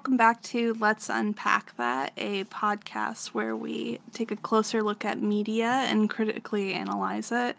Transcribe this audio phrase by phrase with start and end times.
[0.00, 5.20] Welcome back to Let's Unpack That, a podcast where we take a closer look at
[5.20, 7.54] media and critically analyze it.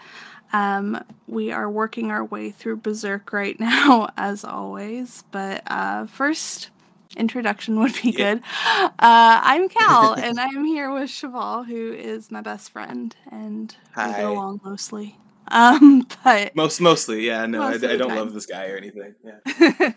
[0.52, 6.72] Um, we are working our way through Berserk right now, as always, but uh, first,
[7.16, 8.42] introduction would be good.
[8.76, 14.02] Uh, I'm Cal, and I'm here with Cheval, who is my best friend, and we
[14.02, 14.12] Hi.
[14.14, 15.16] get along mostly.
[15.52, 17.46] Um, but Most mostly, yeah.
[17.46, 18.18] No, I, Most of I don't time.
[18.18, 19.16] love this guy or anything.
[19.24, 19.92] Yeah.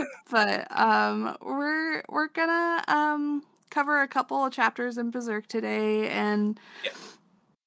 [0.30, 6.58] but um we're we're gonna um cover a couple of chapters in Berserk today and
[6.84, 6.92] Yeah.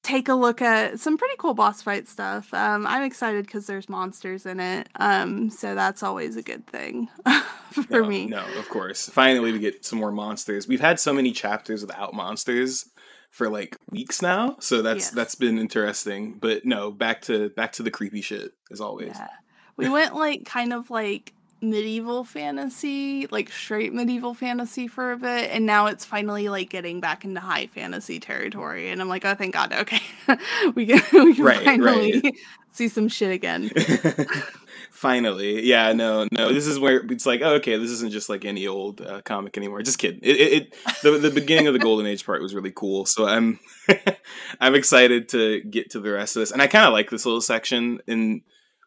[0.04, 2.54] take a look at some pretty cool boss fight stuff.
[2.54, 4.88] Um I'm excited because there's monsters in it.
[4.96, 7.10] Um so that's always a good thing
[7.72, 8.26] for no, me.
[8.28, 9.10] No, of course.
[9.10, 10.68] Finally, we get some more monsters.
[10.68, 12.90] We've had so many chapters without monsters
[13.30, 15.12] for like weeks now, so that's Yes.
[15.12, 16.34] that's been interesting.
[16.40, 19.14] But no, back to back to the creepy shit as always.
[19.16, 19.28] Yeah.
[19.76, 25.52] We went like kind of like medieval fantasy, like straight medieval fantasy for a bit,
[25.52, 28.90] and now it's finally like getting back into high fantasy territory.
[28.90, 30.02] And I'm like, oh, thank God, okay,
[30.76, 32.34] we can we can Right, finally right.
[32.72, 33.70] see some shit again.
[34.98, 36.52] Finally, yeah, no, no.
[36.52, 39.56] This is where it's like, oh, okay, this isn't just like any old uh, comic
[39.56, 39.84] anymore.
[39.84, 40.20] Just kidding.
[40.24, 43.06] It, it, it the the beginning of the Golden Age part was really cool.
[43.06, 43.60] So I'm
[44.60, 47.28] I'm excited to get to the rest of this, and I kind of like this
[47.28, 48.00] little section.
[48.08, 48.42] And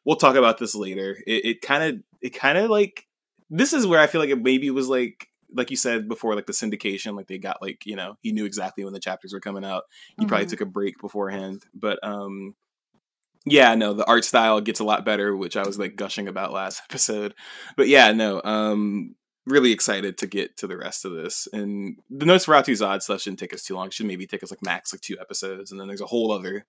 [0.04, 1.16] we'll talk about this later.
[1.28, 3.06] It it kind of it kind of like
[3.48, 6.46] this is where I feel like it maybe was like like you said before, like
[6.46, 9.38] the syndication, like they got like you know he knew exactly when the chapters were
[9.38, 9.84] coming out.
[10.18, 10.50] He probably Mhm.
[10.50, 12.56] took a break beforehand, but um
[13.46, 16.52] yeah no the art style gets a lot better which i was like gushing about
[16.52, 17.34] last episode.
[17.76, 19.14] But yeah no um
[19.46, 21.48] really excited to get to the rest of this.
[21.52, 23.88] And the notes Nosferatu Zodd stuff shouldn't take us too long.
[23.88, 26.32] It should maybe take us like max like two episodes and then there's a whole
[26.32, 26.66] other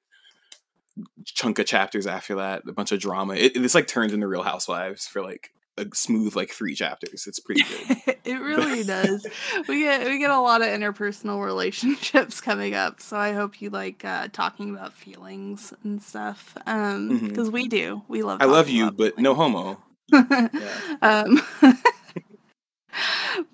[1.26, 3.36] chunk of chapters after that a bunch of drama.
[3.36, 7.40] It, it's like turns into real housewives for like a smooth like three chapters it's
[7.40, 9.26] pretty good it really does.
[9.68, 13.70] We get we get a lot of interpersonal relationships coming up, so I hope you
[13.70, 16.58] like uh, talking about feelings and stuff.
[16.66, 18.42] Um, because we do, we love.
[18.42, 19.82] i love you but no homo
[20.14, 21.42] um,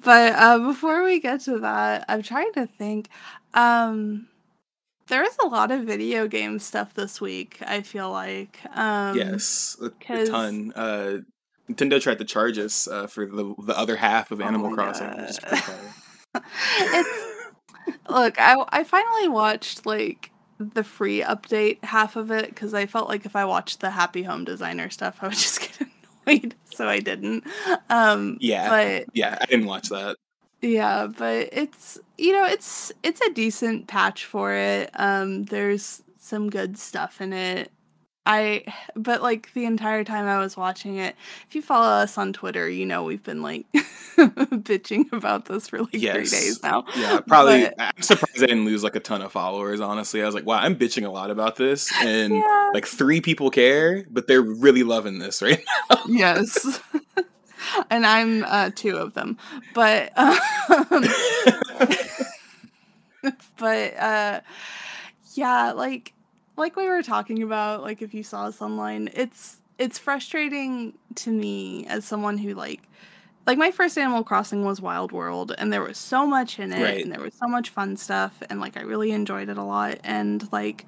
[0.04, 3.10] but uh, before we get to that, I'm trying to think.
[3.54, 4.28] Um,
[5.08, 7.60] there was a lot of video game stuff this week.
[7.66, 8.60] I feel like.
[8.74, 11.18] Um, yes a, a ton uh
[11.70, 15.10] nintendo tried to charge us uh, for the the other half of Oh animal crossing
[15.12, 15.64] which is pretty
[16.80, 17.26] it's
[18.10, 23.08] look I, I finally watched like the free update half of it because i felt
[23.10, 25.88] like if i watched the happy home designer stuff i would just get
[26.26, 27.44] annoyed so i didn't.
[27.90, 28.70] Um Yeah.
[28.70, 30.18] but Yeah, I didn't watch that.
[30.62, 34.90] yeah but it's you know it's it's a decent patch for it.
[34.96, 37.72] Um there's some good stuff in it
[38.28, 38.64] i
[38.96, 41.16] but like the entire time i was watching it
[41.48, 43.66] if you follow us on twitter you know we've been like
[44.18, 47.64] bitching about this for like three days now Yeah, probably.
[47.78, 49.80] But- I'm surprised I didn't lose like a ton of followers.
[49.80, 52.72] Honestly, I was like, wow, I'm bitching a lot about this, and Yeah.
[52.74, 55.64] like three people care, but they're really loving this, right?
[55.92, 56.02] Now.
[56.08, 56.80] yes
[57.90, 59.38] and i'm uh two of them
[59.74, 61.04] but um,
[63.57, 64.42] but uh
[65.34, 66.13] yeah like
[66.57, 71.31] like we were talking about like if you saw us online it's it's frustrating to
[71.31, 72.81] me as someone who like
[73.45, 76.81] like my first animal crossing was wild world and there was so much in it
[76.83, 77.04] Right.
[77.04, 80.00] and there was so much fun stuff and like i really enjoyed it a lot
[80.04, 80.86] and like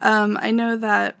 [0.00, 1.16] um i know that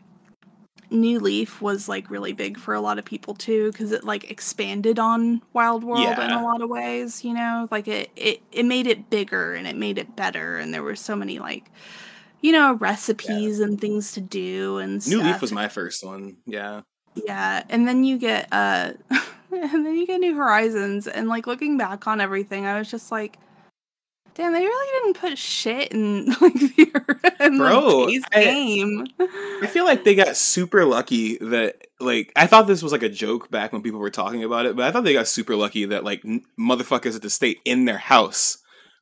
[0.90, 4.30] New Leaf was like really big for a lot of people too because it like
[4.30, 7.66] expanded on Wild World in a lot of ways, you know?
[7.70, 10.94] Like it, it it made it bigger and it made it better and there were
[10.96, 11.70] so many like
[12.42, 15.24] you know, recipes and things to do and New stuff.
[15.24, 16.36] Leaf was my first one.
[16.46, 16.82] Yeah.
[17.14, 18.92] Yeah, and then you get uh
[19.52, 23.12] and then you get New Horizons, and like looking back on everything, I was just
[23.12, 23.38] like,
[24.34, 29.06] damn, they really didn't put shit in like the in, Bro, like, I- game.
[29.18, 33.08] I feel like they got super lucky that like I thought this was like a
[33.10, 35.84] joke back when people were talking about it, but I thought they got super lucky
[35.86, 38.56] that like n- motherfuckers had to stay in their house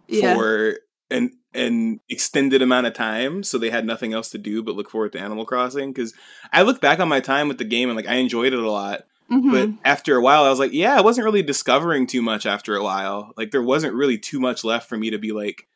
[0.09, 0.79] yeah, for
[1.11, 4.89] an an extended amount of time, so they had nothing else to do but look
[4.91, 5.93] forward to Animal Crossing.
[5.93, 6.15] Because
[6.53, 8.71] I look back on my time with the game and like I enjoyed it a
[8.71, 9.51] lot, Mhm.
[9.53, 12.47] but after a while, I was like, yeah, I wasn't really discovering too much.
[12.47, 15.67] After a while, like there wasn't really too much left for me to be like,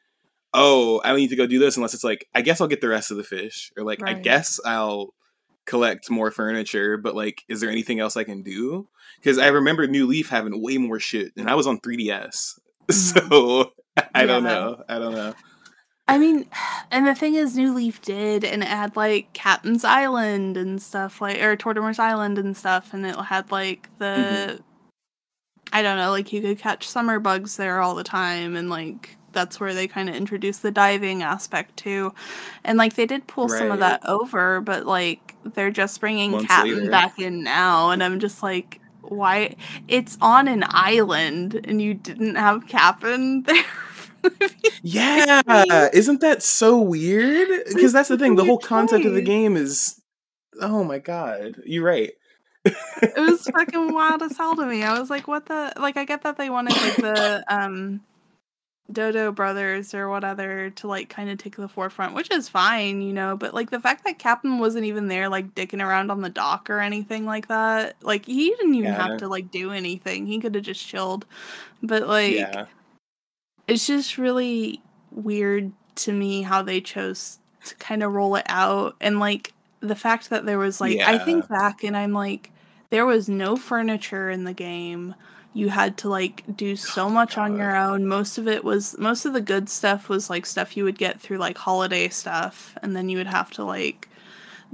[0.52, 1.76] oh, I need to go do this.
[1.76, 4.12] Unless it's like, I guess I'll get the rest of the fish, or like, I
[4.14, 5.12] guess I'll
[5.66, 6.96] collect more furniture.
[6.96, 8.86] But like, is there anything else I can do?
[9.16, 12.60] Because I remember New Leaf having way more shit, and I was on 3DS,
[12.90, 13.72] so
[14.14, 14.82] I don't know.
[14.88, 15.34] I don't know.
[16.06, 16.46] I mean,
[16.90, 21.20] and the thing is, New Leaf did, and it had like Captain's Island and stuff,
[21.20, 24.62] like or Tortimer's Island and stuff, and it had like the, Mm-hmm.
[25.72, 29.16] I don't know, like you could catch summer bugs there all the time, and like
[29.32, 32.14] that's where they kind of introduced the diving aspect too,
[32.64, 36.46] and like they did pull some of that over, but like they're just bringing Months
[36.46, 36.90] Captain later.
[36.90, 38.80] back in now, and I'm just like.
[39.08, 39.56] Why
[39.88, 43.64] it's on an island and you didn't have Captain there?
[44.82, 47.48] Yeah, isn't that so weird?
[47.72, 48.36] Because that's the thing.
[48.36, 50.00] The whole concept of the game is,
[50.60, 52.12] oh my god, you're right.
[52.64, 54.82] it was fucking wild as hell to me.
[54.82, 58.00] I was like, what the like I get that they wanted like the um
[58.92, 63.14] Dodo brothers or whatever to like kind of take the forefront, which is fine, you
[63.14, 66.28] know, but like the fact that Captain wasn't even there like dicking around on the
[66.28, 69.08] dock or anything like that, like he didn't even Yeah.
[69.08, 70.26] have to like do anything.
[70.26, 71.24] He could have just chilled.
[71.82, 72.66] But like yeah,
[73.66, 78.96] it's just really weird to me how they chose to kind of roll it out
[79.00, 82.50] and like the fact that there was like I think back and I'm like
[82.90, 85.14] there was no furniture in the game.
[85.54, 88.06] You had to like do oh so much on your own.
[88.06, 91.20] Most of it was most of the good stuff was like stuff you would get
[91.20, 94.08] through like holiday stuff and then you would have to like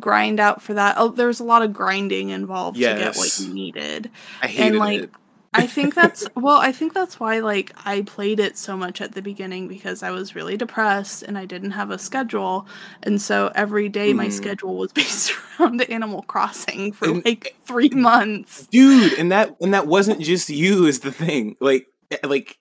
[0.01, 0.97] grind out for that.
[0.99, 4.11] Oh, there was a lot of grinding involved to get what you needed
[4.43, 5.11] I hated like, it.
[5.53, 9.13] I think that's well, I think that's why like I played it so much at
[9.13, 12.69] the beginning because I was really depressed and I didn't have a schedule.
[13.03, 14.33] And so every day my Mhm.
[14.33, 18.67] schedule was based around Animal Crossing for And- like 3 months.
[18.69, 22.57] dude and that and that wasn't just you is the thing like eh, like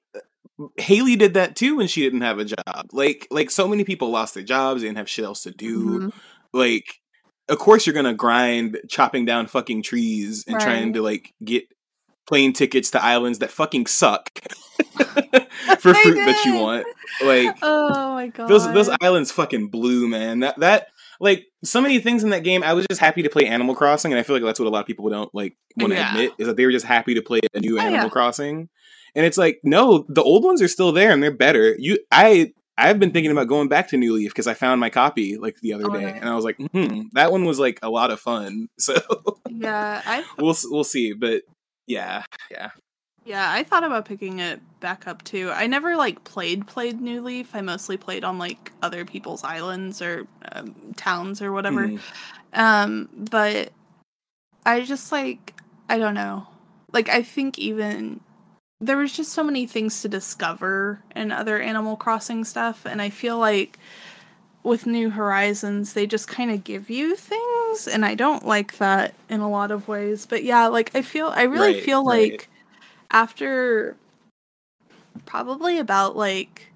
[0.77, 4.09] haley did that too when she didn't have a job like like so many people
[4.09, 6.13] lost their jobs they didn't have shit else to do Mhm.
[6.53, 7.00] like
[7.47, 11.65] of course you're gonna grind chopping down fucking trees and trying to like get
[12.30, 14.30] plane tickets to islands that fucking suck
[15.80, 16.86] for fruit that you want
[17.24, 18.48] like Oh my god.
[18.48, 20.40] those those islands fucking blew, man.
[20.42, 20.88] That that
[21.20, 22.64] like so many things in that game.
[22.64, 24.70] I was just happy to play Animal Crossing, and I feel like that's what a
[24.70, 26.12] lot of people don't like want to Yeah.
[26.14, 28.10] admit is that they were just happy to play a new Oh, Animal yeah.
[28.10, 28.70] Crossing.
[29.16, 31.76] And it's like, no, the old ones are still there and they're better.
[31.80, 34.92] You, I, I've been thinking about going back to New Leaf because I found my
[34.92, 36.22] copy like the other Oh, day, nice.
[36.22, 38.70] and I was like, hmm, that one was like a lot of fun.
[38.80, 38.94] So
[39.50, 41.42] Yeah, I we'll we'll see, but
[41.89, 42.69] yeah, yeah,
[43.25, 45.51] yeah, I thought about picking it back up too.
[45.51, 47.53] I never like played played New Leaf.
[47.53, 51.89] I mostly played on like other people's islands or um, towns or whatever.
[51.89, 52.00] Mhm.
[52.53, 53.71] Um, but
[54.65, 55.53] I just like
[55.89, 56.47] I don't know.
[56.91, 58.21] Like I think even
[58.81, 63.09] there was just so many things to discover in other Animal Crossing stuff and I
[63.09, 63.78] feel like
[64.63, 69.13] with New Horizons they just kind of give you things and I don't like that
[69.30, 70.25] in a lot of ways.
[70.25, 72.31] But yeah, like I feel I really Right, feel right.
[72.31, 72.49] like
[73.11, 73.95] after
[75.25, 76.68] probably about like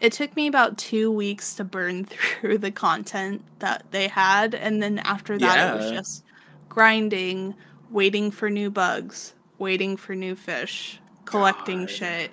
[0.00, 2.04] it took me about two weeks to burn
[2.40, 6.24] through the content that they had and then after that it was just
[6.68, 7.54] grinding
[7.90, 11.90] waiting for new bugs waiting for new fish collecting God.
[11.90, 12.30] shit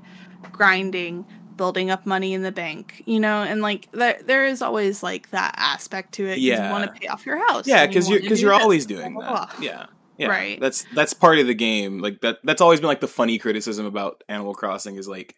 [0.52, 1.26] grinding
[1.58, 5.30] building up money in the bank you know and like there, there is always like
[5.32, 6.72] that aspect to it 'cause you Yeah.
[6.72, 8.86] want to pay off your house yeah, and you because you're because do you're always
[8.86, 9.56] doing blah, that.
[9.58, 9.66] blah.
[9.66, 9.86] Yeah.
[10.18, 10.28] Yeah.
[10.28, 10.60] Right.
[10.60, 12.00] That's that's part of the game.
[12.00, 15.36] Like that that's always been like the funny criticism about Animal Crossing is like,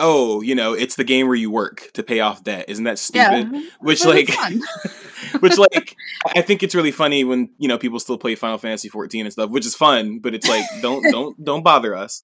[0.00, 2.64] oh, you know, it's the game where you work to pay off debt.
[2.68, 3.48] Isn't that stupid?
[3.52, 4.30] yeah Which But like
[5.40, 5.96] which like
[6.34, 9.32] I think it's really funny when, you know, people still play Final Fantasy 14 and
[9.32, 12.22] stuff, which is fun, but it's like don't don't don't bother us.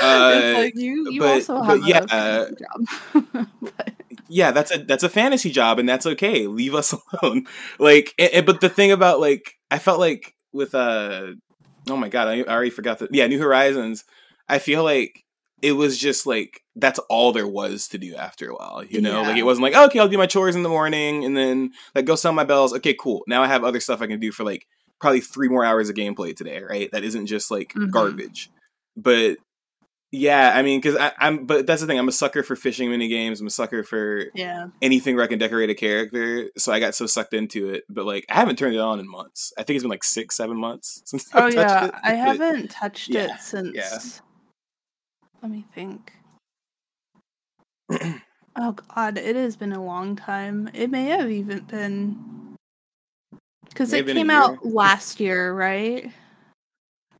[0.00, 3.48] Uh, like you, you but- also have yeah, a job.
[4.28, 6.46] yeah that's a that's a fantasy job and that's okay.
[6.46, 7.46] Leave us alone.
[7.78, 11.28] Like a- a- but the thing about like i felt like with uh
[11.88, 14.04] oh my god i, I already forgot that yeah new horizons
[14.48, 15.24] i feel like
[15.60, 19.22] it was just like that's all there was to do after a while you know?
[19.22, 22.04] Like it wasn't like okay i'll do my chores in the morning and then like
[22.06, 22.72] go sell my bells.
[22.74, 23.24] Okay cool.
[23.26, 24.66] Now i have other stuff i can do for like
[25.00, 26.90] probably three more hours of gameplay today right?
[26.92, 27.90] That isn't just like Mhm.
[27.90, 28.50] garbage.
[28.96, 29.38] But
[30.10, 31.98] yeah, I mean, because I'm, but that's the thing.
[31.98, 33.40] I'm a sucker for fishing mini games.
[33.40, 34.68] I'm a sucker for Yeah.
[34.80, 36.48] anything where I can decorate a character.
[36.56, 37.84] So I got so sucked into it.
[37.90, 39.52] But like, I haven't turned it on in months.
[39.58, 41.94] I think it's been like six, seven months since Oh I've touched yeah, it.
[42.02, 43.74] I haven't touched yeah, it since.
[43.74, 43.98] yeah.
[45.42, 46.12] Let me think.
[48.56, 50.70] oh god, it has been a long time.
[50.74, 52.56] It may have even been
[53.68, 56.10] because it have been a came out last year, right?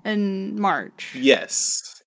[0.05, 1.15] In March.
[1.15, 1.98] Yes.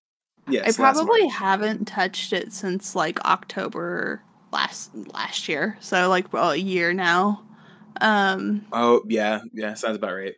[0.51, 0.79] Yes.
[0.79, 5.77] I probably haven't touched it since like October last last year.
[5.79, 7.43] So like well, a year now.
[8.00, 9.74] Um Oh yeah, yeah.
[9.74, 10.36] Sounds about right.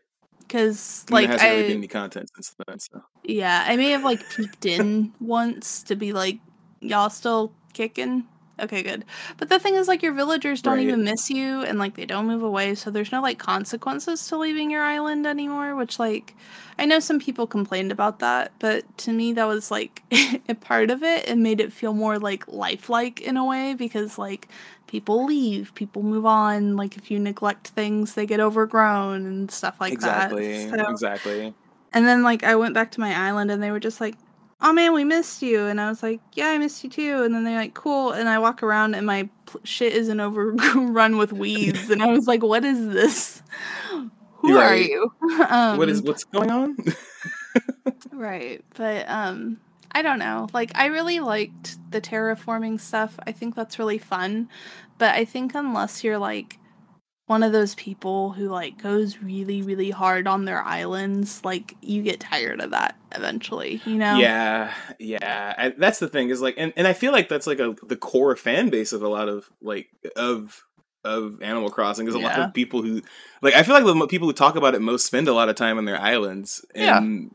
[0.49, 2.79] cuz Like, hasn't I really been any content since then.
[2.79, 6.39] So Yeah, I may have like peeked in once to be like,
[6.81, 8.27] y'all still kicking?
[8.63, 9.05] Okay, good.
[9.37, 10.83] But the thing is, like, your villagers don't Right.
[10.87, 14.37] even miss you and like they don't move away, so there's no like consequences to
[14.37, 16.35] leaving your island anymore, which, like,
[16.79, 20.03] I know some people complained about that, but to me, that was like
[20.49, 24.17] a part of it and made it feel more like lifelike in a way because,
[24.17, 24.47] like,
[24.87, 26.75] people leave, people move on.
[26.75, 30.79] Like, if you neglect things, they get overgrown and stuff like exactly, that.
[30.79, 31.53] So- exactly.
[31.93, 34.15] and then like I went back to my island and they were just like,
[34.63, 37.35] "Oh man, we missed you." And I was like, "Yeah, I missed you too." And
[37.35, 41.33] then they're like, "Cool." And I walk around and my pl- shit isn't overrun with
[41.33, 43.43] weeds and I was like, "What is this?
[44.37, 45.11] Who are you?"
[45.49, 46.77] um, what is what's going on?
[48.11, 48.63] Right.
[48.75, 49.59] But um
[49.91, 50.47] I don't know.
[50.53, 53.19] Like I really liked the terraforming stuff.
[53.27, 54.49] I think that's really fun.
[54.97, 56.57] But I think unless you're like
[57.33, 62.03] one of those people who like goes really really hard on their islands, like you
[62.03, 64.17] get tired of that eventually, you know?
[64.17, 65.55] Yeah, yeah.
[65.57, 67.95] I, that's the thing is like, and, and I feel like that's like a the
[67.95, 70.63] core fan base of a lot of like of
[71.03, 73.01] of Animal Crossing is a lot of people who
[73.41, 73.55] like.
[73.55, 75.79] I feel like the people who talk about it most spend a lot of time
[75.79, 76.99] on their islands, Yeah.
[76.99, 77.31] and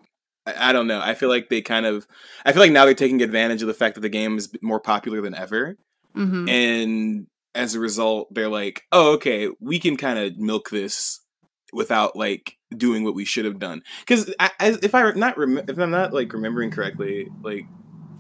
[0.47, 1.01] I, I don't know.
[1.03, 2.07] I feel like they kind of.
[2.47, 4.79] I feel like now they're taking advantage of the fact that the game is more
[4.81, 5.77] popular than ever,
[6.17, 6.49] Mhm.
[6.49, 11.21] and as a result, they're like, oh, okay, we can kind of milk this
[11.73, 13.83] without like doing what we should have done.
[14.01, 17.67] Because if I not rem- if I'm not like remembering correctly, like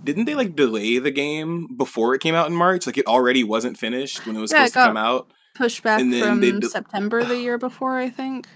[0.04, 2.87] didn't they like delay the game before it came out in March?
[2.87, 5.32] Like it already wasn't finished when it was Yeah, it supposed to come out.
[5.54, 8.47] Pushed back and then from they do- September the year before, I think.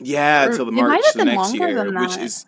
[0.00, 2.46] Yeah, until the it March the next year, which is.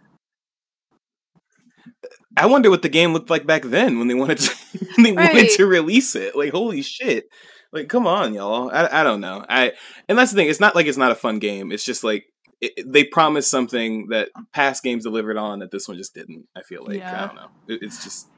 [2.36, 4.54] I wonder what the game looked like back then when they wanted to
[4.96, 6.34] when they wanted to release it.
[6.36, 7.28] Like holy shit!
[7.72, 8.70] Like come on, y'all.
[8.72, 9.44] I I don't know.
[9.48, 9.72] I
[10.08, 10.48] and that's the thing.
[10.48, 11.72] It's not like it's not a fun game.
[11.72, 12.24] It's just like
[12.60, 16.46] it- they promised something that past games delivered on that this one just didn't.
[16.56, 17.22] I feel like Yeah.
[17.22, 17.48] I don't know.
[17.68, 18.28] It, it's just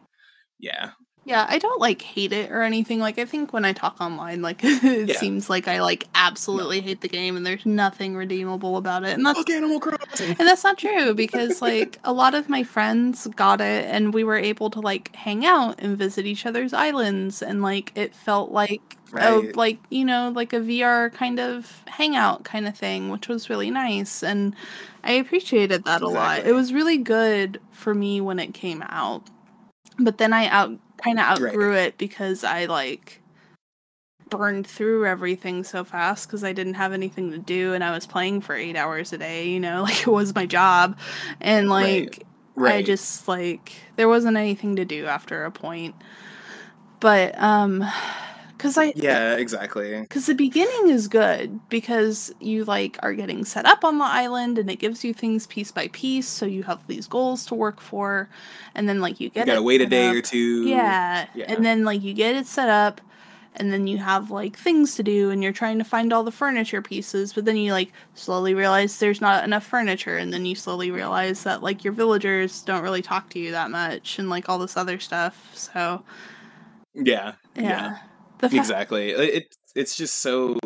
[0.58, 0.90] yeah.
[1.26, 3.00] Yeah, I don't like hate it or anything.
[3.00, 5.16] Like I think when I talk online, like it Yeah.
[5.16, 9.14] seems like I like absolutely hate the game and there's nothing redeemable about it.
[9.14, 10.28] And that's Fuck Animal Crossing.
[10.30, 14.22] and that's not true because like a lot of my friends got it and we
[14.22, 18.52] were able to like hang out and visit each other's islands and like it felt
[18.52, 18.80] like
[19.12, 19.56] a, Right.
[19.56, 23.70] like you know like a VR kind of hangout kind of thing which was really
[23.70, 24.54] nice and
[25.02, 26.46] I appreciated that a lot.
[26.46, 29.22] It was really good for me when it came out.
[29.98, 31.58] But then I out kind of Right.
[31.58, 33.20] outgrew it because I like
[34.30, 38.06] burned through everything so fast because I didn't have anything to do and I was
[38.06, 40.98] playing for eight hours a day, you know, like it was my job.
[41.40, 42.10] And Right.
[42.10, 42.24] like
[42.64, 45.94] I just like there wasn't anything to do after a point.
[47.00, 47.84] But um
[48.58, 50.00] cuz I yeah, exactly.
[50.00, 54.58] because the beginning is good because you like are getting set up on the island
[54.58, 57.80] and it gives you things piece by piece so you have these goals to work
[57.80, 58.28] for
[58.74, 60.14] and then like you get You gotta it wait a day up.
[60.16, 60.66] or two.
[60.68, 61.26] yeah.
[61.34, 61.46] Yeah.
[61.48, 63.00] and then like you get it set up
[63.58, 66.30] and then you have like things to do and you're trying to find all the
[66.32, 70.54] furniture pieces but then you like slowly realize there's not enough furniture and then you
[70.54, 74.48] slowly realize that like your villagers don't really talk to you that much and like
[74.48, 76.02] all this other stuff so
[76.94, 77.32] Yeah.
[77.54, 78.05] yeah, The
[78.38, 79.10] fa- exactly.
[79.10, 80.58] It, it it's just so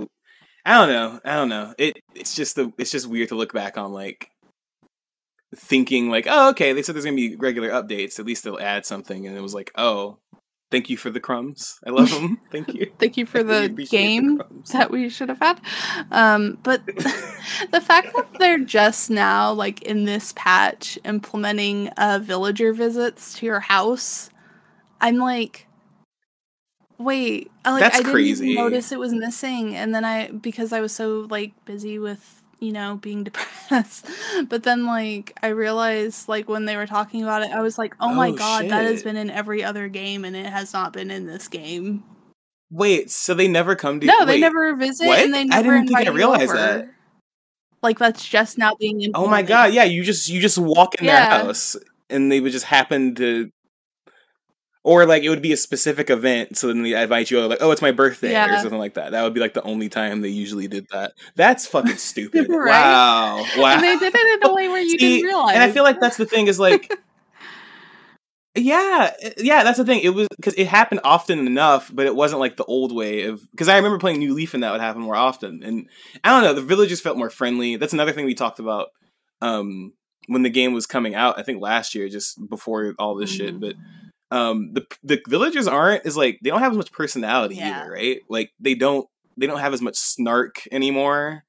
[0.64, 1.74] i don't know i don't know.
[1.78, 4.30] It it's just the it's just weird to look back on like
[5.56, 8.86] thinking like oh okay they said there's gonna be regular updates at least they'll add
[8.86, 10.18] something and it was like oh
[10.70, 11.80] thank you for the crumbs.
[11.86, 12.90] I love them thank you.
[12.98, 15.60] Thank you for the appreciate the game that we should have had.
[16.10, 22.72] Um, but the fact that they're just now, like in this patch, implementing uh, villager
[22.72, 24.30] visits to your house,
[25.00, 25.66] I'm like,
[27.00, 28.54] wait, I, like That's I didn't crazy.
[28.54, 32.72] notice it was missing, and then I because I was so like busy with you
[32.72, 34.06] know being depressed,
[34.48, 37.94] but then like I realized like when they were talking about it, I was like,
[38.00, 40.92] oh, my Oh, god, that has been in every other game, and it has not
[40.92, 42.04] been in this game.
[42.70, 45.18] wait so they never come to No, they never visit, what?
[45.18, 46.54] and they I didn't think I realized over.
[46.56, 46.88] that.
[47.82, 49.12] Like that's just now being in.
[49.14, 51.30] oh my god yeah you just you just walk in Yeah.
[51.30, 51.76] their house
[52.10, 53.50] and they would just happen to
[54.82, 57.70] or like it would be a specific event so then they invite you like oh
[57.70, 59.12] it's my birthday or something like that.
[59.12, 61.12] That would be like the only time they usually did that.
[61.36, 62.48] That's fucking stupid.
[62.50, 62.70] Right?
[62.70, 63.44] wow.
[63.58, 63.74] Wow.
[63.74, 65.54] And they did it in a way where you See, didn't realize.
[65.54, 66.90] and i feel like that's the thing is like
[68.56, 70.00] yeah yeah that's the thing.
[70.00, 73.40] It was because it happened often enough but it wasn't like the old way of
[73.52, 75.62] because i remember playing new leaf and that would happen more often.
[75.62, 75.88] And
[76.24, 77.76] i don't know the villagers felt more friendly.
[77.76, 78.88] That's another thing we talked about
[79.40, 79.92] um
[80.26, 83.54] when the game was coming out i think last year just before all this shit
[83.56, 83.60] Mhm.
[83.60, 83.74] but
[84.30, 87.80] um the the villagers aren't is like they don't have as much personality Yeah.
[87.82, 88.20] either right?
[88.28, 91.44] Like they don't they don't have as much snark anymore.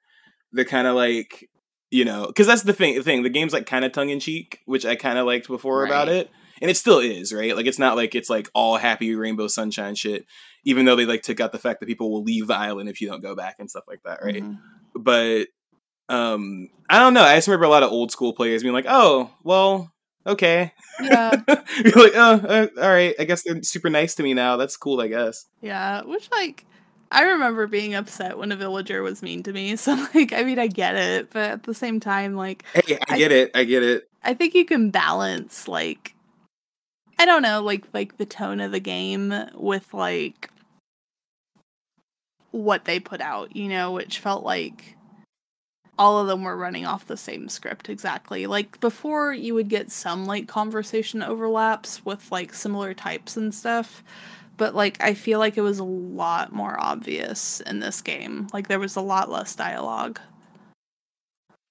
[0.51, 1.49] They're kind of like
[1.91, 4.85] you know because that's the thing the thing the game's like kind of tongue-in-cheek which
[4.85, 6.29] i kind of liked before about it
[6.61, 7.55] and it still is right?
[7.55, 10.25] Like it's not like it's like all happy rainbow sunshine shit
[10.63, 13.01] even though they like took out the fact that people will leave the island if
[13.01, 14.43] you don't go back and stuff like that right?
[14.43, 14.57] Mhm.
[14.95, 15.47] but
[16.09, 18.85] um i don't know i just remember a lot of old school players being like
[18.87, 19.91] oh well
[20.25, 24.33] okay Yeah, you're like oh uh, all right i guess they're super nice to me
[24.33, 26.01] now that's cool i guess yeah.
[26.03, 26.65] Which like,
[27.11, 29.75] I remember being upset when a villager was mean to me.
[29.77, 33.15] So like, I mean, I get it, but at the same time, like, hey i
[33.15, 36.13] I- get it i get it I think you can balance like,
[37.17, 40.49] I don't know, like like the tone of the game with like
[42.51, 44.95] what they put out, you know, which felt like
[45.99, 48.47] all of them were running off the same script exactly.
[48.47, 54.03] Like before you would get some like conversation overlaps with like similar types and stuff,
[54.57, 58.47] but like I feel like it was a lot more obvious in this game.
[58.53, 60.19] Like there was a lot less dialogue.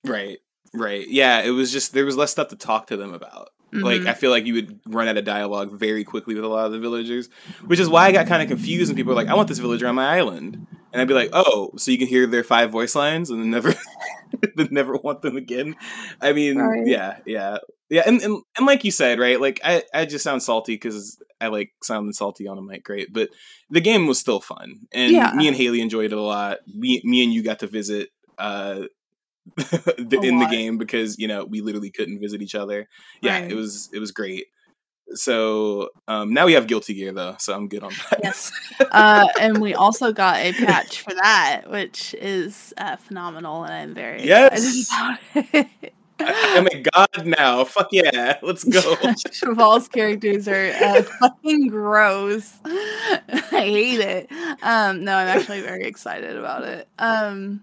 [0.05, 0.39] right
[0.73, 4.01] right yeah it was just there was less stuff to talk to them about Like
[4.03, 4.07] Mhm.
[4.09, 6.73] I feel like you would run out of dialogue very quickly with a lot of
[6.73, 7.29] the villagers,
[7.67, 9.59] which is why I got kind of confused and people were like, "I want this
[9.61, 12.71] villager on my island," and I'd be like, "Oh, so you can hear their five
[12.71, 13.75] voice lines and then never,
[14.57, 15.77] then never want them again."
[16.21, 16.87] I mean, Right.
[16.87, 19.41] yeah, yeah, yeah, and, and and like you said, right?
[19.41, 23.13] Like I I just sound salty because I like sounding salty on a mic, great,
[23.13, 23.31] but
[23.71, 25.33] the game was still fun, and Yeah.
[25.35, 26.59] me and Haley enjoyed it a lot.
[26.67, 28.11] Me me and you got to visit.
[28.39, 28.83] uh
[29.99, 32.89] in the game because you know we literally couldn't visit each other
[33.23, 33.51] yeah Right.
[33.51, 34.47] it was it was great
[35.15, 38.53] so um now we have guilty gear though so i'm good on that Yes.
[38.93, 43.95] Uh, and we also got a patch for that, which is uh, phenomenal, and I'm
[43.95, 44.91] very Yes!
[46.29, 46.55] excited about it.
[46.55, 48.97] I, am a god now fuck yeah let's go
[49.33, 52.59] Cheval's characters are uh, fucking gross.
[52.65, 54.33] I hate it.
[54.63, 56.89] Um, no, I'm actually very excited about it.
[56.99, 57.63] Um,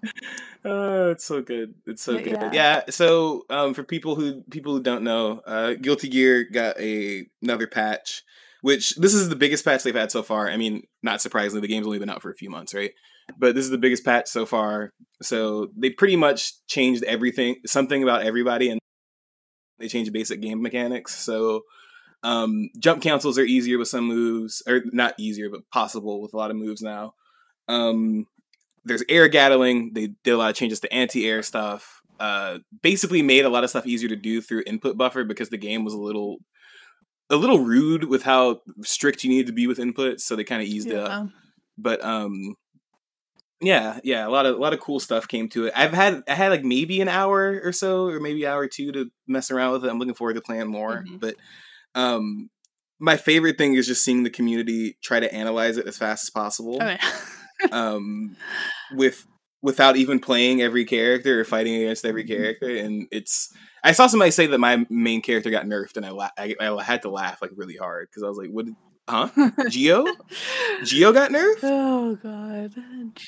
[0.65, 2.51] oh it's so good it's so good yeah.
[2.51, 2.81] yeah.
[2.89, 7.67] so um for people who people who don't know uh guilty gear got a another
[7.67, 8.23] patch
[8.61, 11.67] which this is the biggest patch they've had so far i mean not surprisingly the
[11.67, 12.91] game's only been out for a few months right
[13.37, 14.91] but this is the biggest patch so far.
[15.21, 18.79] So they pretty much changed everything something about everybody and
[19.79, 21.15] they changed basic game mechanics.
[21.15, 21.61] So
[22.23, 26.37] um jump cancels are easier with some moves or not easier but possible with a
[26.37, 27.13] lot of moves now.
[27.67, 28.25] Um
[28.85, 32.01] there's air gatling they did a lot of changes to anti-air stuff.
[32.19, 35.57] Uh basically made a lot of stuff easier to do through input buffer because the
[35.57, 36.37] game was a little
[37.29, 40.61] a little rude with how strict you needed to be with inputs so they kind
[40.61, 41.11] of eased it up.
[41.77, 42.55] But um
[43.61, 46.21] yeah yeah a lot of a lot of cool stuff came to it i've had
[46.27, 49.09] i had like maybe an hour or so or maybe an hour or two to
[49.27, 51.19] mess around with it i'm looking forward to playing more Mhm.
[51.19, 51.35] but
[51.95, 52.49] um
[52.99, 56.29] my favorite thing is just seeing the community try to analyze it as fast as
[56.29, 57.11] possible Oh, yeah.
[57.71, 58.35] um
[58.95, 59.25] with
[59.63, 63.51] without even playing every character or fighting against every character and it's
[63.83, 66.83] i saw somebody say that my main character got nerfed and i la- I, I
[66.83, 68.65] had to laugh like really hard because i was like what
[69.07, 69.29] huh
[69.69, 70.05] Gio
[70.81, 72.73] Gio got nerfed oh god.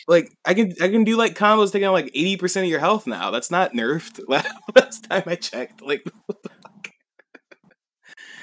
[0.08, 2.80] like I can I can do like combos taking out like eighty percent of your
[2.82, 3.32] health now.
[3.32, 4.20] That's not nerfed.
[4.76, 6.04] Last time I checked, like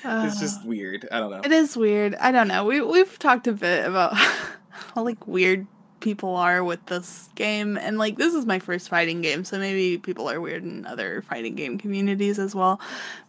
[0.05, 1.09] it's just Uh, weird.
[1.11, 1.41] I don't know.
[1.45, 2.15] it is weird.
[2.17, 2.65] I don't know.
[2.65, 4.15] We we've talked a bit about
[4.71, 5.67] how like weird
[6.01, 9.97] people are with this game and like this is my first fighting game so maybe
[9.97, 12.79] people are weird in other fighting game communities as well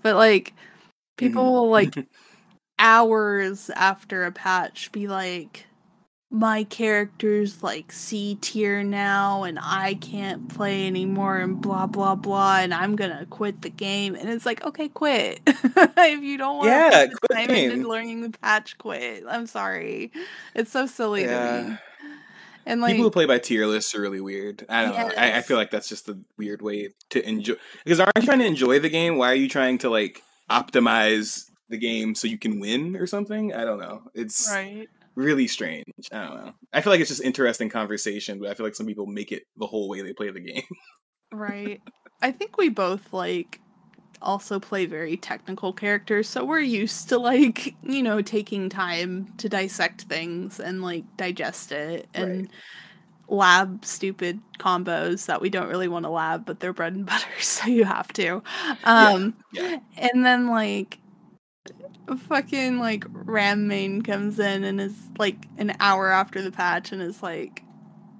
[0.03, 0.53] but like
[1.17, 1.51] people Mhm.
[1.51, 1.95] will like
[2.79, 5.65] hours after a patch be like
[6.29, 12.57] my character's like C tier now and I can't play anymore and blah blah blah
[12.57, 16.69] and I'm gonna quit the game and it's like okay quit if you don't want
[16.69, 20.11] Yeah, to put time into learning the patch quit I'm sorry
[20.53, 21.77] it's so silly to me
[22.65, 24.65] and like People who play by tier lists are really weird.
[24.67, 25.11] I don't know.
[25.17, 27.55] I, I feel like that's just the weird way to enjoy.
[27.85, 29.15] Because aren't you trying to enjoy the game?
[29.15, 33.53] Why are you trying to like optimize the game so you can win or something?
[33.53, 34.03] I don't know.
[34.13, 35.83] It's right really strange.
[36.11, 36.53] I don't know.
[36.71, 39.43] I feel like it's just interesting conversation, but I feel like some people make it
[39.57, 40.63] the whole way they play the game.
[41.31, 41.81] right
[42.21, 43.59] I think we both like
[44.21, 49.47] also play very technical characters, so we're used to like, you know, taking time to
[49.49, 52.49] dissect things and like digest it and Right.
[53.27, 57.27] lab stupid combos that we don't really want to lab, but they're bread and butter,
[57.39, 58.41] so you have to.
[58.83, 59.79] Um yeah.
[59.97, 60.99] and then like
[62.27, 67.01] fucking like Ram Main comes in and is like an hour after the patch and
[67.01, 67.63] is like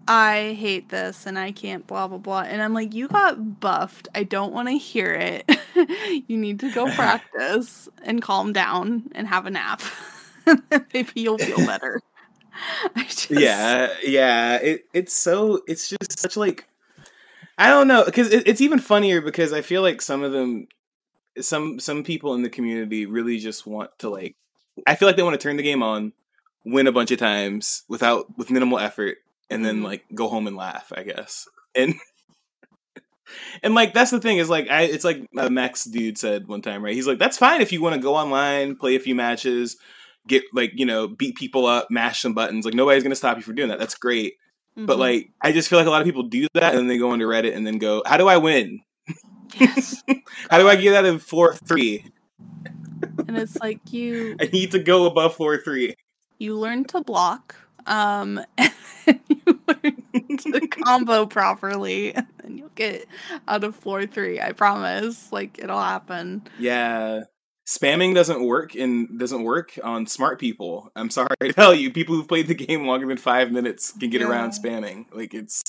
[0.07, 4.07] I hate this and I can't blah blah blah and I'm like you got buffed.
[4.15, 5.49] I don't want to hear it.
[6.27, 9.81] you need to go practice and calm down and have a nap.
[10.93, 12.01] Maybe you'll feel better.
[12.95, 16.67] Just, yeah yeah it, it's so it's just such like
[17.59, 20.67] i don't know because it, it's even funnier because i feel like some of them
[21.41, 24.35] some some people in the community really just want to like
[24.85, 26.13] i feel like they want to turn the game on
[26.65, 29.17] win a bunch of times without with minimal effort
[29.49, 29.83] and then Mhm.
[29.85, 31.47] like go home and laugh i guess.
[31.75, 31.95] And
[33.63, 36.61] and like that's the thing is like i it's like uh, Max Dood said one
[36.61, 36.93] time right?
[36.93, 39.77] He's like that's fine if you want to go online play a few matches
[40.27, 43.43] get like you know beat people up mash some buttons like nobody's gonna stop you
[43.43, 43.79] from doing that.
[43.79, 44.33] That's great.
[44.75, 44.99] But Mhm.
[44.99, 47.13] like i just feel like a lot of people do that and then they go
[47.13, 48.79] into reddit and then go how do i win
[49.55, 50.03] yes.
[50.49, 52.05] how do i get out of floor three?
[53.27, 55.95] And it's like you i need to go above floor three.
[56.37, 57.55] You learn to block
[57.85, 63.05] um and you learn to combo properly and then you'll get
[63.47, 65.31] out of floor three i promise.
[65.31, 66.43] Like it'll happen.
[66.59, 67.23] Yeah.
[67.67, 70.89] Spamming doesn't work and doesn't work on smart people.
[70.95, 74.09] I'm sorry to tell you people who've played the game longer than five minutes can
[74.09, 75.05] get around spamming.
[75.11, 75.61] Like it's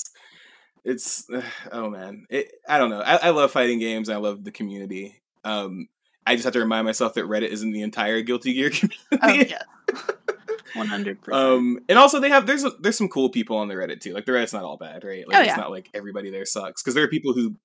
[0.83, 1.27] it's
[1.71, 5.21] oh man it, i don't know I, I love fighting games i love the community
[5.43, 5.87] um
[6.25, 8.97] i just have to remind myself that reddit isn't the entire guilty gear community.
[9.13, 9.63] oh community yeah
[10.75, 14.01] 100% um and also they have there's a, there's some cool people on the reddit
[14.01, 15.27] too like the reddit's not all bad right?
[15.27, 17.55] Like Oh, it's not like everybody there sucks because there are people who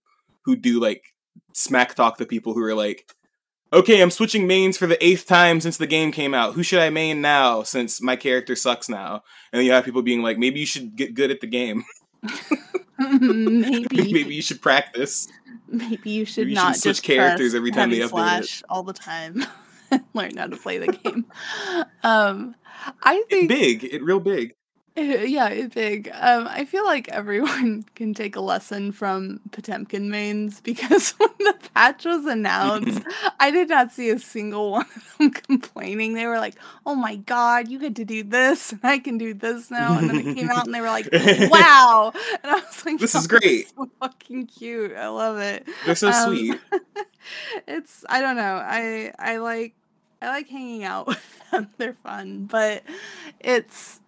[0.44, 1.12] who do like
[1.52, 3.12] smack talk the people who are like
[3.72, 6.78] okay i'm switching mains for the eighth time since the game came out who should
[6.80, 9.22] i main now since my character sucks now?
[9.52, 11.84] And then you have people being like maybe you should get good at the game
[13.20, 14.12] maybe.
[14.12, 15.28] Maybe you should practice.
[15.68, 18.62] Maybe you should maybe you should not switch just characters every time they update it.
[18.68, 19.44] all the time
[20.14, 21.26] learn how to play the game.
[22.02, 22.54] Um
[23.02, 23.84] i think big.
[23.84, 24.54] It real big
[25.26, 26.08] Yeah, big.
[26.14, 31.54] Um, I feel like everyone can take a lesson from Potemkin mains because when the
[31.74, 33.02] patch was announced,
[33.40, 36.14] I did not see a single one of them complaining.
[36.14, 36.54] They were like,
[36.86, 40.08] "Oh my god, you get to do this, and I can do this now." And
[40.08, 41.08] then it came out, and they were like,
[41.50, 42.12] "Wow!"
[42.44, 43.68] And I was like, This is "Oh, that's great.
[43.76, 44.92] so fucking cute.
[44.94, 46.60] I love it." they're so Um, sweet
[47.66, 48.62] it's I don't know.
[48.62, 49.74] I I like
[50.22, 51.68] I like hanging out with them.
[51.78, 52.82] They're fun, but
[53.40, 54.00] it's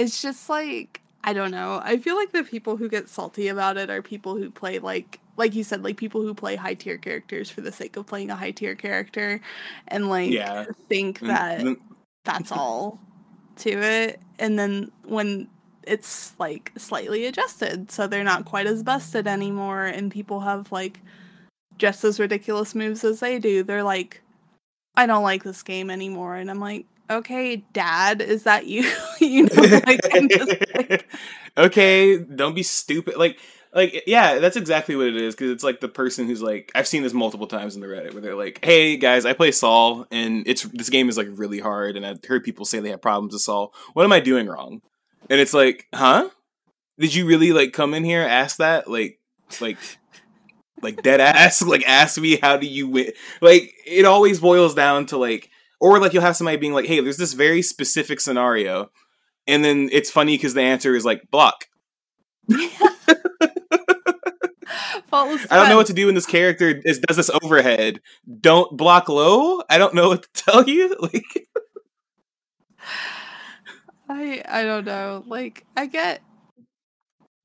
[0.00, 1.80] it's just like I don't know.
[1.84, 5.20] I feel like the people who get salty about it are people who play like
[5.36, 8.30] like you said like people who play high tier characters for the sake of playing
[8.30, 9.40] a high tier character
[9.88, 10.66] and like Yeah.
[10.88, 11.76] think mm, that mm.
[12.24, 12.98] that's all
[13.56, 15.48] to it and then when
[15.82, 21.00] it's like slightly adjusted so they're not quite as busted anymore and people have like
[21.78, 24.22] just as ridiculous moves as they do they're like
[24.96, 29.44] i don't like this game anymore and i'm like okay dad is that you you
[29.44, 31.06] know like, just like
[31.56, 33.16] okay, don't be stupid.
[33.16, 33.38] Like,
[33.74, 35.34] like yeah, that's exactly what it is.
[35.34, 38.12] Because it's like the person who's like, I've seen this multiple times in the Reddit
[38.12, 41.60] where they're like, "Hey guys, I play Sol, and it's this game is like really
[41.60, 43.74] hard, and I've heard people say they have problems with Sol.
[43.92, 44.82] What am I doing wrong?"
[45.28, 46.30] And it's like, huh?
[46.98, 48.88] Did you really like come in here ask that?
[48.88, 49.18] Like,
[49.60, 49.78] like.
[50.82, 53.12] Like dead ass, like ask me how do you win?
[53.42, 57.00] Like it always boils down to like, or like you'll have somebody being like, "Hey,
[57.00, 58.90] there's this very specific scenario,"
[59.46, 61.66] and then it's funny because the answer is like block.
[65.10, 68.00] faultless I don't know what to do when this character is does this overhead.
[68.40, 69.62] Don't block low.
[69.68, 70.96] I don't know what to tell you.
[71.10, 71.48] Like,
[74.08, 75.24] I I don't know.
[75.26, 76.22] Like I get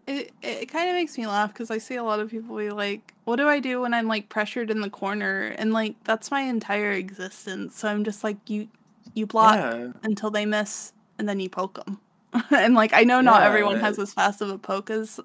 [0.07, 0.31] it.
[0.41, 3.13] It kind of makes me laugh because I see a lot of people be like,
[3.25, 6.41] "What do I do when I'm like pressured in the corner?" And like that's my
[6.41, 7.77] entire existence.
[7.77, 8.67] So I'm just like, you
[9.13, 11.99] you block yeah, until they miss, and then you poke them.
[12.51, 15.19] and like I know not Yeah, everyone has as fast of a poke as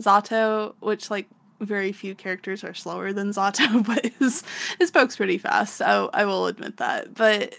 [0.00, 1.28] Zato, which like
[1.60, 4.42] very few characters are slower than Zato, but his
[4.78, 5.76] his poke's pretty fast.
[5.76, 7.14] So I will admit that.
[7.14, 7.58] But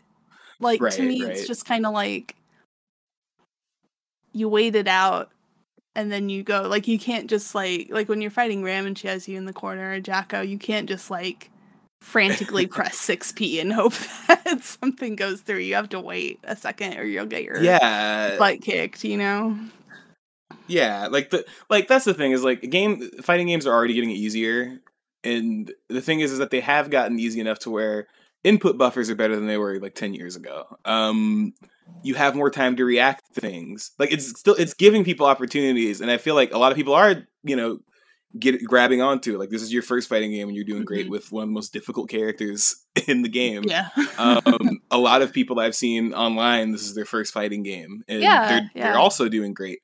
[0.59, 1.31] like to me, right.
[1.31, 2.35] it's just kind of like
[4.33, 5.31] you wait it out
[5.95, 6.63] and then you go.
[6.63, 9.45] Like you can't just like like when you're fighting Ram and she has you in
[9.45, 11.49] the corner or Jack-O, you can't just like
[12.01, 13.93] frantically press 6p and hope
[14.27, 15.59] that something goes through.
[15.59, 19.57] You have to wait a second or you'll get your yeah, butt kicked, you know?
[20.67, 21.07] yeah.
[21.07, 24.79] Like the like that's the thing is like game fighting games are already getting easier,
[25.23, 28.07] And the thing is, is that they have gotten easy enough to where
[28.43, 30.77] input buffers are better than they were like 10 years ago.
[30.85, 31.53] Um,
[32.03, 33.91] you have more time to react to things.
[33.97, 36.93] Like it's still it's giving people opportunities, and I feel like a lot of people
[36.93, 37.79] are you know
[38.39, 39.39] get grabbing onto it.
[39.39, 41.11] Like this is your first fighting game, and you're doing great mm-hmm.
[41.11, 42.75] with one of the most difficult characters
[43.07, 43.63] in the game.
[43.65, 43.89] Yeah.
[44.17, 48.21] um, a lot of people I've seen online, this is their first fighting game, and
[48.21, 48.83] yeah, they're yeah.
[48.91, 49.79] they're also doing great.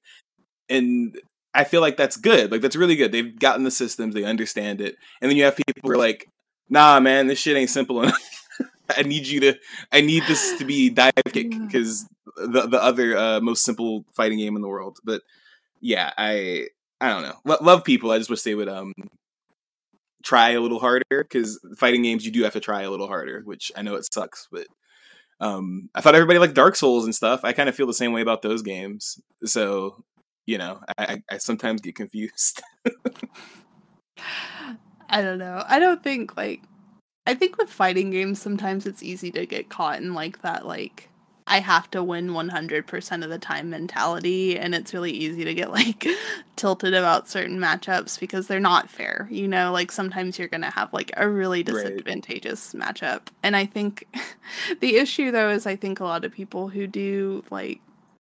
[0.70, 1.20] And
[1.54, 2.52] I feel like that's good.
[2.52, 3.12] Like that's really good.
[3.12, 6.28] They've gotten the systems, they understand it, and then you have people who are like,
[6.70, 8.39] "Nah, man, this shit ain't simple enough."
[8.98, 9.56] I need you to.
[9.92, 14.40] I need this to be dive kick because the the other uh, most simple fighting
[14.40, 15.00] game in the world.
[15.04, 15.22] But
[15.82, 16.68] yeah, I
[17.02, 17.36] I don't know.
[17.48, 18.12] L- love people.
[18.12, 18.94] I just wish they would um
[20.24, 23.42] try a little harder because fighting games you do have to try a little harder,
[23.46, 24.68] which I know it sucks, but
[25.40, 27.42] um I thought everybody liked Dark Souls and stuff.
[27.44, 29.20] I kind of feel the same way about those games.
[29.46, 30.04] So
[30.46, 32.64] you know, I, I sometimes get confused.
[35.10, 35.64] I don't know.
[35.68, 36.62] I don't think like
[37.30, 41.10] I think with fighting games, sometimes it's easy to get caught in like that, like,
[41.46, 44.58] I have to win 100% of the time mentality.
[44.58, 46.08] And it's really easy to get like
[46.56, 49.28] tilted about certain matchups because they're not fair.
[49.30, 52.96] You know, like sometimes you're going to have like a really disadvantageous right.
[52.96, 53.28] matchup.
[53.44, 54.08] And I think
[54.80, 57.80] the issue though is I think a lot of people who do like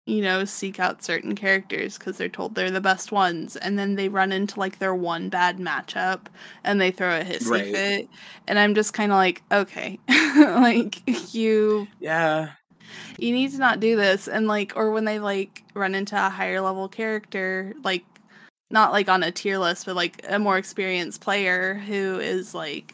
[0.05, 3.95] you know, seek out certain characters because they're told they're the best ones, and then
[3.95, 6.25] they run into like their one bad matchup
[6.63, 7.73] and they throw a hissy right.
[7.73, 8.09] fit,
[8.47, 9.99] and I'm just kind of like, okay,
[10.37, 12.51] like you, yeah,
[13.17, 16.29] you need to not do this, and like, or when they like run into a
[16.29, 18.03] higher level character, like
[18.69, 22.93] not like on a tier list, but like a more experienced player who is like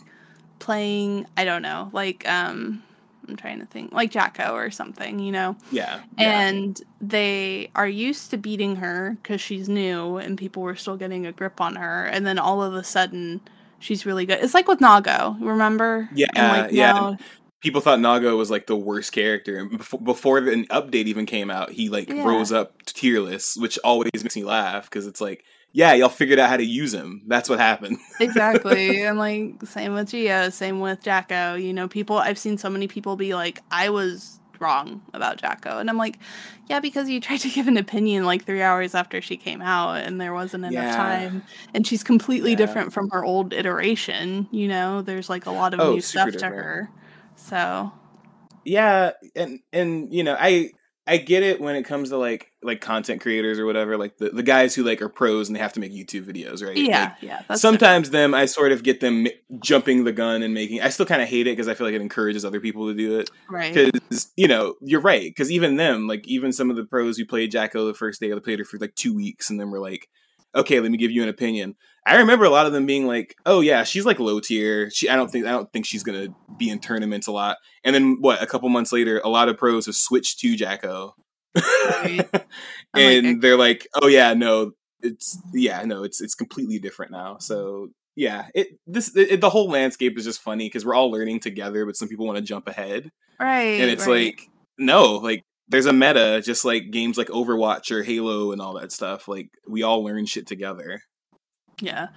[0.59, 2.83] playing, I don't know, like um
[3.29, 5.55] I'm trying to think, like Jack-O or something, you know?
[5.71, 6.01] Yeah.
[6.17, 11.25] And they are used to beating her because she's new and people were still getting
[11.25, 12.05] a grip on her.
[12.05, 13.41] And then all of a sudden,
[13.79, 14.39] she's really good.
[14.43, 16.09] It's like with Nago, remember?
[16.13, 16.27] Yeah.
[16.35, 16.91] Like yeah.
[16.91, 17.17] Now,
[17.61, 19.57] people thought Nago was like the worst character.
[19.57, 22.25] And before, before an update even came out, he like yeah.
[22.25, 26.39] rose up tier lists, which always makes me laugh because it's like, yeah, y'all figured
[26.39, 27.21] out how to use him.
[27.27, 27.97] That's what happened.
[28.19, 29.03] exactly.
[29.03, 31.55] And like same with Gio, same with Jack-O.
[31.55, 35.77] You know, people I've seen so many people be like, I was wrong about Jack-O.
[35.77, 36.17] And I'm like,
[36.67, 39.97] yeah, because you tried to give an opinion like three hours after she came out
[39.97, 40.95] and there wasn't enough yeah.
[40.95, 41.43] time.
[41.73, 42.57] And she's completely yeah.
[42.57, 46.31] different from her old iteration, you know, there's like a lot of oh, new stuff
[46.31, 46.55] different.
[46.55, 46.89] to her.
[47.35, 47.91] So
[48.65, 50.71] yeah, and and you know, I
[51.07, 54.29] I get it when it comes to like like content creators or whatever, like the,
[54.29, 56.75] the guys who like are pros and they have to make YouTube videos, right?
[56.75, 57.55] Yeah, like, yeah.
[57.55, 58.33] sometimes different.
[58.33, 59.27] them I sort of get them
[59.59, 60.81] jumping the gun and making.
[60.81, 62.93] I still kind of hate it because I feel like it encourages other people to
[62.93, 63.29] do it.
[63.49, 63.73] Right.
[63.73, 65.23] Because you know you're right.
[65.23, 68.29] Because even them, like even some of the pros who played Jack-O the first day,
[68.29, 70.09] they played her for like two weeks and then we're like,
[70.55, 71.75] okay, let me give you an opinion.
[72.05, 74.89] I remember a lot of them being like, "Oh yeah, she's like low tier.
[74.89, 77.93] She, I don't think, I don't think she's gonna be in tournaments a lot." And
[77.93, 78.41] then what?
[78.41, 81.13] A couple months later, a lot of pros have switched to Jack-O,
[81.55, 82.27] right.
[82.95, 87.37] and like, they're like, "Oh yeah, no, it's yeah, no, it's it's completely different now."
[87.39, 91.39] So yeah, it this it, the whole landscape is just funny because we're all learning
[91.39, 93.79] together, but some people want to jump ahead, right?
[93.79, 94.25] And it's right.
[94.25, 98.79] like, no, like there's a meta, just like games like Overwatch or Halo and all
[98.79, 99.27] that stuff.
[99.27, 101.01] Like we all learn shit together.
[101.79, 102.07] Yeah.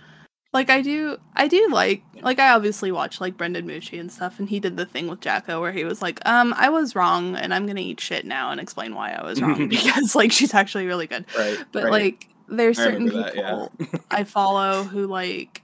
[0.52, 4.38] Like I do I do like like I obviously watch like Brendan Mucci and stuff
[4.38, 7.36] and he did the thing with Jack-O where he was like, um, I was wrong
[7.36, 10.52] and I'm gonna eat shit now and explain why I was wrong because like she's
[10.52, 11.24] actually really good.
[11.36, 11.58] Right.
[11.72, 11.92] But right.
[11.92, 13.66] like there's certain people that, yeah.
[14.10, 15.62] I follow who like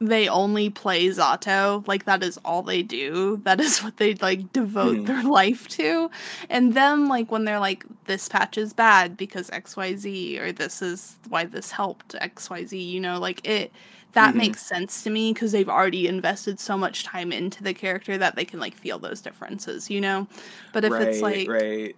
[0.00, 1.86] they only play Zato.
[1.86, 3.40] Like that is all they do.
[3.44, 5.06] That is what they like devote mm.
[5.06, 6.10] their life to.
[6.50, 11.16] And them like when they're like this patch is bad because XYZ or this is
[11.28, 13.72] why this helped XYZ, you know, like it
[14.12, 14.38] that mm-hmm.
[14.38, 18.36] makes sense to me because they've already invested so much time into the character that
[18.36, 20.28] they can like feel those differences, you know.
[20.72, 21.96] But if right, it's like right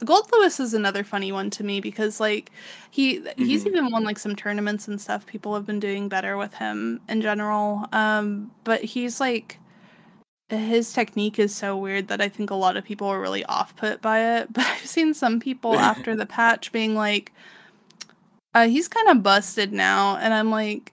[0.00, 2.50] Goldlewis is another funny one to me because like
[2.90, 3.44] he mm-hmm.
[3.44, 5.26] he's even won like some tournaments and stuff.
[5.26, 7.86] People have been doing better with him in general.
[7.92, 9.58] Um, but he's like
[10.48, 13.74] his technique is so weird that I think a lot of people are really off
[13.76, 14.48] put by it.
[14.52, 17.32] But I've seen some people after the patch being like,
[18.54, 20.92] uh, he's kind of busted now, and I'm like,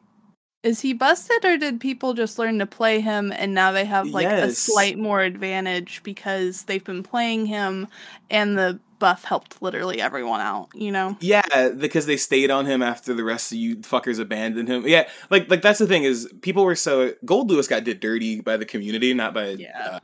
[0.63, 4.07] is he busted or did people just learn to play him and now they have
[4.09, 4.51] like yes.
[4.51, 7.87] a slight more advantage because they've been playing him
[8.29, 11.17] and the buff helped literally everyone out, you know?
[11.19, 14.87] Yeah, because they stayed on him after the rest of you fuckers abandoned him.
[14.87, 18.55] Yeah, like like that's the thing is people were so Goldlewis got did dirty by
[18.55, 19.99] the community, not by yeah.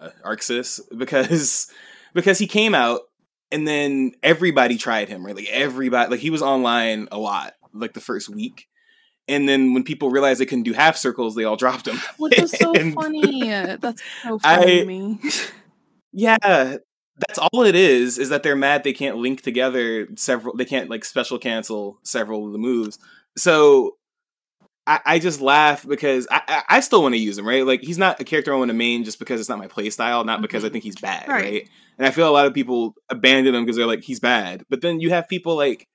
[0.00, 1.70] uh, uh, ArcSys because
[2.14, 3.00] because he came out
[3.52, 5.36] and then everybody tried him, right?
[5.36, 8.68] Like everybody like he was online a lot like the first week
[9.28, 11.98] and then when people realized they couldn't do half circles, they all dropped him.
[12.16, 13.48] Which was so funny.
[13.50, 15.20] That's so funny I- to me.
[16.10, 16.78] Yeah,
[17.26, 18.18] that's all it is.
[18.18, 20.56] Is that they're mad they can't link together several.
[20.56, 22.98] They can't like special cancel several of the moves.
[23.36, 23.96] So
[24.86, 27.46] I, I just laugh because I, I, I still want to use him.
[27.46, 29.68] Right, like he's not a character I want to main just because it's not my
[29.68, 31.28] play style, not because I think he's bad.
[31.28, 31.42] Right.
[31.42, 31.68] Right.
[31.98, 34.64] And I feel a lot of people abandon him because they're like he's bad.
[34.70, 35.88] But then you have people like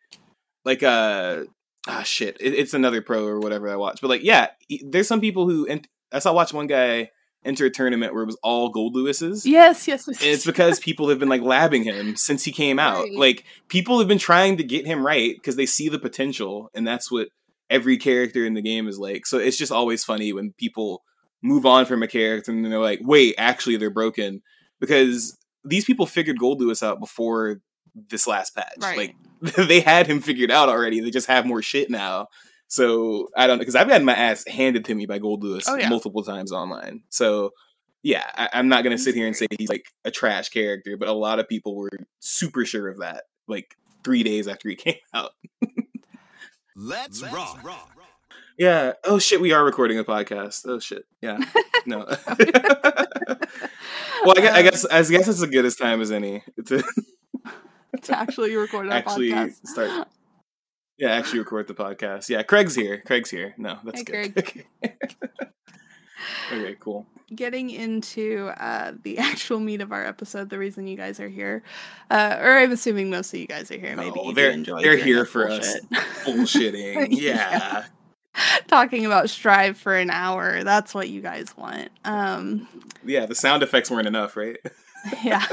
[0.66, 1.44] like uh
[1.88, 4.02] ah shit, it, it's another pro or whatever I watch.
[4.02, 4.48] But like yeah,
[4.86, 7.10] there's some people who and I saw watch one guy
[7.46, 9.46] enter a tournament where it was all Goldlewis's.
[9.46, 10.22] yes, yes, yes.
[10.22, 13.04] And it's because people have been like labbing him since he came out.
[13.04, 13.14] Right.
[13.14, 16.88] Like people have been trying to get him right because they see the potential, and
[16.88, 17.30] that's what
[17.70, 19.26] every character in the game is like.
[19.26, 21.04] So it's just always funny when people
[21.42, 24.42] move on from a character and they're like, "Wait, actually, they're broken,"
[24.80, 27.62] because these people figured Goldlewis out before
[28.10, 28.76] this last patch.
[28.82, 28.98] Right.
[28.98, 29.16] Like
[29.68, 31.00] they had him figured out already.
[31.00, 32.28] They just have more shit now.
[32.74, 35.76] So I don't know because I've gotten my ass handed to me by Goldlewis Oh,
[35.76, 35.90] yeah.
[35.90, 37.04] multiple times online.
[37.10, 37.52] So
[38.02, 41.08] yeah, I, I'm not gonna sit here and say he's like a trash character, but
[41.08, 44.96] a lot of people were super sure of that like three days after he came
[45.14, 45.34] out.
[46.76, 47.64] Let's rock.
[48.58, 48.94] Yeah.
[49.04, 50.66] Oh shit, we are recording a podcast.
[50.68, 51.06] Oh shit.
[51.22, 51.38] Yeah.
[51.86, 52.00] No.
[54.26, 56.42] well, I guess, I Um, guess I guess it's as good as time as any
[56.66, 56.84] to
[58.02, 59.68] to actually record our actually podcast.
[59.68, 60.08] start.
[61.04, 62.30] Yeah, actually record the podcast.
[62.30, 63.02] Yeah, Craig's here.
[63.06, 63.54] Craig's here.
[63.58, 64.38] No, that's Hey, good.
[64.38, 64.66] Okay.
[66.52, 67.06] okay, cool.
[67.36, 71.62] Getting into uh, the actual meat of our episode, the reason you guys are here,
[72.10, 73.96] uh, or I'm assuming most of you guys are here.
[73.98, 75.80] Maybe do they're- they're here for us.
[76.26, 76.74] bullshit.
[76.74, 77.08] Bullshitting.
[77.20, 77.86] Yeah.
[78.68, 80.64] Talking about Strive for an hour.
[80.64, 81.90] That's what you guys want.
[82.06, 82.68] Um,
[83.06, 84.58] Yeah, the sound effects weren't enough, right?
[85.24, 85.46] yeah.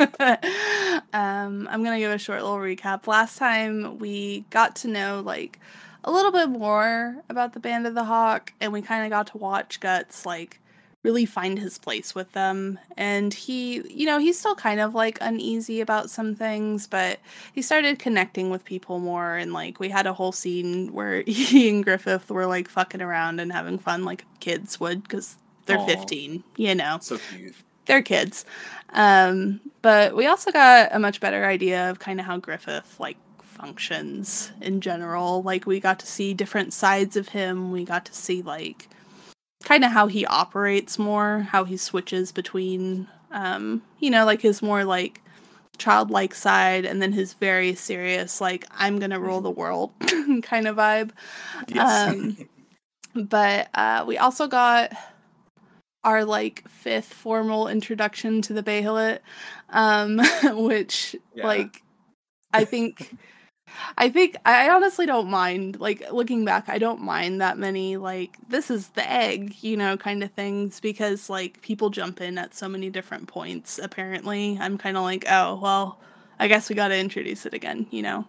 [1.12, 3.06] um, I'm gonna give a short little recap.
[3.06, 5.58] Last time we got to know like
[6.04, 9.26] a little bit more about the Band of the Hawk, and we kind of got
[9.28, 10.60] to watch Guts like
[11.02, 12.78] really find his place with them.
[12.96, 17.20] And he, you know, he's still kind of like uneasy about some things, but
[17.52, 19.36] he started connecting with people more.
[19.36, 23.40] And like we had a whole scene where he and Griffith were like fucking around
[23.40, 25.36] and having fun like kids would because
[25.66, 25.86] they're Aw.
[25.86, 27.54] 15, you know So cute.
[27.86, 28.44] They're kids.
[28.90, 33.16] Um, but we also got a much better idea of kind of how Griffith like
[33.42, 35.42] functions in general.
[35.42, 37.70] Like we got to see different sides of him.
[37.72, 38.88] We got to see like
[39.64, 44.62] kind of how he operates more, how he switches between um, you know, like his
[44.62, 45.20] more like
[45.78, 49.92] childlike side and then his very serious like I'm going to rule the world
[50.42, 51.10] kind of vibe.
[51.68, 52.10] Yes.
[52.10, 52.48] Um,
[53.14, 54.92] but uh, we also got
[56.04, 59.18] our like fifth formal introduction to the Behelit,
[59.70, 60.18] um,
[60.64, 61.46] which Yeah.
[61.46, 61.82] like
[62.52, 63.16] I think
[63.96, 68.36] I think I honestly don't mind like looking back I don't mind that many like
[68.48, 72.54] this is the egg you know kind of things because like people jump in at
[72.54, 76.00] so many different points apparently I'm kind of like oh well
[76.40, 78.24] I guess we got to introduce it again you know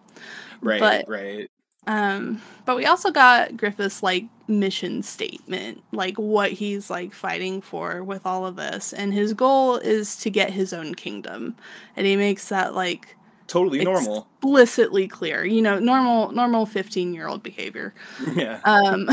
[0.60, 1.48] right, but- right.
[1.86, 8.04] Um, but we also got Griffith's like mission statement, like what he's like fighting for
[8.04, 11.56] with all of this, and his goal is to get his own kingdom,
[11.96, 13.16] and he makes that like
[13.48, 14.28] Totally normal.
[14.40, 17.94] explicitly clear, you know, normal normal fifteen year old behavior.
[18.34, 18.60] Yeah.
[18.64, 19.08] Um,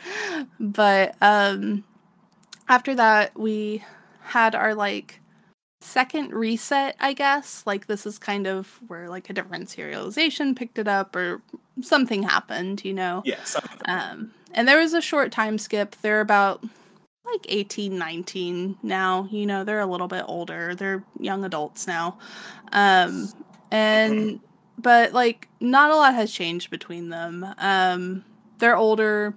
[0.60, 1.84] but um,
[2.68, 3.84] after that, we
[4.22, 5.20] had our like
[5.80, 7.62] second reset, I guess.
[7.66, 11.42] Like this is kind of where like a different serialization picked it up, or
[11.82, 13.22] something happened, you know.
[13.24, 13.42] yeah.
[13.44, 13.80] Something.
[13.84, 15.96] Um, and there was a short time skip.
[16.02, 16.64] They're about
[17.24, 19.28] like 18, 19 now.
[19.30, 20.74] You know, they're a little bit older.
[20.74, 22.18] They're young adults now.
[22.72, 23.28] Um,
[23.70, 24.40] and,
[24.78, 27.46] but like, not a lot has changed between them.
[27.58, 28.24] Um,
[28.58, 29.34] they're older.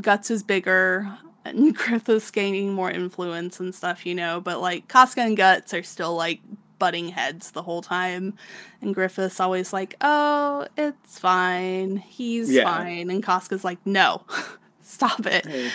[0.00, 1.10] Guts is bigger.
[1.54, 4.40] And Griffith's gaining more influence and stuff, you know.
[4.40, 6.40] But like, Casca and Guts are still like
[6.78, 8.34] butting heads the whole time.
[8.82, 11.96] And Griffith's always like, oh, it's fine.
[11.96, 12.64] He's Yeah.
[12.64, 13.10] fine.
[13.10, 14.22] And Casca's like, no,
[14.82, 15.46] stop it.
[15.46, 15.70] Hey.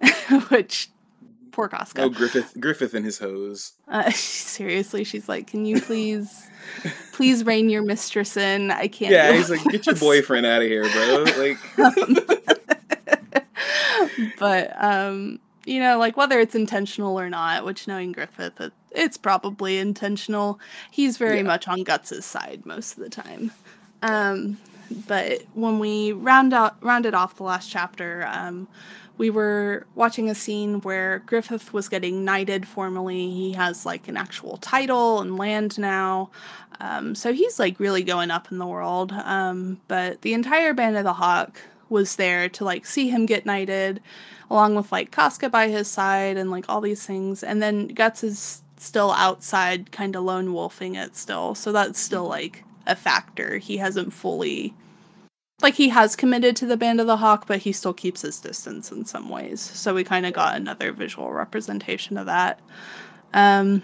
[0.48, 0.90] Which,
[1.52, 2.02] poor Casca.
[2.02, 3.74] Oh, Griffith, Griffith and his hose.
[3.86, 6.48] Uh, seriously, she's like, can you please,
[7.12, 8.70] please rein your mistress in?
[8.70, 9.12] I can't.
[9.12, 11.24] Yeah, he's like, get your boyfriend out of here, bro.
[11.38, 12.51] Like,
[14.38, 19.16] but um you know like whether it's intentional or not which knowing griffith it, it's
[19.16, 20.58] probably intentional
[20.90, 21.42] he's very Yeah.
[21.44, 23.52] much on guts's side most of the time
[24.02, 24.58] um
[25.06, 28.68] but when we round out rounded off the last chapter um
[29.18, 33.30] we were watching a scene where Griffith was getting knighted formally.
[33.30, 36.30] He has like an actual title and land now.
[36.80, 39.12] Um, so he's like really going up in the world.
[39.12, 41.60] Um, but the entire Band of the Hawk
[41.92, 44.00] was there to like see him get knighted,
[44.50, 47.44] along with like Casca by his side and like all these things.
[47.44, 51.54] And then Guts is still outside, kind of lone wolfing it still.
[51.54, 53.58] So that's still like a factor.
[53.58, 54.74] He hasn't fully
[55.60, 58.40] like he has committed to the band of the hawk but he still keeps his
[58.40, 62.58] distance in some ways so we kind of got another visual representation of that
[63.32, 63.80] um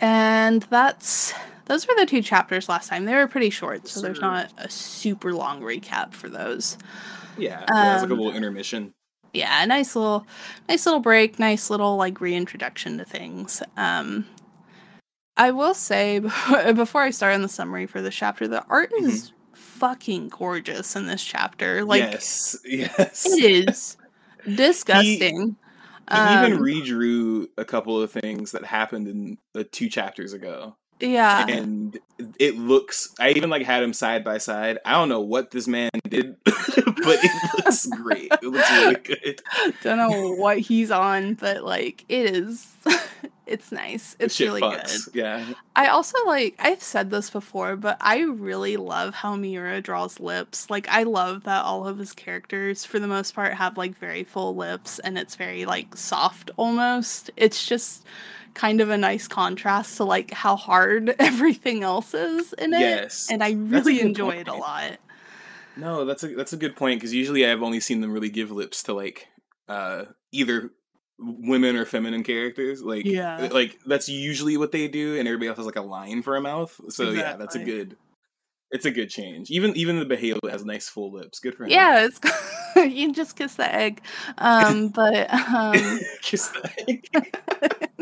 [0.00, 1.32] and that's
[1.72, 4.68] those were the two chapters last time they were pretty short so there's not a
[4.68, 6.76] super long recap for those
[7.38, 8.92] Yeah, yeah, it's like a Um, little intermission.
[9.32, 10.26] yeah, a nice little
[10.68, 13.62] nice little break, nice little like reintroduction to things.
[13.76, 14.26] Um
[15.36, 16.18] I will say
[16.74, 21.06] before, I start on the summary for this chapter, the art is fucking gorgeous in
[21.06, 21.84] this chapter.
[21.86, 23.24] Like yes, yes.
[23.26, 23.96] it is
[24.56, 25.56] disgusting.
[26.10, 30.76] He even Um, redrew a couple of things that happened in the two chapters ago,
[31.02, 31.46] yeah.
[31.48, 31.98] and
[32.38, 33.14] it looks.
[33.18, 34.78] I even like had him side by side.
[34.84, 38.32] I don't know what this man did, but it looks great.
[38.32, 39.42] It looks really good.
[39.82, 42.72] Don't know what he's on, but like it is
[43.46, 44.16] it's nice.
[44.18, 44.90] It's Shit really good.
[45.12, 45.44] Yeah,
[45.74, 50.70] I also like I've said this before, but I really love how Miura draws lips.
[50.70, 54.24] Like I love that all of his characters for the most part have like very
[54.24, 57.30] full lips and it's very like soft almost.
[57.36, 58.04] It's just
[58.54, 62.80] kind of a nice contrast to like how hard everything else is in it.
[62.80, 63.28] Yes.
[63.30, 64.98] And I really enjoy it a lot.
[65.76, 68.50] no, that's a that's a good point because usually I've only seen them really give
[68.50, 69.26] lips to like
[69.68, 70.70] uh either
[71.18, 72.82] women or feminine characters.
[72.82, 73.48] Like Yeah.
[73.52, 76.40] like that's usually what they do, and everybody else has like a line for a
[76.40, 76.78] mouth.
[76.88, 77.96] So yeah, that's a good.
[78.74, 79.50] It's a good change.
[79.50, 81.40] Even even the Behelit has nice full lips.
[81.40, 81.70] Good for him.
[81.70, 82.18] Yeah, it's
[82.76, 84.00] you can just kiss the egg.
[84.38, 88.01] Um but um Kiss the egg.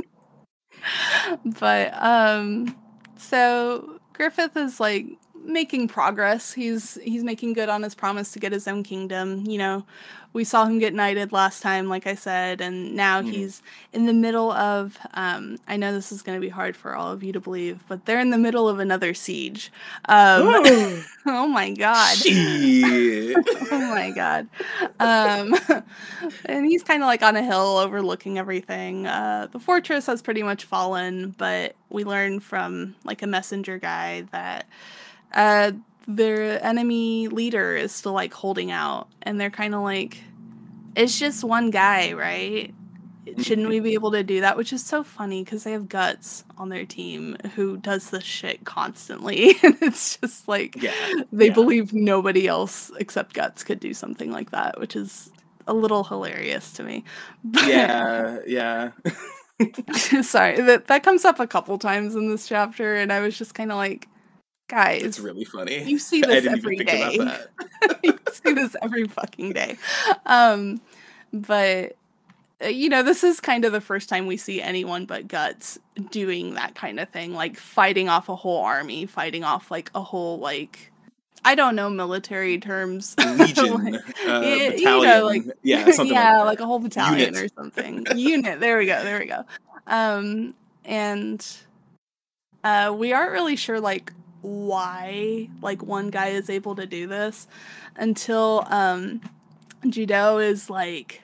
[1.44, 2.76] but um
[3.16, 5.06] so griffith is like
[5.42, 6.52] making progress.
[6.52, 9.44] He's he's making good on his promise to get his own kingdom.
[9.46, 9.84] You know
[10.32, 13.32] we saw him get knighted last time like i said and now Mhm.
[13.32, 13.62] he's
[13.92, 17.10] in the middle of um i know this is going to be hard for all
[17.10, 19.72] of you to believe but they're in the middle of another siege.
[20.08, 20.46] Um
[21.26, 22.16] oh my god.
[23.72, 24.48] Oh my god.
[25.00, 25.54] Um
[26.44, 29.06] and he's kind of like on a hill overlooking everything.
[29.08, 34.22] Uh the fortress has pretty much fallen but we learn from like a messenger guy
[34.32, 34.66] that
[35.34, 35.72] uh
[36.08, 40.18] their enemy leader is still like holding out and they're kind of like
[40.96, 42.74] it's just one guy right
[43.38, 46.42] shouldn't we be able to do that which is so funny because they have guts
[46.58, 50.92] on their team who does this shit constantly and it's just like Yeah.
[51.30, 51.52] they yeah.
[51.52, 55.30] believe nobody else except guts could do something like that which is
[55.68, 57.04] a little hilarious to me
[57.44, 58.90] But- Yeah, yeah.
[60.22, 63.54] sorry that that comes up a couple times in this chapter and i was just
[63.54, 64.08] kind of like
[64.70, 65.82] guys It's really funny.
[65.84, 67.48] you see this every even think about
[67.80, 67.98] that.
[68.02, 69.76] you see this every fucking day
[70.26, 70.80] um
[71.32, 71.96] but
[72.64, 75.78] uh, you know this is kind of the first time we see anyone but guts
[76.10, 80.02] doing that kind of thing like fighting off a whole army fighting off like a
[80.02, 80.90] whole like
[81.44, 83.94] i don't know military terms Legion, Like,
[84.28, 86.64] uh, yeah, you know, like- yeah, something yeah, like, that.
[86.64, 87.44] a whole battalion Unit.
[87.44, 88.06] or something.
[88.14, 88.60] Unit.
[88.60, 89.02] There we go.
[89.02, 89.44] There we go.
[89.86, 90.54] Um,
[90.84, 91.44] and
[92.62, 94.12] uh, we aren't really sure like
[94.42, 97.46] why like one guy is able to do this
[97.96, 99.20] until um,
[99.88, 101.22] Judeau is like,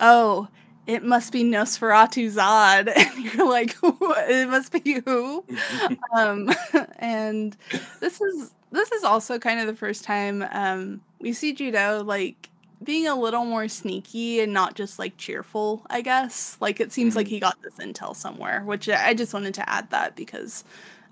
[0.00, 0.48] oh.
[0.86, 5.44] It must be Nosferatu Zodd, and you're like, it must be who?
[6.16, 6.50] um,
[6.98, 7.54] and
[8.00, 12.48] this is this is also kind of the first time um, we see Judeau like
[12.82, 15.84] being a little more sneaky and not just like cheerful.
[15.90, 17.30] I guess like it seems like Mhm.
[17.32, 20.64] he got this intel somewhere, which I just wanted to add that because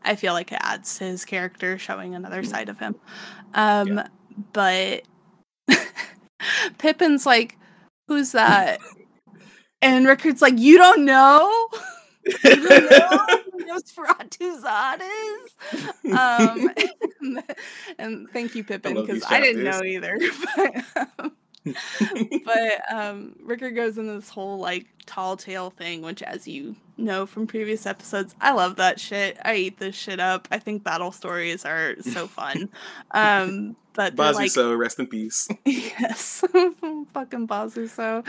[0.04, 2.94] I feel like it adds to his character, showing another side of him.
[3.54, 4.02] Um,
[4.52, 5.02] but
[6.78, 7.58] Pippin's like,
[8.08, 8.80] "Who's that?"
[9.82, 11.68] And Rickert's like, "You don't know."
[12.44, 13.18] You don't know
[13.52, 16.12] who Nosferatu Zodd is?
[16.12, 16.70] Um,
[17.20, 17.42] and,
[17.98, 20.18] and thank you, Pippin, because I didn't know either.
[20.56, 21.32] But, um,
[22.44, 27.26] but um, Rickard goes into this whole like tall tale thing, which, as you know
[27.26, 29.38] from previous episodes, I love that shit.
[29.44, 30.48] I eat this shit up.
[30.50, 32.68] I think battle stories are so fun.
[33.10, 35.48] Um, but like, Bazuso, rest in peace.
[35.64, 36.44] Yes,
[37.14, 38.26] fucking Bazuso.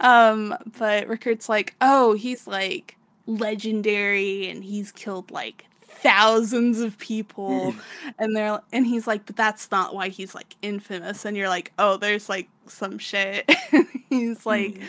[0.00, 2.96] Um, but Rickert's like, oh, he's like
[3.26, 7.74] legendary, and he's killed like thousands of people,
[8.18, 11.24] and they're and he's like, but that's not why he's like infamous.
[11.24, 13.50] And you're like, oh, there's like some shit.
[14.10, 14.82] he's like, Mm.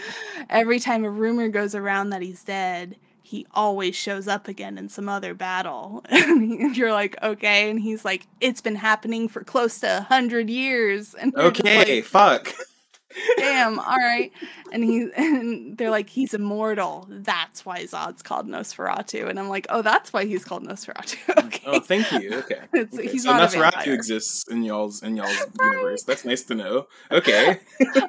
[0.49, 2.97] every time a rumor goes around that he's dead.
[3.27, 6.01] He always shows up again in some other battle.
[6.11, 7.69] And you're like, okay.
[7.69, 11.13] And he's like, it's been happening for close to a hundred years.
[11.13, 12.53] And Okay, like, fuck.
[13.37, 14.31] damn, all right.
[14.71, 17.05] And he and they're like, he's immortal.
[17.09, 19.29] That's why Zodd's called Nosferatu.
[19.29, 21.17] And I'm like, oh, that's why he's called Nosferatu.
[21.37, 21.63] Oh, okay.
[21.65, 22.33] Oh, thank you.
[22.39, 22.61] Okay.
[22.73, 23.07] It's- okay.
[23.09, 26.03] he's so not Nosferatu exists in y'all's in y'all's universe.
[26.03, 26.87] That's nice to know.
[27.11, 27.59] Okay.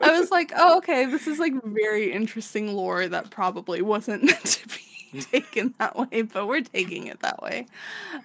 [0.01, 4.45] I was like, oh, okay, this is like very interesting lore that probably wasn't meant
[4.45, 4.75] to be
[5.21, 7.67] taken that way, but we're taking it that way.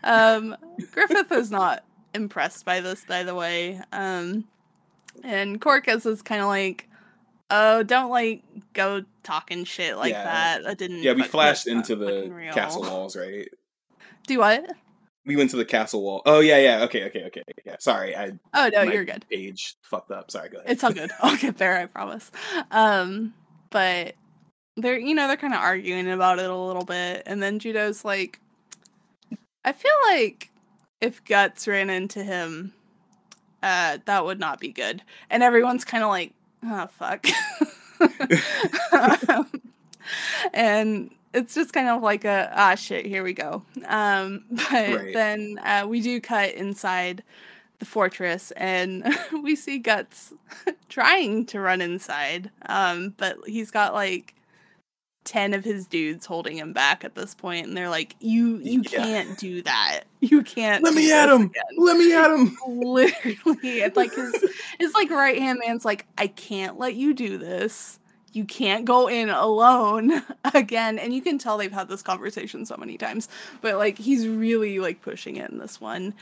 [0.03, 0.55] Um,
[0.91, 3.81] Griffith is not impressed by this, by the way.
[3.91, 4.45] Um,
[5.23, 6.89] and Corkus is kind of like,
[7.49, 10.23] oh, don't like go talking shit like Yeah.
[10.23, 10.63] that.
[10.63, 11.03] That didn't.
[11.03, 13.47] Yeah, we flashed into the castle walls, right?
[14.27, 14.69] Do what?
[15.25, 16.21] We went to the castle wall.
[16.25, 16.83] Oh yeah, yeah.
[16.83, 17.43] Okay, okay, okay.
[17.65, 17.77] Yeah.
[17.79, 19.25] Sorry, I Oh no, you're good.
[19.31, 20.29] Age fucked up.
[20.29, 20.71] Sorry, go ahead.
[20.71, 21.11] It's all good.
[21.21, 22.29] I'll get there, I promise.
[22.71, 23.33] Um,
[23.69, 24.15] but
[24.77, 28.03] they're you know, they're kind of arguing about it a little bit, and then Judeau's
[28.05, 28.39] like,
[29.65, 30.49] I feel like
[31.01, 32.73] if Guts ran into him,
[33.61, 35.01] uh, that would not be good.
[35.29, 36.33] And everyone's kind of like,
[36.65, 37.25] oh fuck.
[38.91, 39.49] Um,
[40.53, 45.13] and it's just kind of like a ah shit here we go um but Right.
[45.13, 47.23] then uh, we do cut inside
[47.79, 49.07] the fortress and
[49.43, 50.33] we see guts
[50.89, 54.35] trying to run inside um but he's got like
[55.25, 58.81] 10 of his dudes holding him back at this point and they're like you you
[58.89, 59.03] Yeah.
[59.03, 61.43] can't do that you can't Let me at him.
[61.43, 62.57] again." Let me at him.
[62.67, 64.33] literally and like his
[64.79, 67.99] his like right hand man's like i can't let you do this
[68.33, 70.21] you can't go in alone
[70.53, 73.29] again and you can tell they've had this conversation so many times
[73.61, 76.13] but like he's really like pushing it in this one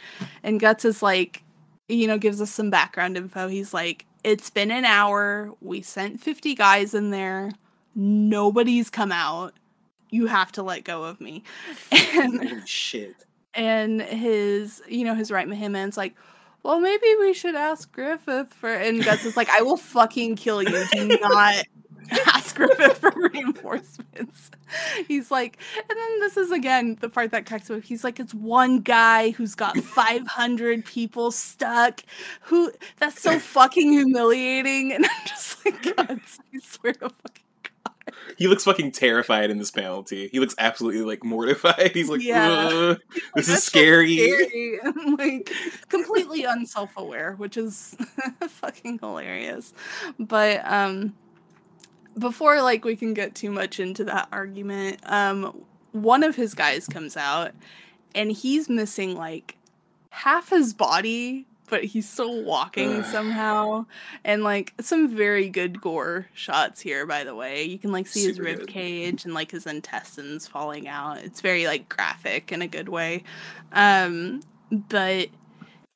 [0.43, 1.43] and guts is like
[1.87, 6.21] you know gives us some background info he's like it's been an hour we sent
[6.21, 7.51] 50 guys in there
[7.95, 9.53] nobody's come out.
[10.09, 11.43] You have to let go of me.
[12.13, 13.15] And shit.
[13.53, 16.15] and his you know his right hand man's like
[16.63, 20.61] well maybe we should ask griffith for and guts is like i will fucking kill
[20.61, 20.85] you.
[20.91, 21.63] Do not
[22.27, 24.51] ask griffith for reinforcements.
[25.07, 27.83] He's like and then this is again the part that cracks me up.
[27.83, 32.01] He's like it's one guy who's got 500 people stuck
[32.41, 34.91] who that's so fucking humiliating.
[34.93, 37.40] And i'm just like guts i swear to fucking
[38.37, 40.27] He looks fucking terrified in this penalty.
[40.31, 41.91] He looks absolutely like mortified.
[41.95, 42.69] He's like, Yeah.
[42.71, 42.99] "Ugh,
[43.35, 44.17] this is scary.
[44.17, 45.51] scary and like
[45.89, 47.95] completely unself-aware which is
[48.47, 49.73] fucking hilarious
[50.19, 51.13] but um
[52.17, 56.87] before like we can get too much into that argument um one of his guys
[56.87, 57.51] comes out
[58.15, 59.57] and he's missing like
[60.09, 63.85] half his body but he's still walking somehow.
[64.25, 67.63] And like some very good gore shots here by the way.
[67.63, 68.67] You can like see his rib good.
[68.67, 71.19] cage and like his intestines falling out.
[71.19, 73.23] It's very like graphic in a good way.
[73.71, 75.29] Um but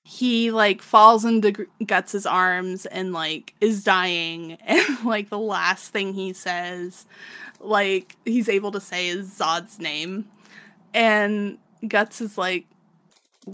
[0.03, 4.57] he like falls into guts's arms and like is dying.
[4.65, 7.05] And like the last thing he says
[7.59, 10.29] like he's able to say is zodd's name.
[10.93, 12.65] And guts is like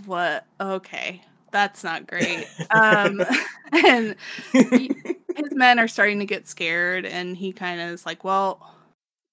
[0.06, 0.46] what?
[0.60, 2.48] Okay that's not great.
[2.72, 3.22] Um
[3.72, 4.16] and
[4.52, 4.96] he-
[5.36, 8.76] his men are starting to get scared and he kind of is like well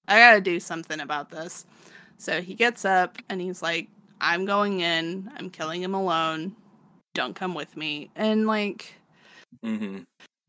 [0.07, 1.65] i gotta do something about this.
[2.17, 3.87] So he gets up and he's like
[4.21, 5.31] i'm going in.
[5.37, 6.55] I'm killing him alone.
[7.13, 8.09] Don't come with me.
[8.15, 8.93] And like
[9.63, 9.99] mm-hmm.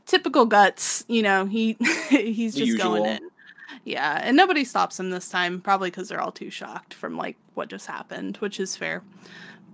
[0.06, 1.76] typical guts you know he
[2.10, 3.20] he's The just going in.
[3.84, 7.36] Yeah and nobody stops him this time probably because they're all too shocked from like
[7.54, 9.02] what just happened which is fair.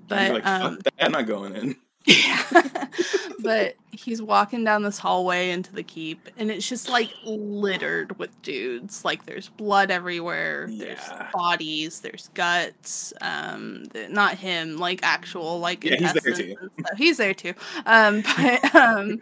[0.08, 1.76] But like, um that, I'm not going in.
[2.06, 2.42] Yeah.
[3.42, 8.30] but he's walking down this hallway into the keep, and it's just like littered with
[8.42, 9.04] dudes.
[9.04, 10.68] Like there's blood everywhere.
[10.68, 10.84] Yeah.
[10.84, 12.00] There's bodies.
[12.00, 13.12] There's guts.
[13.20, 14.76] Um, not him.
[14.76, 16.56] Like actual like Yeah, he's there too.
[16.96, 17.54] He's there too.
[17.84, 19.20] Um, but um,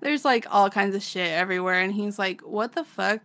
[0.00, 3.20] there's like all kinds of shit everywhere, and he's like, "What the fuck?"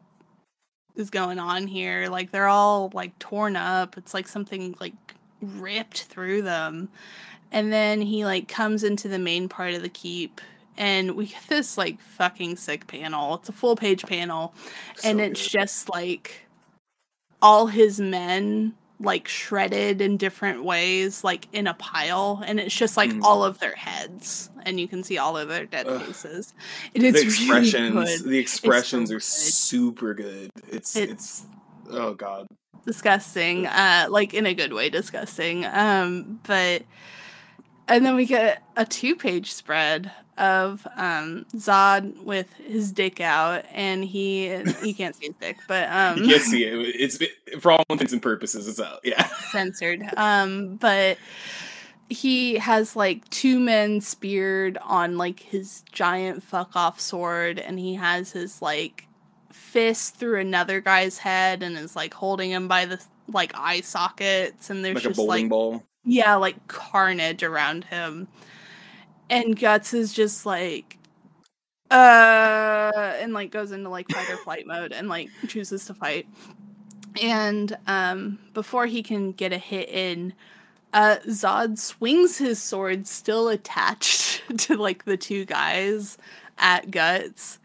[0.96, 4.94] is going on here like they're all like torn up it's like something like
[5.42, 6.88] ripped through them
[7.54, 10.42] and then he like comes into the main part of the keep
[10.76, 14.54] and we get this like fucking sick panel it's a full page panel
[15.04, 15.50] and So it's good.
[15.52, 16.42] just like
[17.42, 22.96] all his men like shredded in different ways like in a pile and it's just
[22.98, 23.22] like Mm.
[23.24, 26.02] all of their heads and you can see all of their dead Ugh.
[26.02, 26.54] faces
[26.96, 28.24] and the it's expressions, really good.
[28.30, 29.24] the expressions so are good.
[29.24, 30.50] super good.
[30.72, 31.46] It's, it's It's-
[31.92, 32.48] oh god.
[32.86, 36.84] disgusting uh like in a good way disgusting um but
[37.88, 44.04] and then we get a two-page spread of um, Zodd with his dick out, and
[44.04, 46.74] he he can't see his dick, but um, you can't see it.
[46.74, 49.00] It's it, for all intents and purposes, it's out.
[49.04, 50.04] Yeah, censored.
[50.18, 51.18] Um, but
[52.10, 57.96] he has like two men speared on like his giant fuck off sword, and he
[57.96, 59.08] has his like
[59.52, 64.70] fist through another guy's head, and is like holding him by the like eye sockets,
[64.70, 65.84] and there's like just a bowling like ball.
[66.06, 68.28] Yeah, like carnage around him.
[69.30, 70.98] And Guts is just like
[71.92, 76.28] uh and like goes into like fight or flight mode and like chooses to fight.
[77.22, 80.34] And um before he can get a hit in,
[80.94, 86.18] uh Zodd swings his sword still attached to like the two guys
[86.60, 87.60] at Guts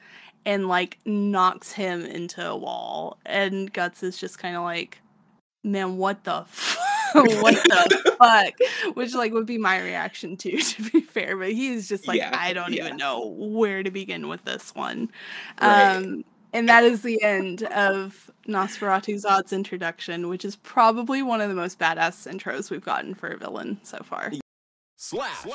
[0.46, 3.18] and like knocks him into a wall.
[3.26, 5.00] And Guts is just kind of like,
[5.64, 6.77] man, what the fuck?
[7.40, 8.54] what the fuck?
[8.96, 11.36] Which like would be my reaction too, to be fair.
[11.36, 12.86] But he's just like, Yeah, I don't yeah.
[12.86, 15.10] even know where to begin with this one.
[15.60, 15.96] Right.
[15.96, 21.50] Um and that is the end of Nosferatu Zodd's introduction, which is probably one of
[21.50, 24.32] the most badass intros we've gotten for a villain so far.
[24.96, 25.46] Slash.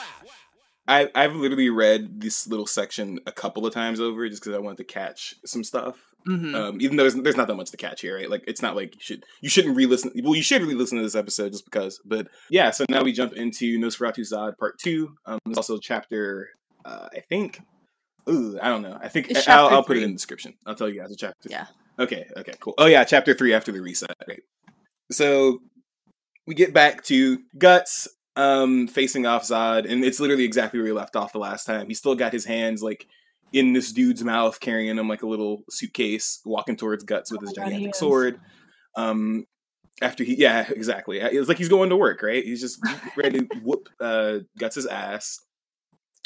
[0.88, 4.59] I I've literally read this little section a couple of times over just because I
[4.59, 5.97] wanted to catch some stuff.
[6.27, 6.55] Mm-hmm.
[6.55, 8.29] Um, even though there's, there's not that much to catch here, right?
[8.29, 10.11] Like it's not like you should you shouldn't re-listen.
[10.23, 11.99] Well, you should re-listen to this episode just because.
[12.05, 15.15] But yeah, so now we jump into Nosferatu Zodd Part Two.
[15.25, 16.49] Um, there's also chapter,
[16.86, 17.61] uh, I think.
[18.29, 18.97] Ooh, I don't know.
[19.01, 20.53] I think It's I'll, I'll put it in the description.
[20.65, 21.49] I'll tell you guys a chapter.
[21.49, 21.67] Yeah.
[21.99, 22.25] Okay.
[22.38, 22.53] Okay.
[22.61, 22.73] Cool.
[22.77, 24.15] Oh yeah, chapter three after the reset.
[24.25, 24.43] Right.
[25.11, 25.59] So
[26.47, 30.93] we get back to Guts um facing off Zodd, and it's literally exactly where he
[30.93, 31.88] left off the last time.
[31.88, 33.07] He still got his hands like
[33.51, 37.53] in this dude's mouth, carrying him like a little suitcase, walking towards Guts with his
[37.55, 38.39] Oh my gigantic sword.
[38.95, 39.45] Um
[40.01, 41.19] after he yeah, exactly.
[41.19, 42.43] It's like he's going to work, right?
[42.43, 42.79] He's just
[43.17, 45.39] ready to whoop uh Guts' ass.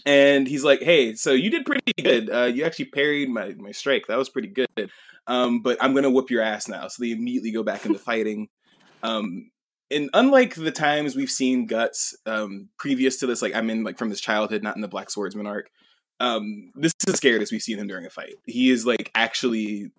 [0.05, 2.29] And he's like, "Hey, so you did pretty good.
[2.29, 4.05] Uh, you actually parried my, my strike.
[4.07, 4.91] That was pretty good.
[5.25, 8.47] Um, but I'm gonna whoop your ass now." So they immediately go back into fighting.
[9.03, 9.49] Um,
[9.89, 13.97] and unlike the times we've seen Guts um, previous to this, like I'm in like
[13.97, 15.69] from his childhood, not in the Black Swordsman arc.
[16.19, 18.35] Um, this is the scariest we've seen him during a fight.
[18.45, 19.91] He is like actually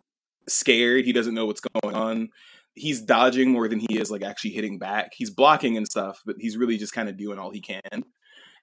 [0.49, 1.05] scared.
[1.05, 2.29] He doesn't know what's going on.
[2.75, 5.13] He's dodging more than he is like actually hitting back.
[5.17, 8.05] He's blocking and stuff, but he's really just kind of doing all he can.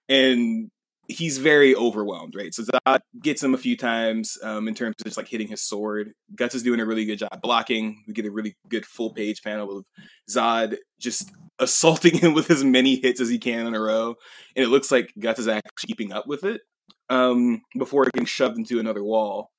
[0.07, 0.69] And
[1.07, 2.53] he's very overwhelmed, right?
[2.53, 5.61] So Zodd gets him a few times um, in terms of just like hitting his
[5.61, 6.13] sword.
[6.35, 8.03] Guts is doing a really good job blocking.
[8.07, 9.85] We get a really good full page panel of
[10.29, 14.15] Zodd just assaulting him with as many hits as he can in a row,
[14.55, 16.61] and it looks like Guts is actually keeping up with it
[17.09, 19.51] um, before it getting shoved into another wall.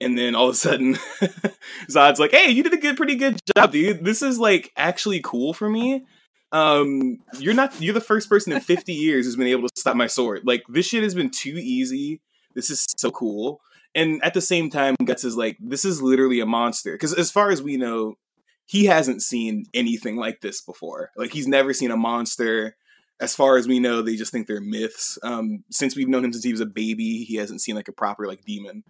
[0.00, 0.94] And then all of a sudden,
[1.90, 4.04] Zodd's like, "Hey, you did a good, pretty good job, dude.
[4.04, 6.04] This is like actually cool for me.
[6.52, 7.80] Um, you're not.
[7.80, 10.42] You're the first person in 50 years who's been able to stop my sword.
[10.44, 12.20] Like this shit has been too easy.
[12.54, 13.60] This is so cool.
[13.94, 16.92] And at the same time, Guts is like, this is literally a monster.
[16.92, 18.14] Because as far as we know,
[18.66, 21.10] he hasn't seen anything like this before.
[21.16, 22.76] Like he's never seen a monster.
[23.20, 25.18] As far as we know, they just think they're myths.
[25.22, 27.92] Um, since we've known him since he was a baby, he hasn't seen like a
[27.92, 28.84] proper like demon.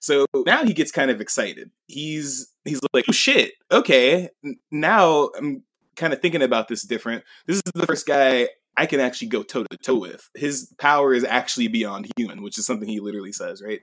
[0.00, 1.70] So now he gets kind of excited.
[1.86, 4.28] He's he's like, oh shit, okay.
[4.70, 5.62] Now I'm
[5.96, 7.24] kind of thinking about this different.
[7.46, 10.28] This is the first guy I can actually go toe to toe with.
[10.34, 13.80] His power is actually beyond human, which is something he literally says, right?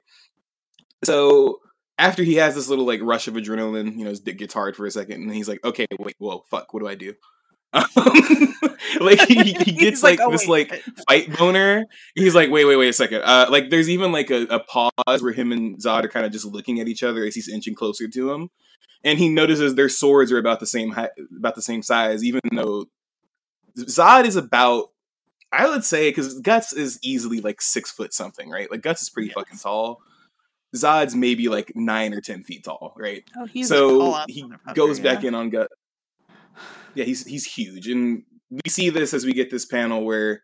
[1.03, 1.59] So
[1.97, 4.75] after he has this little like rush of adrenaline, you know, his dick gets hard
[4.75, 7.13] for a second, and he's like, okay, wait, whoa, fuck, what do I do?
[7.71, 7.85] Um,
[8.99, 11.85] like he, he gets like, like, "Oh, this wait." like fight boner.
[12.15, 13.21] He's like, wait, wait, wait a second.
[13.23, 16.31] Uh, like there's even like a, a pause where him and Zodd are kind of
[16.31, 18.49] just looking at each other as he's inching closer to him,
[19.03, 22.41] and he notices their swords are about the same height, about the same size, even
[22.53, 22.85] though
[23.77, 24.89] Zodd is about.
[25.51, 28.69] I would say because Guts is easily like six foot something, right?
[28.69, 29.33] Like Guts is pretty Yes.
[29.35, 29.99] fucking tall.
[30.75, 33.23] Zodd's maybe like nine or ten feet tall, right?
[33.35, 35.71] Oh, he's so tall-ass he motherfucker, goes back in on Gut.
[36.93, 40.43] Yeah, he's he's huge, and we see this as we get this panel where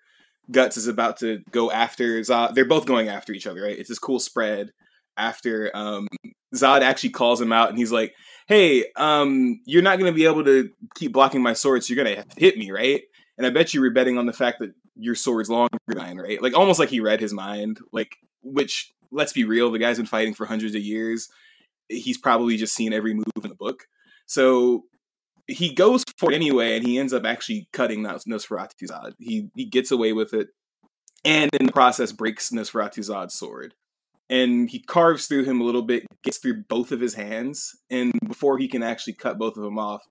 [0.50, 2.56] Guts is about to go after Zodd.
[2.56, 3.78] They're both going after each other, right?
[3.78, 4.72] It's this cool spread
[5.18, 6.08] after um,
[6.56, 8.14] Zodd actually calls him out, and he's like,
[8.48, 12.04] "Hey, um, you're not going to be able to keep blocking my sword, so you're
[12.04, 13.02] going to hit me, right?"
[13.38, 16.18] And I bet you were betting on the fact that your sword's longer than mine,
[16.18, 16.42] right?
[16.42, 20.06] Like almost like he read his mind, like which let's be real, the guy's been
[20.06, 21.30] fighting for hundreds of years.
[21.90, 23.84] He's probably just seen every move in the book.
[24.26, 24.86] So
[25.48, 29.14] he goes for it anyway, and he ends up actually cutting Nos- Nosferatu Zodd.
[29.20, 30.48] He he gets away with it,
[31.24, 33.74] and in the process breaks Nosferatu Zodd's sword.
[34.30, 38.12] And he carves through him a little bit, gets through both of his hands, and
[38.28, 40.02] before he can actually cut both of them off,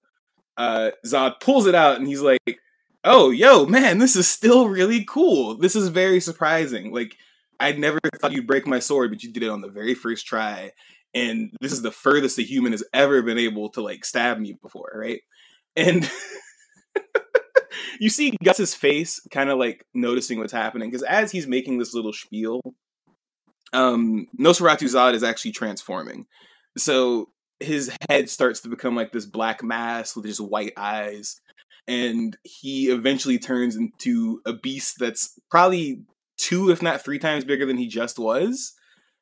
[0.56, 2.60] uh, Zodd pulls it out, and he's like,
[3.04, 5.56] oh, yo, man, this is still really cool.
[5.56, 6.92] This is very surprising.
[6.92, 7.16] Like,
[7.60, 10.26] I never thought you'd break my sword, but you did it on the very first
[10.26, 10.72] try.
[11.14, 14.56] And this is the furthest a human has ever been able to like stab me
[14.60, 15.20] before, right?
[15.76, 16.10] And
[18.00, 21.94] you see Guts's face kind of like noticing what's happening because as he's making this
[21.94, 22.60] little spiel,
[23.75, 26.27] um, Nosferatu Zodd is actually transforming.
[26.79, 31.41] So his head starts to become like this black mass with just white eyes
[31.87, 36.03] and he eventually turns into a beast that's probably
[36.37, 38.75] two if not three times bigger than he just was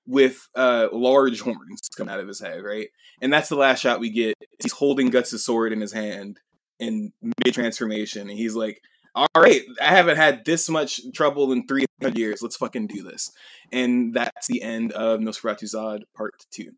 [0.06, 2.88] with uh large horns coming out of his head right
[3.20, 6.40] and that's the last shot we get he's holding guts' sword in his hand
[6.80, 8.80] in mid transformation and he's like
[9.14, 13.30] all right i haven't had this much trouble in 300 years let's fucking do this
[13.70, 16.72] and that's the end of nosferatu zodd part two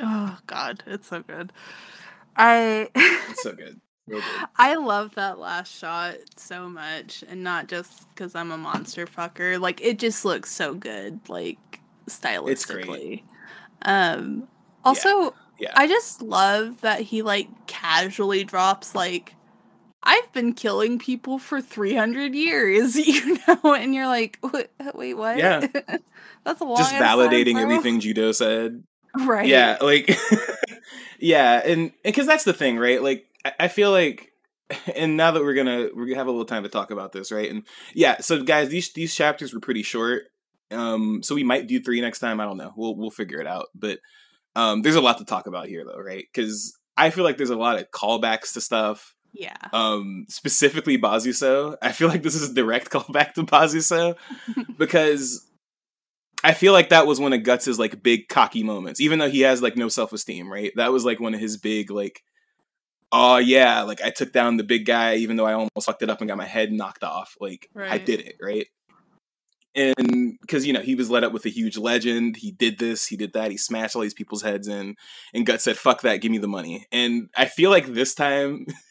[0.00, 1.52] Oh God, it's so good.
[2.36, 4.22] I it's so good good.
[4.56, 9.60] I love that last shot so much, and not just because I'm a monster fucker.
[9.60, 13.22] Like it just looks so good, like stylistically.
[13.82, 14.48] Um.
[14.84, 19.34] Also, yeah I just love that he like casually drops like.
[20.02, 25.38] I've been killing people for 300 years, you know, and you're like, wait, wait what?
[25.38, 25.66] Yeah.
[26.44, 28.82] That's a long just ass time, validating everything judeau said
[29.16, 29.46] Right.
[29.46, 30.16] Yeah, like
[31.18, 33.02] yeah, and because that's the thing, right?
[33.02, 34.32] Like I, I feel like,
[34.94, 37.32] and now that we're gonna we're gonna have a little time to talk about this,
[37.32, 37.50] right?
[37.50, 40.24] And yeah, so guys, these these chapters were pretty short,
[40.70, 42.40] um, so we might do three next time.
[42.40, 42.72] I don't know.
[42.76, 43.98] We'll we'll figure it out, but
[44.54, 46.24] um, there's a lot to talk about here, though, right?
[46.32, 49.14] Because I feel like there's a lot of callbacks to stuff.
[49.32, 49.56] Yeah.
[49.72, 51.76] Um, specifically Bazuso.
[51.82, 54.16] I feel like this is a direct callback to Bazuso
[54.78, 55.46] because
[56.44, 59.40] I feel like that was one of Guts's like big cocky moments, even though he
[59.40, 60.72] has like no self esteem, right?
[60.76, 62.22] That was like one of his big like,
[63.10, 66.10] oh yeah, like I took down the big guy, even though I almost fucked it
[66.10, 67.36] up and got my head knocked off.
[67.40, 68.66] Like I did it, right?
[69.74, 73.06] And because you know he was led up with a huge legend, he did this,
[73.06, 74.96] he did that, he smashed all these people's heads in,
[75.34, 78.66] and Guts said, "Fuck that, give me the money." And I feel like this time,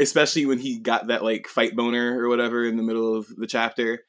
[0.00, 3.46] especially when he got that like fight boner or whatever in the middle of the
[3.46, 4.00] chapter,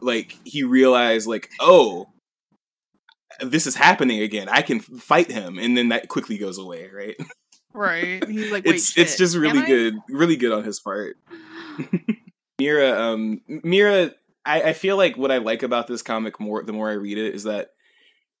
[0.00, 2.08] like he realized like oh
[3.40, 4.48] this is happening again.
[4.48, 5.58] I can fight him.
[5.58, 7.16] And then that quickly goes away right?
[7.72, 8.22] Right.
[8.28, 11.16] He's like, wait, it's it's just really good really good on his part.
[12.58, 14.12] Miura um miura
[14.44, 17.18] I, I feel like what i like about this comic more the more i read
[17.18, 17.70] it is that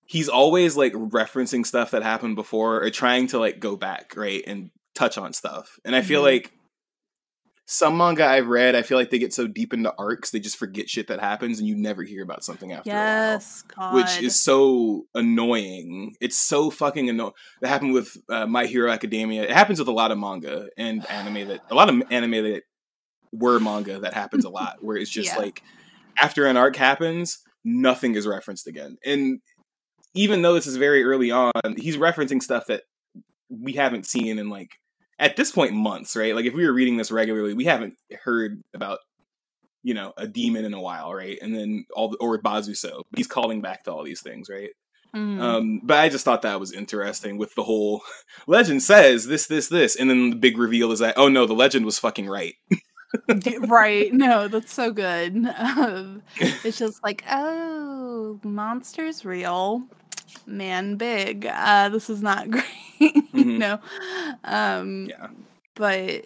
[0.04, 4.42] he's always like referencing stuff that happened before or trying to like go back right
[4.46, 5.78] and touch on stuff.
[5.84, 6.24] And i feel Mhm.
[6.24, 6.52] like
[7.66, 10.56] some manga I've read, I feel like they get so deep into arcs, they just
[10.56, 13.94] forget shit that happens, and you never hear about something after a while God.
[13.94, 16.14] which is so annoying.
[16.20, 17.32] It's so fucking annoying.
[17.60, 19.42] That happened with uh, My Hero Academia.
[19.44, 22.62] It happens with a lot of manga and anime that a lot of anime that
[23.32, 25.38] were manga that happens a lot, where it's just Yeah.
[25.38, 25.62] like
[26.20, 28.98] after an arc happens, nothing is referenced again.
[29.04, 29.40] And
[30.14, 32.82] even though this is very early on, he's referencing stuff that
[33.48, 34.72] we haven't seen in like
[35.22, 36.34] at this point months, right?
[36.34, 37.94] Like if we were reading this regularly, we haven't
[38.24, 38.98] heard about
[39.82, 41.38] you know a demon in a while, right?
[41.40, 44.70] And then all the, or Bazuso, he's calling back to all these things, right?
[45.14, 45.40] Mhm.
[45.40, 48.02] Um, but I just thought that was interesting with the whole
[48.46, 51.54] legend says this, this, this, and then the big reveal is that oh no, the
[51.54, 52.54] legend was fucking right.
[53.60, 54.12] Right.
[54.14, 55.46] No, that's so good.
[55.58, 59.82] Um, it's just like, oh, monsters real,
[60.46, 61.46] man big.
[61.46, 62.64] Uh, this is not great.
[63.34, 63.58] Mhm.
[63.58, 63.78] no.
[64.44, 65.28] Um, Yeah,
[65.74, 66.24] but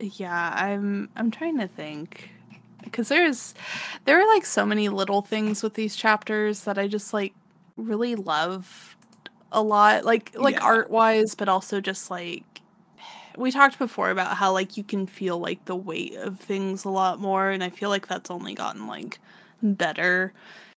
[0.00, 2.30] yeah, I'm I'm trying to think
[2.84, 3.54] because there's
[4.04, 7.34] there are like so many little things with these chapters that I just like
[7.76, 8.96] really love
[9.52, 10.64] a lot like like Yeah.
[10.64, 12.44] art wise but also just like
[13.36, 16.88] we talked before about how like you can feel like the weight of things a
[16.90, 19.18] lot more and I feel like that's only gotten like
[19.62, 20.32] better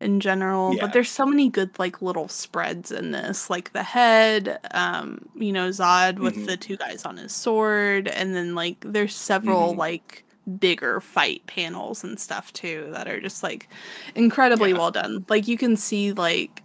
[0.04, 0.82] in general Yeah.
[0.82, 5.50] but there's so many good like little spreads in this like the head um you
[5.52, 6.46] know Zodd with Mhm.
[6.46, 9.78] the two guys on his sword and then like there's several Mhm.
[9.78, 10.24] like
[10.58, 13.68] bigger fight panels and stuff too that are just like
[14.14, 14.78] incredibly Yeah.
[14.78, 16.60] well done like you can see like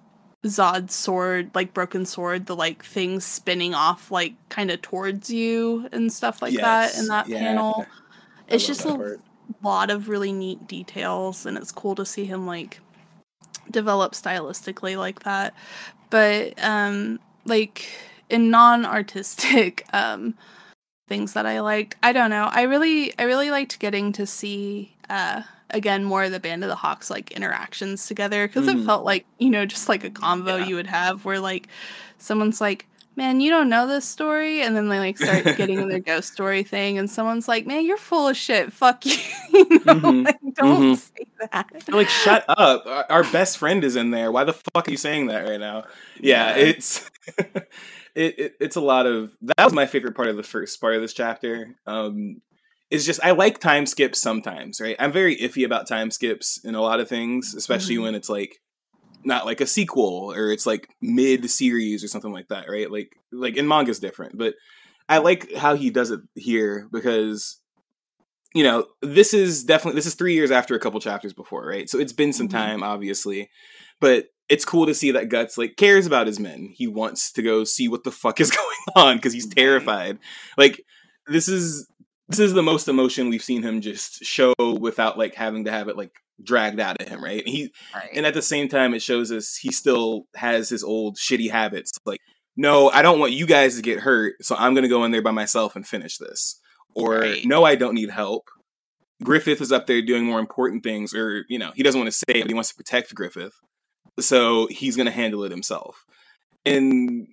[0.46, 5.90] Zodd's sword, like broken sword, the like things spinning off like kind of towards you
[5.92, 7.40] and stuff like that in that yeah.
[7.40, 7.86] panel.
[8.50, 9.20] I It's just a part.
[9.62, 12.80] lot of really neat details and it's cool to see him like
[13.72, 15.54] develop stylistically like that.
[16.10, 17.88] But um like
[18.30, 20.36] in non-artistic um
[21.08, 22.50] things that I liked, I don't know.
[22.52, 26.70] I really I really liked getting to see uh again more of the band of
[26.70, 28.82] the hawks like interactions together because Mhm.
[28.82, 30.66] it felt like you know just like a convo Yeah.
[30.68, 31.68] you would have where like
[32.18, 32.86] someone's like
[33.20, 36.34] man, you don't know this story, and then they like start getting in their ghost
[36.34, 38.74] story thing, and someone's like, man, you're full of shit.
[38.74, 39.18] Fuck you.
[39.54, 40.26] you know, Mhm.
[40.26, 40.98] like, don't Mhm.
[40.98, 41.68] say that.
[41.86, 42.86] They're like, shut up.
[42.88, 44.32] Our, our best friend is in there.
[44.32, 45.84] Why the fuck are you saying that right now?
[46.20, 46.64] Yeah, Yeah.
[46.64, 47.12] it's
[48.16, 50.96] it, it it's a lot of that was my favorite part of the first part
[50.96, 51.76] of this chapter.
[51.86, 52.42] Um
[52.90, 54.96] is just I like time skips sometimes, right?
[54.98, 58.02] I'm very iffy about time skips in a lot of things, especially Mhm.
[58.04, 58.58] when it's like
[59.24, 62.90] not like a sequel or it's like mid series or something like that, right?
[62.92, 64.56] Like like in manga's different, but
[65.08, 67.60] I like how he does it here because
[68.56, 71.88] you know, this is definitely this is 3 years after a couple chapters before, right?
[71.90, 72.52] So it's been some Mhm.
[72.52, 73.50] time obviously.
[74.02, 76.74] But it's cool to see that Guts like cares about his men.
[76.74, 80.18] He wants to go see what the fuck is going on because he's terrified.
[80.58, 80.82] Like
[81.28, 81.88] this is
[82.30, 85.88] this is the most emotion we've seen him just show without like having to have
[85.90, 86.12] it like
[86.42, 87.46] dragged out of him, right?
[87.48, 88.10] He Right.
[88.14, 91.92] and at the same time it shows us he still has his old shitty habits
[92.06, 92.20] like
[92.56, 95.12] no i don't want you guys to get hurt so i'm going to go in
[95.12, 96.60] there by myself and finish this
[96.96, 97.46] or Right.
[97.46, 98.50] no i don't need help
[99.24, 102.18] griffith is up there doing more important things or you know he doesn't want to
[102.18, 103.54] say it but he wants to protect griffith
[104.20, 106.06] so he's going to handle it himself
[106.66, 107.28] and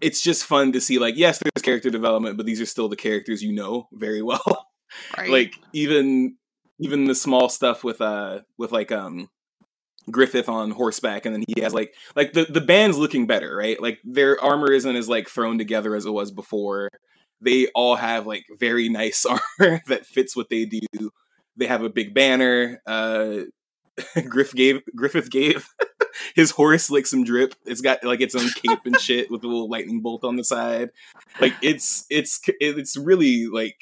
[0.00, 2.96] it's just fun to see like yes there's character development but these are still the
[2.96, 4.66] characters you know very well
[5.18, 5.30] right.
[5.30, 6.36] like even
[6.78, 9.28] even the small stuff with uh with like um
[10.10, 13.80] Griffith on horseback and then he has like like the the band's looking better, right?
[13.80, 16.90] Like their armor isn't as like thrown together as it was before.
[17.40, 19.26] They all have like very nice
[19.60, 21.10] armor that fits what they do.
[21.56, 22.80] They have a big banner.
[22.86, 23.46] Uh
[24.28, 25.68] Griff gave Griffith gave
[26.34, 27.54] his horse like some drip.
[27.64, 30.44] It's got like its own cape and shit with a little lightning bolt on the
[30.44, 30.90] side.
[31.40, 33.76] Like it's it's it's really like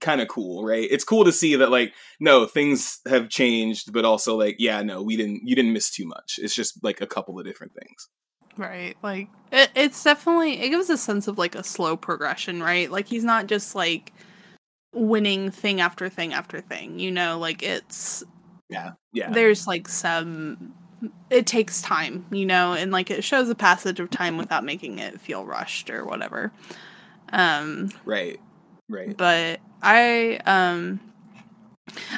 [0.00, 0.88] kind of cool, right?
[0.90, 5.02] It's cool to see that like no things have changed, but also like yeah, no,
[5.02, 6.38] we didn't you didn't miss too much.
[6.42, 8.08] It's just like a couple of different things.
[8.56, 8.96] Right.
[9.02, 12.90] Like it, it's definitely it gives a sense of like a slow progression, right?
[12.90, 14.12] Like he's not just like
[14.94, 18.24] winning thing after thing after thing, you know, like it's
[18.70, 20.74] Yeah, yeah, there's like some
[21.30, 24.98] it takes time, you know, and like it shows a passage of time without making
[24.98, 26.52] it feel rushed or whatever.
[27.32, 28.38] Um right,
[28.88, 29.16] right.
[29.16, 31.00] but I um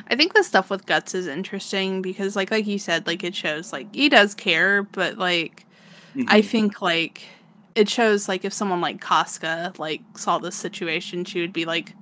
[0.08, 3.34] I think the stuff with guts is interesting because like like you said like it
[3.34, 5.66] shows like he does care but like
[6.28, 6.44] I Mhm.
[6.44, 7.22] think like
[7.74, 11.94] it shows like if someone like Casca like saw this situation she would be like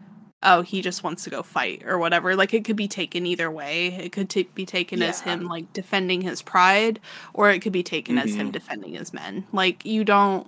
[0.43, 2.35] oh he just wants to go fight or whatever.
[2.37, 3.89] Like it could be taken either way.
[3.89, 7.01] It could t- be taken as him like defending his pride
[7.35, 8.53] or it could be taken as him Mhm.
[8.53, 9.47] defending his men.
[9.53, 10.47] Like you don't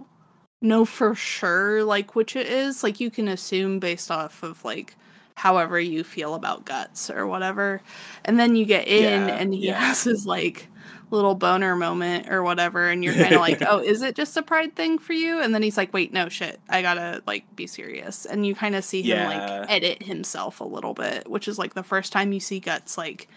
[0.63, 2.83] know for sure like which it is.
[2.83, 4.97] Like you can assume based off of like
[5.37, 7.83] however you feel about guts or whatever.
[8.25, 9.81] And then you get in Yeah, and he yeah.
[9.81, 10.69] has his like
[11.13, 14.43] little boner moment or whatever and you're kind of like oh is it just a
[14.43, 15.41] pride thing for you?
[15.41, 18.25] And then he's like wait no shit i gotta like be serious.
[18.27, 19.29] And you kind of see him Yeah.
[19.61, 22.99] like edit himself a little bit which is like the first time you see guts
[22.99, 23.29] like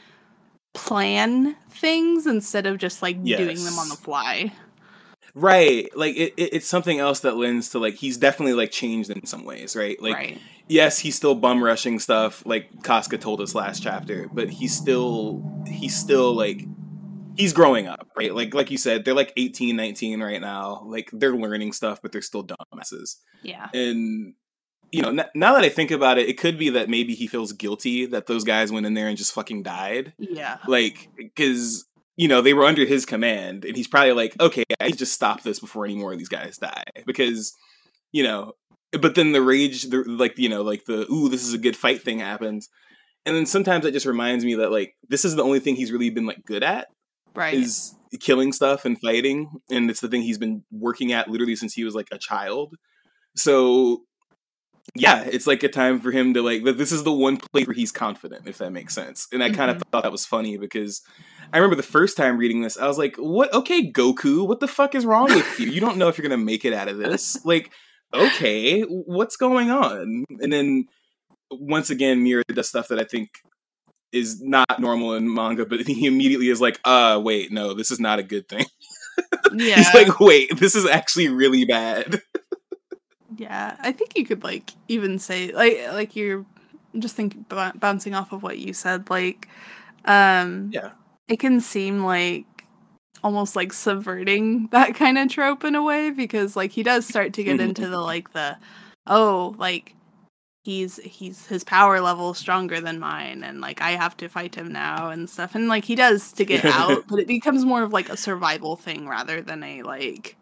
[0.74, 4.52] plan things instead of just like doing them on the fly.
[5.34, 9.10] Right, like it, it, it's something else that lends to like he's definitely like changed
[9.10, 10.02] in some ways, right?
[10.02, 10.42] Like right.
[10.70, 15.44] yes, he's still bum rushing stuff, like Casca told us last chapter, but he's still
[15.68, 16.62] he's still like
[17.38, 18.34] he's growing up, right?
[18.34, 20.84] Like like you said, they're like 18, 19 right now.
[20.86, 23.18] Like they're learning stuff, but they're still dumbasses.
[23.44, 24.34] yeah And
[24.92, 27.28] you know, n- now that I think about it, it could be that maybe he
[27.28, 30.14] feels guilty that those guys went in there and just fucking died.
[30.18, 31.86] yeah Like cuz
[32.18, 35.44] you know, they were under his command and he's probably like, "Okay, I just stop
[35.44, 37.54] this before any more of these guys die." Because
[38.14, 38.54] you know,
[38.94, 41.76] but then the rage the, like you know like the ooh this is a good
[41.76, 42.70] fight thing happens
[43.26, 45.92] and then sometimes that just reminds me that like this is the only thing he's
[45.92, 46.88] really been like good at
[47.36, 47.54] right.
[47.54, 51.74] is killing stuff and fighting and it's the thing he's been working at literally since
[51.74, 52.76] he was like a child.
[53.36, 54.04] So
[54.94, 57.66] yeah it's like a time for him to like th- this is the one place
[57.66, 59.28] where he's confident if that makes sense.
[59.34, 59.82] And i kind of Mhm.
[59.92, 61.02] thought that was funny because
[61.52, 63.52] i remember the first time reading this i was like what?
[63.54, 65.70] Okay goku what the fuck is wrong with you?
[65.72, 67.44] You don't know if you're gonna make it out of this.
[67.46, 67.72] Like
[68.14, 70.24] okay what's going on?
[70.40, 70.86] And then
[71.52, 73.30] once again mirror does stuff that i think
[74.16, 78.00] is not normal in manga but he immediately is like uh wait no this is
[78.00, 78.66] not a good thing
[79.54, 82.22] yeah he's like wait this is actually really bad
[83.38, 86.46] Yeah, I think you could like even say like like you're
[86.98, 89.50] just think b- bouncing off of what you said like
[90.06, 90.92] um Yeah.
[91.28, 92.46] it can seem like
[93.24, 97.34] almost like subverting that kind of trope in a way because like he does start
[97.34, 97.64] to get Mhm.
[97.70, 98.58] into the like the
[99.08, 99.95] oh like
[100.66, 104.72] he's he's his power level stronger than mine and like I have to fight him
[104.74, 107.94] now and stuff and like he does to get out but it becomes more of
[107.94, 110.36] like a survival thing rather than a like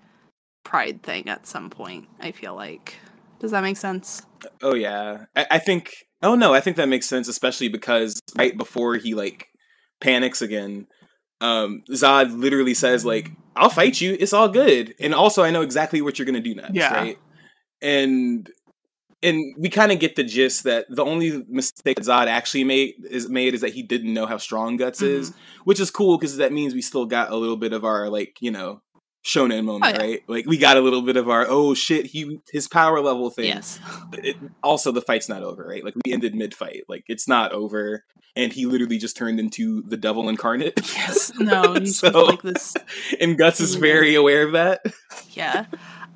[0.63, 2.07] pride thing at some point.
[2.19, 2.95] I feel like.
[3.39, 4.21] Does that make sense?
[4.61, 5.91] Oh yeah, I, I think.
[6.21, 9.47] Oh no, I think that makes sense, especially because right before he like
[9.99, 10.87] panics again,
[11.41, 14.15] um, Zodd literally says like, "I'll fight you.
[14.17, 16.93] It's all good." And also, I know exactly what you're gonna do next, Yeah.
[16.93, 17.17] right?
[17.81, 18.49] And
[19.23, 22.95] and we kind of get the gist that the only mistake that Zodd actually made
[23.09, 25.39] is made is that he didn't know how strong Guts is, Mm-hmm.
[25.63, 28.37] which is cool because that means we still got a little bit of our like
[28.41, 28.81] you know
[29.25, 30.05] shonen moment, Oh, yeah.
[30.09, 30.19] right?
[30.27, 33.45] Like we got a little bit of our oh shit, he his power level thing.
[33.45, 33.79] Yes.
[34.11, 35.83] But it, also, the fight's not over, right?
[35.83, 38.03] Like we ended mid fight, like it's not over,
[38.35, 40.73] and he literally just turned into the devil incarnate.
[40.93, 41.31] Yes.
[41.39, 41.73] No.
[41.79, 42.75] He's So- like this.
[43.21, 44.81] and Guts is very aware of that.
[45.31, 45.67] Yeah.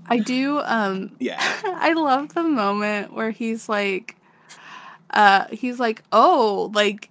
[0.09, 0.59] I do.
[0.59, 1.15] Um.
[1.19, 4.15] Yeah, I love the moment where he's like,
[5.11, 7.09] uh, he's like, oh, like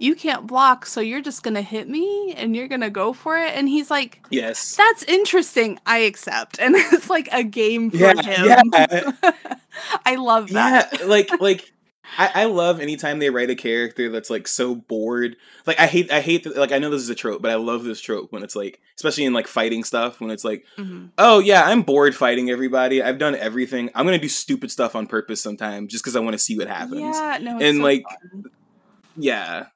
[0.00, 3.54] you can't block, so you're just gonna hit me and you're gonna go for it.
[3.56, 5.78] And he's like, yes, that's interesting.
[5.86, 6.58] I accept.
[6.62, 8.46] And it's like a game for Yeah, him.
[8.46, 9.12] yeah.
[10.06, 10.88] I love that.
[10.92, 10.98] yeah.
[10.98, 11.08] that.
[11.08, 11.72] Like like.
[12.16, 15.36] I, I love anytime they write a character that's like so bored.
[15.66, 17.56] Like I hate I hate that like I know this is a trope, but I
[17.56, 21.10] love this trope when it's like especially in like fighting stuff when it's like Mhm.
[21.18, 23.02] oh yeah, I'm bored fighting everybody.
[23.02, 23.90] I've done everything.
[23.94, 26.68] I'm gonna do stupid stuff on purpose sometimes just because I want to see what
[26.68, 27.00] happens.
[27.00, 28.44] Yeah, no, And, so like, fun.
[29.16, 29.66] Yeah,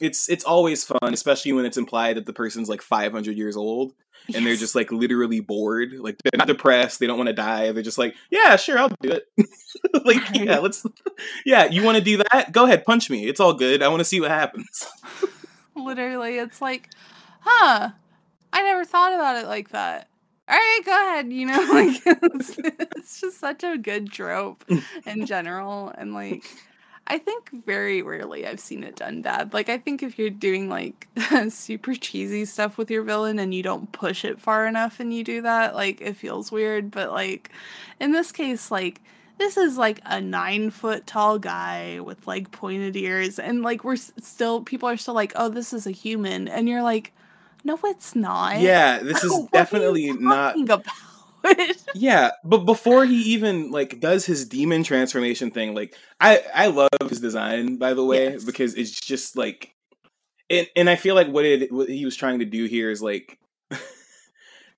[0.00, 3.92] it's it's always fun, especially when it's implied that the person's like 500 years old
[4.32, 5.92] and they're just like literally bored.
[5.92, 7.00] Like they're not depressed.
[7.00, 7.72] They don't want to die.
[7.72, 9.28] They're just like, yeah, sure, I'll do it.
[10.04, 10.86] like yeah, let's.
[11.44, 12.52] Yeah, you want to do that?
[12.52, 13.26] Go ahead, punch me.
[13.26, 13.82] It's all good.
[13.82, 14.86] I want to see what happens.
[15.76, 16.88] literally it's like
[17.40, 17.90] huh
[18.52, 20.08] i never thought about it like that
[20.48, 24.64] all right go ahead you know like it's, it's just such a good trope
[25.06, 26.44] in general and like
[27.06, 29.52] i think very rarely i've seen it done bad.
[29.52, 31.08] Like i think if you're doing like
[31.50, 35.22] super cheesy stuff with your villain and you don't push it far enough and you
[35.24, 36.90] do that like it feels weird.
[36.90, 37.50] But like
[38.00, 39.00] in this case like
[39.38, 43.96] this is like a nine foot tall guy with like pointed ears and like we're
[43.96, 46.48] still people are still like oh this is a human.
[46.48, 47.12] And you're like
[47.64, 48.60] no it's not.
[48.60, 50.56] Yeah, this is What are you definitely not.
[50.56, 50.62] talking
[51.44, 56.66] about Yeah, but before he even like does his demon transformation thing, like I I
[56.68, 58.44] love his design by the way Yes.
[58.44, 59.74] because it's just like,
[60.50, 63.02] and and I feel like what it what he was trying to do here is
[63.02, 63.38] like,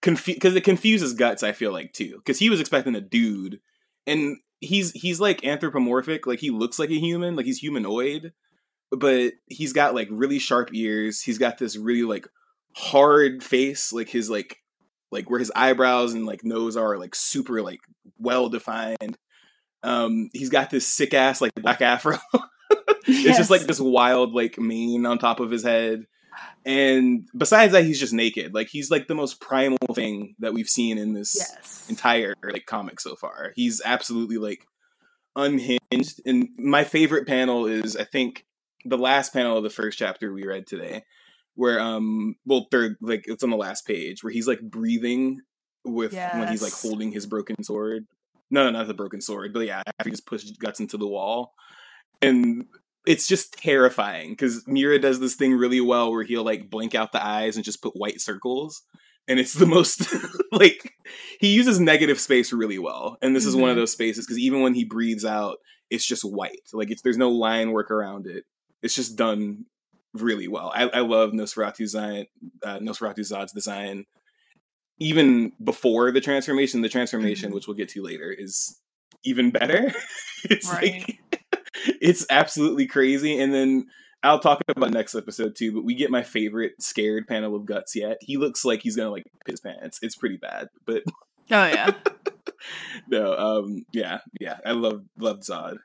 [0.03, 1.43] confuse because it confuses guts.
[1.43, 3.61] I feel like too because he was expecting a dude,
[4.07, 8.33] and he's he's like anthropomorphic, like he looks like a human, like he's humanoid,
[8.91, 11.23] but he's got like really sharp ears.
[11.23, 12.27] He's got this really like
[12.75, 14.59] hard face, like his like
[15.11, 17.81] like where his eyebrows and like nose are like super like
[18.19, 19.17] well defined.
[19.83, 22.19] Um, he's got this sick ass like black afro.
[23.07, 26.07] it's just like this wild like mane on top of his head.
[26.65, 28.53] And besides that, he's just naked.
[28.53, 32.67] Like he's like the most primal thing that we've seen in this yes entire like
[32.67, 33.53] comic so far.
[33.55, 34.67] He's absolutely like
[35.37, 36.21] unhinged.
[36.27, 38.45] And my favorite panel is I think
[38.85, 41.05] the last panel of the first chapter we read today,
[41.57, 45.41] where um well third like it's on the last page where he's like breathing
[45.85, 48.07] with when he's like holding his broken sword.
[48.51, 51.07] No, no, not the broken sword, but yeah, after he just pushed guts into the
[51.09, 51.53] wall.
[52.23, 52.67] And
[53.07, 57.13] it's just terrifying because Miura does this thing really well where he'll like blink out
[57.13, 58.83] the eyes and just put white circles.
[59.29, 60.13] And it's the most
[60.53, 60.93] like
[61.41, 63.17] he uses negative space really well.
[63.23, 63.81] And this is one of Mhm.
[63.81, 65.59] those spaces because even when he breathes out,
[65.91, 66.69] it's just white.
[66.73, 68.45] Like it's there's no line work around it.
[68.83, 69.67] It's just done
[70.23, 70.73] really well.
[70.75, 72.27] I, I love Nosferatu design,
[72.63, 74.05] uh, Nosferatu Zodd's design.
[74.99, 77.55] Even before the transformation, the transformation, Mhm.
[77.55, 78.81] which we'll get to later, is
[79.25, 79.93] even better.
[80.45, 81.05] it's Right.
[81.07, 81.43] like
[82.01, 83.39] it's absolutely crazy.
[83.39, 83.87] And then
[84.23, 85.73] I'll talk about next episode too.
[85.73, 88.17] But we get my favorite scared panel of guts yet.
[88.23, 89.99] He looks like he's gonna like piss his pants.
[90.01, 91.03] It's pretty bad, but
[91.51, 91.91] oh yeah
[93.09, 95.77] no, um, yeah, yeah, I love love Zod.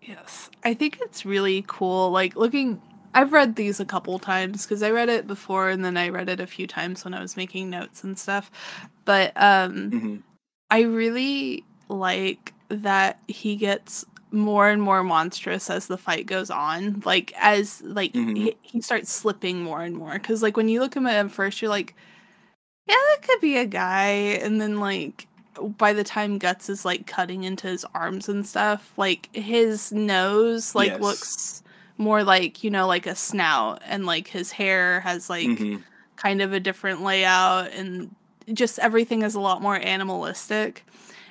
[0.00, 0.50] Yes.
[0.64, 2.10] I think it's really cool.
[2.10, 2.80] Like looking
[3.14, 6.28] I've read these a couple times because I read it before and then I read
[6.28, 8.50] it a few times when I was making notes and stuff.
[9.04, 10.16] But um hmm
[10.70, 17.02] I really like that he gets more and more monstrous as the fight goes on.
[17.04, 18.36] Like as like Mhm.
[18.36, 21.30] he, he starts slipping more and more cuz like when you look at him at
[21.30, 21.94] first you're like
[22.88, 24.06] yeah, that could be a guy
[24.42, 25.28] and then like
[25.78, 30.74] by the time Guts is like cutting into his arms and stuff, like his nose
[30.74, 31.00] like Yes.
[31.00, 31.61] looks
[32.02, 35.76] more like, you know, like a snout and like his hair has like hmm
[36.16, 38.14] kind of a different layout and
[38.52, 40.84] just everything is a lot more animalistic.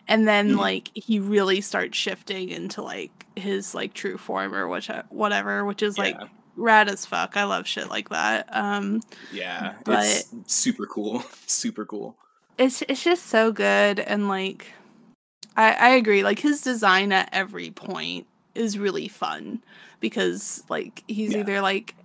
[0.08, 0.58] And then Mhm.
[0.58, 5.82] like he really starts shifting into like his like true form or which whatever which
[5.82, 6.18] is like
[6.58, 7.38] rad as fuck.
[7.38, 8.48] I love shit like that.
[8.54, 9.02] Um
[9.32, 11.24] Yeah, But- it's super cool.
[11.48, 12.18] super cool.
[12.58, 14.74] it's it's just so good and like
[15.56, 16.24] I I agree.
[16.24, 19.64] Like his design at every point is really fun
[20.02, 21.39] because like he's Yeah.
[21.39, 21.95] either like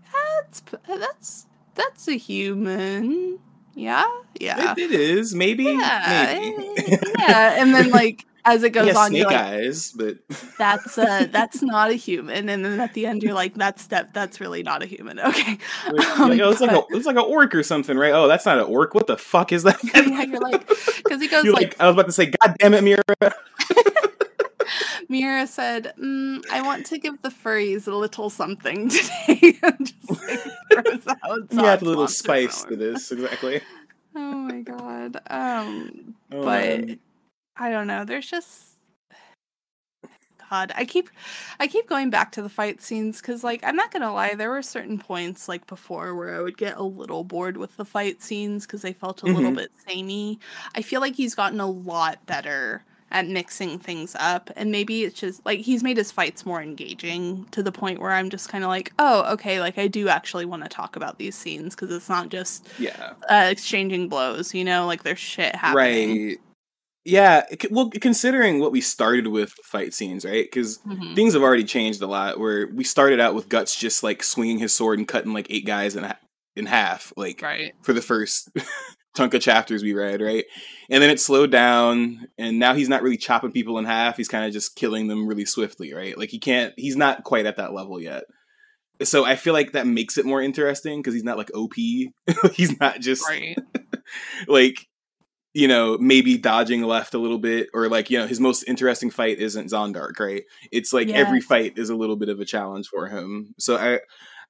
[0.46, 3.38] that's that's that's a human
[3.74, 4.06] yeah
[4.40, 6.98] yeah It, it is maybe, yeah maybe.
[7.18, 10.18] yeah and then like as it goes has on snake like eyes, but
[10.56, 14.14] that's uh that's not a human and then at the end you're like that's that
[14.14, 17.24] that's really not a human okay Um, like, oh, it's like a it's like an
[17.26, 18.12] orc or something, right?
[18.12, 18.94] Oh, that's not an orc.
[18.94, 19.78] What the fuck is that?
[19.82, 22.72] yeah you're like because he goes like like, I was about to say, God damn
[22.74, 23.34] it, Miura.
[25.08, 30.10] Miura said, mm, "I want to give the furries a little something today." and just
[30.28, 30.40] like
[30.72, 33.60] throws out You add a little spice to this, exactly.
[34.14, 35.20] Oh my god.
[35.28, 36.98] Um, Oh, but man.
[37.56, 38.04] I don't know.
[38.04, 38.64] There's just
[40.48, 40.72] God.
[40.76, 41.10] I keep,
[41.58, 44.34] I keep going back to the fight scenes because, like, I'm not gonna lie.
[44.34, 47.84] There were certain points, like before, where I would get a little bored with the
[47.84, 49.56] fight scenes because they felt a little Mhm.
[49.56, 50.38] bit samey.
[50.74, 55.20] I feel like he's gotten a lot better at mixing things up and maybe it's
[55.20, 58.64] just like he's made his fights more engaging to the point where i'm just kind
[58.64, 61.94] of like oh okay like i do actually want to talk about these scenes because
[61.94, 66.38] it's not just yeah, uh, exchanging blows you know like there's shit happening right.
[67.08, 70.44] Yeah, well, considering what we started with fight scenes, right?
[70.44, 71.14] Because Mhm.
[71.14, 72.40] things have already changed a lot.
[72.40, 75.64] Where we started out with Guts just like swinging his sword and cutting like eight
[75.64, 76.12] guys in
[76.56, 78.48] in half, like right for the first
[79.16, 80.44] chunk of chapters we read, right?
[80.90, 84.16] And then it slowed down, and now he's not really chopping people in half.
[84.16, 86.16] He's kind of just killing them really swiftly, right?
[86.16, 88.24] Like he can't, he's not quite at that level yet.
[89.02, 91.74] So I feel like that makes it more interesting because he's not like OP.
[92.54, 93.58] he's not just right
[94.48, 94.86] like
[95.52, 99.10] you know maybe dodging left a little bit or like you know his most interesting
[99.10, 100.44] fight isn't Zondark, right?
[100.72, 103.54] It's like every fight is a little bit of a challenge for him.
[103.58, 104.00] So I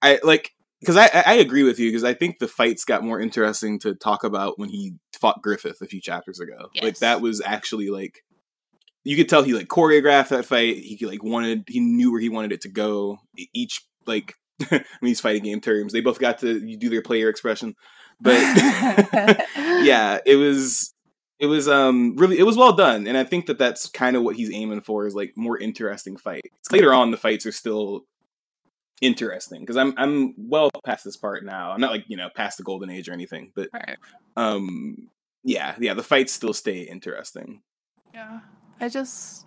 [0.02, 3.20] I like because I, I agree with you because I think the fights got more
[3.20, 6.68] interesting to talk about when he fought Griffith a few chapters ago.
[6.82, 8.22] Like that was actually like
[9.04, 10.78] you could tell he like choreographed that fight.
[10.78, 13.18] He like wanted he knew where he wanted it to go.
[13.54, 14.34] Each like
[14.70, 17.74] in he's fighting game terms, they both got to you do their player expression,
[18.20, 18.34] but
[19.56, 20.92] yeah, it was
[21.38, 24.22] it was um really it was well done, and I think that that's kind of
[24.22, 26.48] what he's aiming for is like more interesting fights.
[26.70, 28.06] Later on, the fights are still
[29.00, 31.72] interesting because I'm I'm well past this part now.
[31.72, 33.96] I'm not like you know past the golden age or anything, but right
[34.36, 35.08] um
[35.44, 37.62] yeah yeah the fights still stay interesting.
[38.12, 38.40] yeah
[38.80, 39.46] i just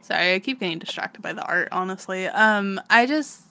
[0.00, 3.42] sorry i keep getting distracted by the art honestly um i just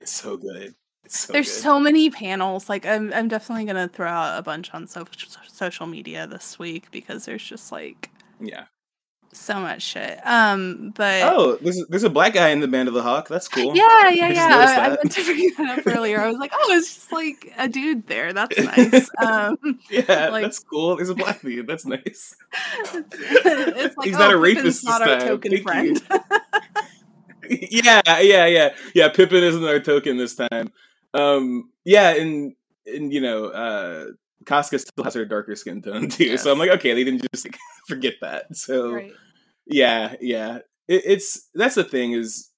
[0.00, 0.74] It's so good.
[1.04, 1.62] It's so There's good.
[1.62, 2.68] so many panels.
[2.68, 5.06] Like I'm, I'm definitely gonna throw out a bunch on so-
[5.48, 8.10] social media this week because there's just like
[8.40, 8.64] yeah.
[9.38, 10.20] So much shit.
[10.26, 13.28] Um, but Oh, there's there's a black guy in the Band of the Hawk.
[13.28, 13.76] That's cool.
[13.76, 14.56] yeah, yeah, I yeah.
[14.56, 16.20] I, I meant to bring that up earlier.
[16.20, 18.32] I was like, oh, it's just like a dude there.
[18.32, 19.10] That's nice.
[19.18, 19.56] Um,
[19.90, 20.96] Yeah, Like- that's cool.
[20.96, 21.66] There's a black dude.
[21.66, 22.34] That's nice.
[22.94, 25.28] it's, like, He's oh, not a Pippin's rapist Not this our time.
[25.28, 26.02] token Thank friend.
[27.50, 29.08] yeah, yeah, yeah, yeah.
[29.08, 30.72] Pippin isn't our token this time.
[31.14, 32.54] Um, yeah, and
[32.86, 34.06] and you know, uh,
[34.46, 36.36] Casca still has her darker skin tone too.
[36.36, 38.54] So I'm like, okay, they didn't just like, forget that.
[38.56, 39.12] So right.
[39.68, 40.58] Yeah, yeah.
[40.88, 42.50] It, it's that's the thing is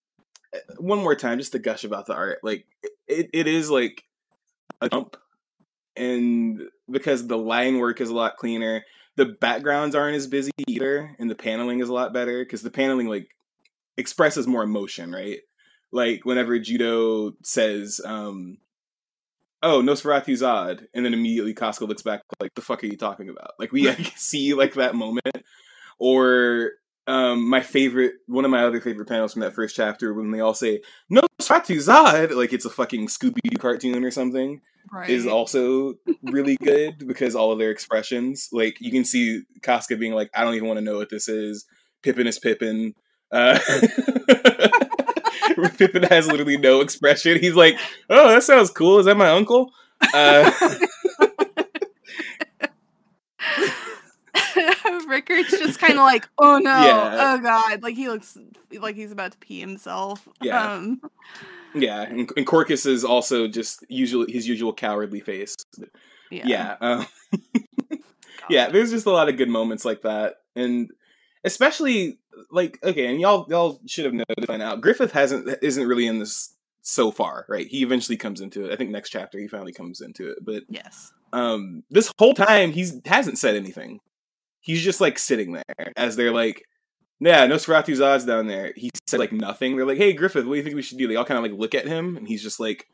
[0.54, 2.38] uh, one more time just to gush about the art.
[2.42, 2.66] Like
[3.08, 4.04] it, it is like
[4.80, 5.16] a jump,
[5.96, 8.84] and because the line work is a lot cleaner,
[9.16, 12.70] the backgrounds aren't as busy either, and the paneling is a lot better because the
[12.70, 13.28] paneling like
[13.98, 15.40] expresses more emotion, right?
[15.92, 18.58] Like whenever Judeau says, um,
[19.62, 23.28] "Oh, Nosferatu Zodd," and then immediately Costco looks back like, "The fuck are you talking
[23.28, 25.44] about?" Like we like, see like that moment,
[25.98, 26.72] or
[27.06, 30.40] um, my favorite, one of my other favorite panels from that first chapter when they
[30.40, 34.60] all say "No, "Nosferatu Zodd," like it's a fucking Scooby Doo cartoon or something
[34.92, 35.10] Right.
[35.10, 40.12] is also really good because all of their expressions, like you can see Casca being
[40.14, 41.66] like, "I don't even want to know what this is."
[42.02, 42.94] Pippin is Pippin.
[43.32, 43.58] Uh,
[45.78, 47.38] Pippin has literally no expression.
[47.38, 47.78] He's like,
[48.08, 48.98] "Oh, that sounds cool.
[48.98, 49.72] Is that my uncle?"
[50.14, 50.50] Uh,
[55.10, 57.34] Rickert's just kind of like, oh no, Yeah.
[57.36, 58.38] oh god, like he looks
[58.72, 60.26] like he's about to pee himself.
[60.40, 60.72] Yeah.
[60.74, 61.00] Um,
[61.74, 65.54] yeah, and, and Corkus is also just usually his usual cowardly face.
[66.30, 66.42] yeah.
[66.46, 67.06] Yeah, um,
[68.50, 68.70] yeah.
[68.70, 70.90] There's just a lot of good moments like that, and
[71.44, 72.18] especially
[72.50, 74.76] like okay, and y'all y'all should have noticed by now.
[74.76, 77.66] Griffith hasn't isn't really in this so far, right?
[77.66, 78.72] He eventually comes into it.
[78.72, 81.12] I think next chapter he finally comes into it, but Yes.
[81.32, 84.00] um, this whole time he's hasn't said anything.
[84.60, 86.64] He's just like sitting there as they're like,
[87.20, 88.72] yeah, Nosferatu Zodd's down there.
[88.76, 89.76] He said like nothing.
[89.76, 91.08] They're like, hey Griffith, what do you think we should do?
[91.08, 92.86] They all kind of like look at him, and he's just like,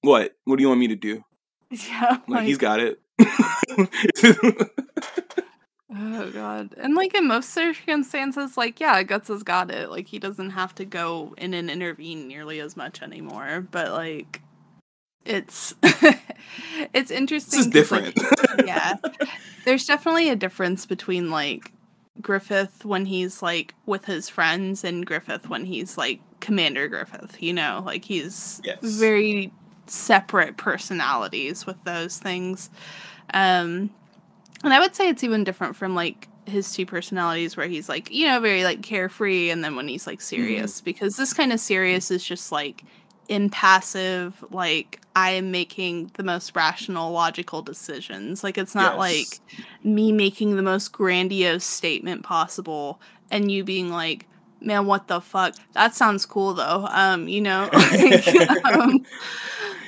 [0.00, 0.32] what?
[0.44, 1.22] What do you want me to do?
[1.70, 2.18] Yeah.
[2.28, 3.00] Like, he's got it.
[5.96, 6.74] Oh god.
[6.76, 9.90] And like in most circumstances, like yeah, Guts has got it.
[9.90, 13.66] Like he doesn't have to go in and intervene nearly as much anymore.
[13.70, 14.40] But like
[15.24, 15.74] it's
[16.92, 17.70] it's interesting.
[17.70, 18.66] this is 'cause, like, different.
[18.66, 18.94] yeah.
[19.64, 21.72] There's definitely a difference between like
[22.20, 27.52] Griffith when he's like with his friends and Griffith when he's like Commander Griffith, you
[27.52, 27.82] know?
[27.84, 28.78] Like he's Yes.
[28.82, 29.52] very
[29.86, 32.70] separate personalities with those things.
[33.32, 33.90] Um
[34.62, 38.10] and I would say it's even different from like his two personalities where he's like,
[38.10, 41.60] you know, very like carefree and then when he's like serious because this kind of
[41.60, 42.82] serious is just like
[43.28, 48.42] impassive, like I am making the most rational, logical decisions.
[48.44, 48.98] Like it's not Yes.
[48.98, 54.26] like me making the most grandiose statement possible and you being like,
[54.60, 55.54] man, what the fuck?
[55.72, 56.86] That sounds cool though.
[56.90, 59.04] Um, you know, like, um,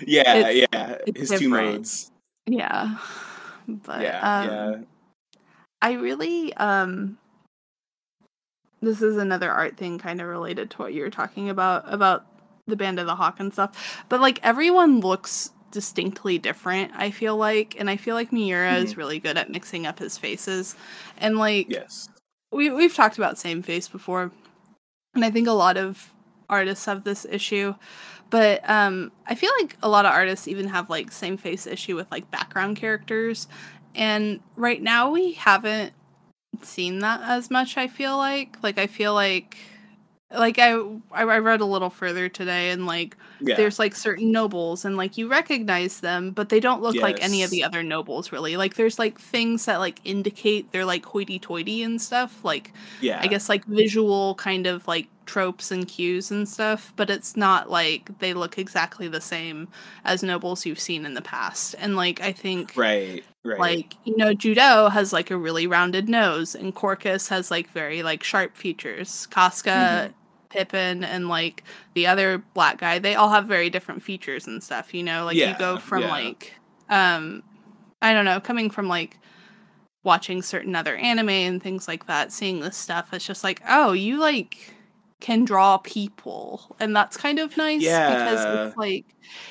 [0.07, 0.97] yeah, it's- yeah.
[1.07, 2.11] it's His two modes.
[2.47, 2.97] yeah.
[3.69, 4.77] But Yeah, um, yeah.
[5.83, 7.19] I really um
[8.83, 12.27] this is another art thing kind of related to what you were talking about about
[12.67, 14.05] the band of the hawk and stuff.
[14.09, 18.85] But like everyone looks distinctly different, I feel like, and I feel like Miura Mm-hmm.
[18.85, 20.75] is really good at mixing up his faces.
[21.19, 22.09] And like Yes.
[22.53, 24.31] we we've talked about same face before.
[25.15, 26.13] And I think a lot of
[26.49, 27.75] artists have this issue.
[28.31, 31.95] But um I feel like a lot of artists even have like same face issue
[31.97, 33.47] with like background characters.
[33.95, 35.93] And right now we haven't
[36.63, 38.57] seen that as much, I feel like.
[38.63, 39.57] Like I feel like
[40.32, 40.73] like I
[41.12, 43.55] I read a little further today and like Yeah.
[43.57, 47.43] there's like certain nobles and like you recognize them but they don't look like any
[47.44, 51.82] of the other nobles really like there's like things that like indicate they're like hoity-toity
[51.82, 53.20] and stuff like yeah.
[53.23, 57.70] i guess like visual kind of like tropes and cues and stuff but it's not
[57.70, 59.69] like they look exactly the same
[60.05, 63.24] as nobles you've seen in the past and like i think Right.
[63.47, 63.59] Right.
[63.60, 68.02] like you know judeau has like a really rounded nose and corkus has like very
[68.02, 70.14] like sharp features casca Mhm.
[70.51, 71.62] pippin and like
[71.94, 75.36] the other black guy they all have very different features and stuff you know like
[75.36, 76.10] you go from yeah.
[76.10, 76.52] like
[76.90, 77.43] um
[78.02, 79.18] i don't know coming from like
[80.05, 83.93] watching certain other anime and things like that seeing this stuff it's just like oh
[83.93, 84.73] you like
[85.21, 89.07] can draw people and that's kind of nice because it's like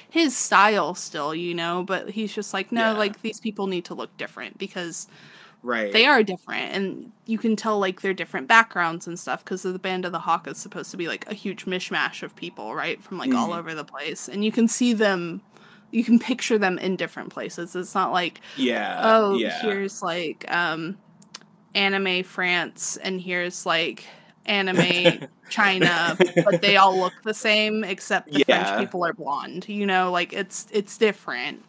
[0.09, 2.97] his style still you know but he's just like no Yeah.
[2.97, 5.07] like these people need to look different because
[5.63, 5.91] right.
[5.91, 9.79] they are different and you can tell like their different backgrounds and stuff because the
[9.79, 13.01] band of the hawk is supposed to be like a huge mishmash of people right
[13.03, 13.57] from like all Mhm.
[13.59, 15.41] over the place and you can see them
[15.91, 18.99] you can picture them in different places it's not like Yeah.
[19.03, 19.59] oh yeah.
[19.61, 20.97] here's like um
[21.75, 24.05] anime france and here's like
[24.47, 28.63] anime china but they all look the same except the Yeah.
[28.63, 31.63] french people are blonde you know like it's it's different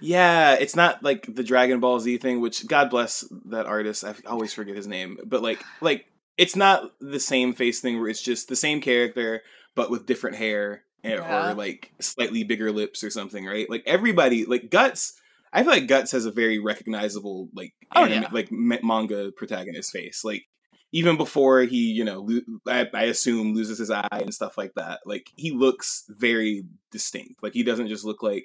[0.00, 4.04] Yeah, it's not like the Dragon Ball Z thing, which God bless that artist.
[4.04, 6.06] I always forget his name, but like, like
[6.36, 9.42] it's not the same face thing where it's just the same character
[9.74, 11.50] but with different hair eh, and, Yeah.
[11.50, 13.68] or like slightly bigger lips or something, right?
[13.68, 15.14] Like everybody, like Guts.
[15.52, 18.28] I feel like Guts has a very recognizable like Oh, anime, yeah.
[18.32, 20.44] like manga protagonist face, like.
[20.92, 24.72] Even before he, you know, lo- I, I assume loses his eye and stuff like
[24.74, 25.00] that.
[25.04, 27.42] Like he looks very distinct.
[27.42, 28.44] Like he doesn't just look like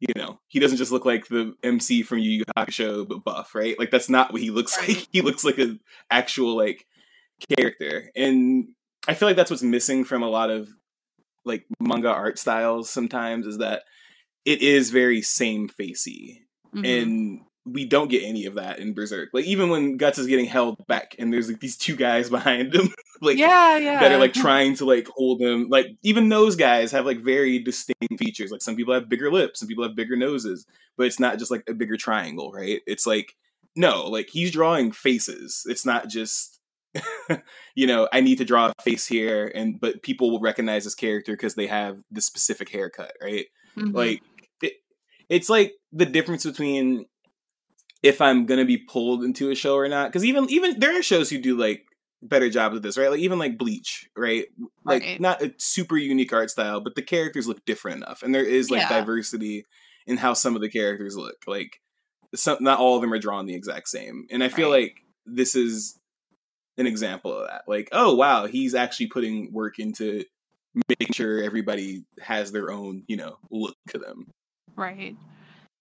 [0.00, 3.54] you know, he doesn't just look like the MC from Yu Yu Hakusho but buff,
[3.54, 3.76] right?
[3.78, 5.08] Like that's not what he looks like.
[5.12, 5.80] He looks like an
[6.10, 6.86] actual like
[7.56, 8.68] character, and
[9.08, 10.68] I feel like that's what's missing from a lot of
[11.44, 12.88] like manga art styles.
[12.90, 13.82] Sometimes is that
[14.44, 17.02] it is very same facey, Mhm.
[17.02, 17.40] and
[17.72, 19.30] we don't get any of that in Berserk.
[19.32, 22.74] Like even when Guts is getting held back, and there's like these two guys behind
[22.74, 22.88] him,
[23.20, 24.00] like yeah yeah.
[24.00, 27.58] that are like trying to like hold him like even those guys have like very
[27.58, 28.50] distinct features.
[28.50, 30.66] Like some people have bigger lips some people have bigger noses
[30.96, 32.80] but it's not just like a bigger triangle right?
[32.86, 33.34] It's like
[33.74, 35.64] no like he's drawing faces.
[35.68, 36.58] It's not just
[37.74, 40.94] you know i need to draw a face here and but people will recognize this
[40.94, 43.46] character because they have the specific haircut right?
[43.76, 43.94] Mhm.
[43.94, 44.22] like
[44.62, 44.72] it,
[45.28, 47.04] it's like the difference between
[48.02, 51.02] if i'm gonna be pulled into a show or not because even even there are
[51.02, 51.84] shows who do like
[52.22, 54.46] better jobs of this right like even like bleach right
[54.84, 55.20] like Right.
[55.20, 58.70] not a super unique art style but the characters look different enough and there is
[58.70, 58.88] like Yeah.
[58.88, 59.64] diversity
[60.06, 61.80] in how some of the characters look like
[62.34, 64.82] some not all of them are drawn the exact same and i feel Right.
[64.82, 64.96] like
[65.26, 65.96] this is
[66.76, 70.24] an example of that like oh wow he's actually putting work into
[70.88, 74.26] making sure everybody has their own you know look to them
[74.76, 75.16] Right.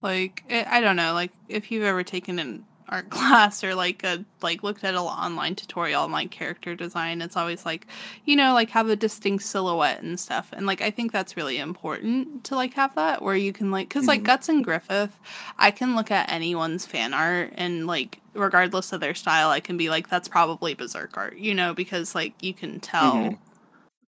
[0.02, 4.04] Like I I don't know, like if you've ever taken an art class or like
[4.04, 7.88] a like looked at an online tutorial on like character design, it's always like,
[8.26, 10.50] you know, like have a distinct silhouette and stuff.
[10.54, 13.90] And like I think that's really important to like have that where you can like
[13.90, 14.24] because like Mhm.
[14.24, 15.20] Guts and Griffith,
[15.58, 19.78] I can look at anyone's fan art and like regardless of their style, I can
[19.78, 23.40] be like, that's probably berserk art, you know, because like you can tell Mhm.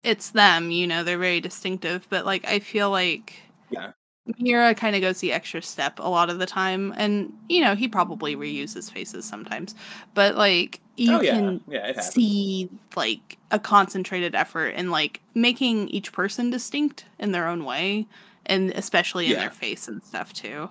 [0.03, 2.07] it's them, you know, they're very distinctive.
[2.09, 3.35] But like I feel like
[3.69, 3.91] Yeah.
[4.37, 7.75] Miura kind of goes the extra step a lot of the time, and you know
[7.75, 9.75] he probably reuses faces sometimes,
[10.13, 15.87] but like you oh yeah, can yeah, see like a concentrated effort in like making
[15.89, 18.05] each person distinct in their own way,
[18.45, 19.39] and especially in Yeah.
[19.39, 20.69] their face and stuff too,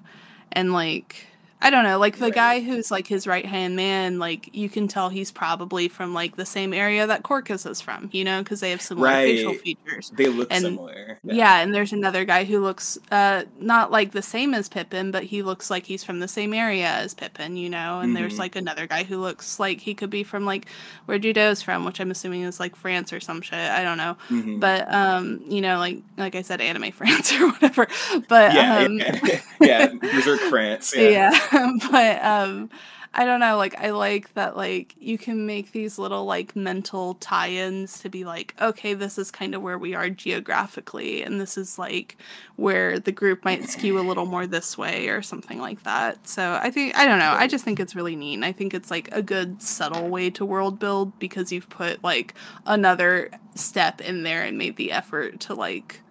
[0.52, 1.26] and like.
[1.60, 2.34] I don't know, like the Right.
[2.34, 6.36] guy who's like his right hand man, like you can tell he's probably from like
[6.36, 10.12] the same area that Corkus is from, you know, because they have similar facial features.
[10.16, 11.18] They look and- similar.
[11.24, 11.58] Yeah.
[11.58, 15.42] and there's another guy who looks uh not like the same as Pippin, but he
[15.42, 17.98] looks like he's from the same area as Pippin, you know.
[18.00, 18.38] And there's Mhm.
[18.38, 20.66] like another guy who looks like he could be from like
[21.06, 23.58] where Judeau's from, which I'm assuming is like France or some shit.
[23.58, 24.16] I don't know.
[24.30, 24.60] Mhm.
[24.60, 27.88] But um, you know, like like I said, anime France or whatever.
[28.28, 30.94] But yeah, um yeah, yeah, Berserk France.
[30.96, 31.08] Yeah.
[31.08, 31.38] yeah,
[31.90, 32.70] but um
[33.14, 37.14] I don't know, like I like that like you can make these little like mental
[37.14, 41.56] tie-ins to be like, okay, this is kind of where we are geographically and this
[41.56, 42.16] is like
[42.56, 46.28] where the group might skew a little more this way or something like that.
[46.28, 48.34] So I think I don't know, I just think it's really neat.
[48.34, 52.04] and I think it's like a good subtle way to world build because you've put
[52.04, 52.34] like
[52.66, 56.02] another step in there and made the effort to like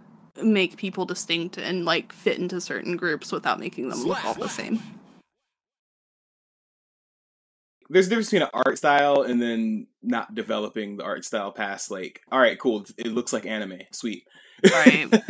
[0.43, 4.49] make people distinct and like fit into certain groups without making them look all the
[4.49, 4.81] same.
[7.89, 11.89] There's a difference between an art style and then not developing the art style past
[11.91, 14.23] like, all right, cool, it looks like anime, sweet.
[14.71, 15.07] Right.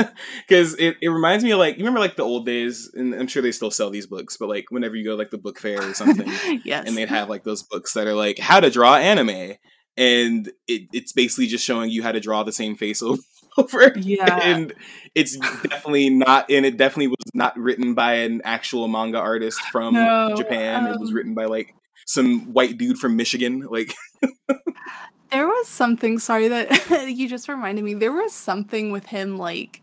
[0.48, 3.28] Because it, it reminds me of like you remember like the old days, and I'm
[3.28, 5.82] sure they still sell these books, but like whenever you go like the book fair
[5.82, 6.28] or something,
[6.64, 6.88] yes.
[6.88, 9.56] and they'd have like those books that are like how to draw anime
[9.98, 13.18] and it, it's basically just showing you how to draw the same face o-
[13.58, 14.40] over Yeah.
[14.42, 14.74] and
[15.16, 19.96] it's definitely not and it definitely was not written by an actual manga artist from
[19.96, 21.74] No, japan it was um, written by like
[22.08, 23.94] some white dude from michigan like
[25.30, 27.94] There was something, sorry that you just reminded me.
[27.94, 29.82] There was something with him like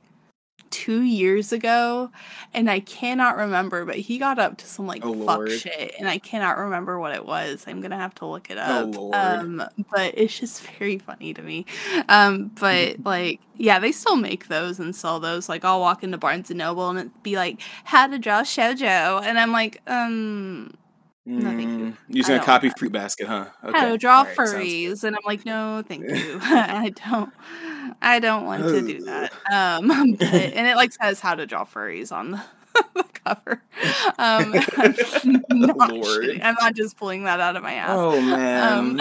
[0.71, 2.11] two years ago,
[2.55, 5.53] and I cannot remember, but he got up to some like Oh, fuck Lord.
[5.53, 7.65] shit, and I cannot remember what it was.
[7.69, 8.97] I'm gonna have to look it Oh, up.
[8.97, 9.15] Lord.
[9.15, 11.67] Um, but it's just very funny to me.
[12.09, 15.47] Um, but like, yeah, they still make those and sell those.
[15.47, 19.23] Like, I'll walk into Barnes and Noble and it'd be like, how to draw shojo,
[19.23, 20.73] and I'm like, um,
[21.27, 21.67] No, thank you.
[21.87, 23.79] mm, you're just gonna copy fruit basket huh Okay.
[23.79, 24.37] how to draw good.
[24.37, 27.33] furries and i'm like no thank you i don't
[28.03, 31.65] i don't want to do that um but, and it like says how to draw
[31.65, 32.43] furries on the,
[32.95, 33.63] the cover
[34.19, 34.55] um
[35.51, 36.41] I'm not Lord.
[36.43, 39.01] i'm not just pulling that out of my ass Oh man,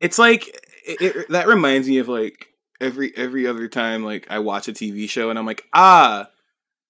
[0.00, 0.46] it's like
[0.86, 2.48] it, it, that reminds me of like
[2.80, 6.28] every every other time like I watch a TV show and I'm like ah,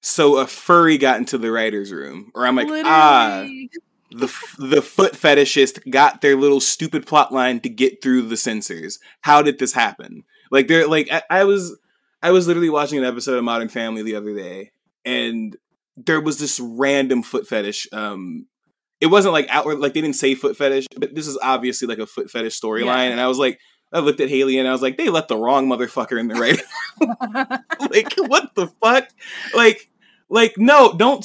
[0.06, 3.44] so a furry got into the writers' room, or I'm like ah,
[4.12, 9.00] the the foot fetishist got their little stupid plot line to get through the censors.
[9.22, 10.22] How did this happen?
[10.52, 11.76] Like they're like I, I was
[12.22, 14.70] I was literally watching an episode of Modern Family the other day,
[15.04, 15.56] and
[15.96, 17.88] there was this random foot fetish.
[17.92, 18.46] Um,
[19.00, 21.98] it wasn't like outward like they didn't say foot fetish, but this is obviously like
[21.98, 23.06] a foot fetish storyline.
[23.06, 23.10] Yeah.
[23.10, 23.58] And I was like,
[23.92, 26.36] I looked at Haley and I was like, they let the wrong motherfucker in the
[26.36, 26.62] right.
[27.90, 29.08] like what the fuck?
[29.52, 29.90] Like
[30.28, 31.24] like no, don't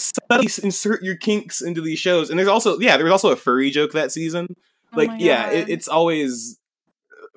[0.59, 2.29] insert your kinks into these shows.
[2.29, 4.47] And there's also yeah, there was also a furry joke that season.
[4.93, 6.59] Oh Like my yeah, it, it's always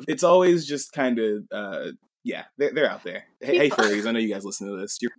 [0.09, 1.91] it's always just kind of uh
[2.25, 3.25] yeah, they're, they're out there.
[3.41, 4.99] Hey, hey, furries, I know you guys listen to this.
[5.01, 5.13] You're,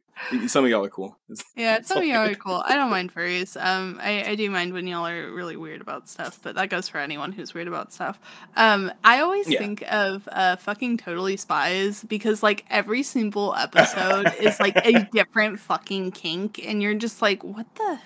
[0.50, 1.18] some of y'all are cool.
[1.58, 2.62] Yeah, some of y'all are cool.
[2.66, 3.56] I don't mind furries.
[3.64, 6.90] Um, I, I do mind when y'all are really weird about stuff, but that goes
[6.90, 8.20] for anyone who's weird about stuff.
[8.58, 9.60] Um, I always Yeah.
[9.60, 15.60] think of uh fucking totally spies because like every single episode is like a different
[15.60, 18.00] fucking kink, and you're just like, what the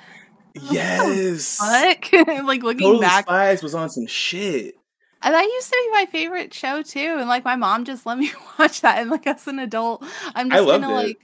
[0.61, 1.57] Yes.
[1.57, 2.11] fuck?
[2.45, 4.75] like looking Totally back, Spies was on some shit.
[5.21, 7.17] And that used to be my favorite show too.
[7.19, 10.03] And like my mom just let me watch that, and like as an adult,
[10.35, 10.93] I'm just gonna it.
[10.93, 11.19] like.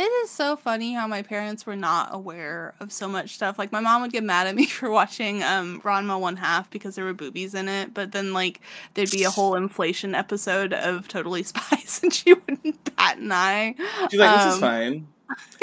[0.00, 3.58] It is so funny how my parents were not aware of so much stuff.
[3.58, 6.94] Like my mom would get mad at me for watching um Ranma One Half because
[6.94, 8.60] there were boobies in it, but then like
[8.94, 13.74] there'd be a whole inflation episode of Totally Spies, and she wouldn't bat an eye.
[14.10, 15.08] She's like, this is Um, fine.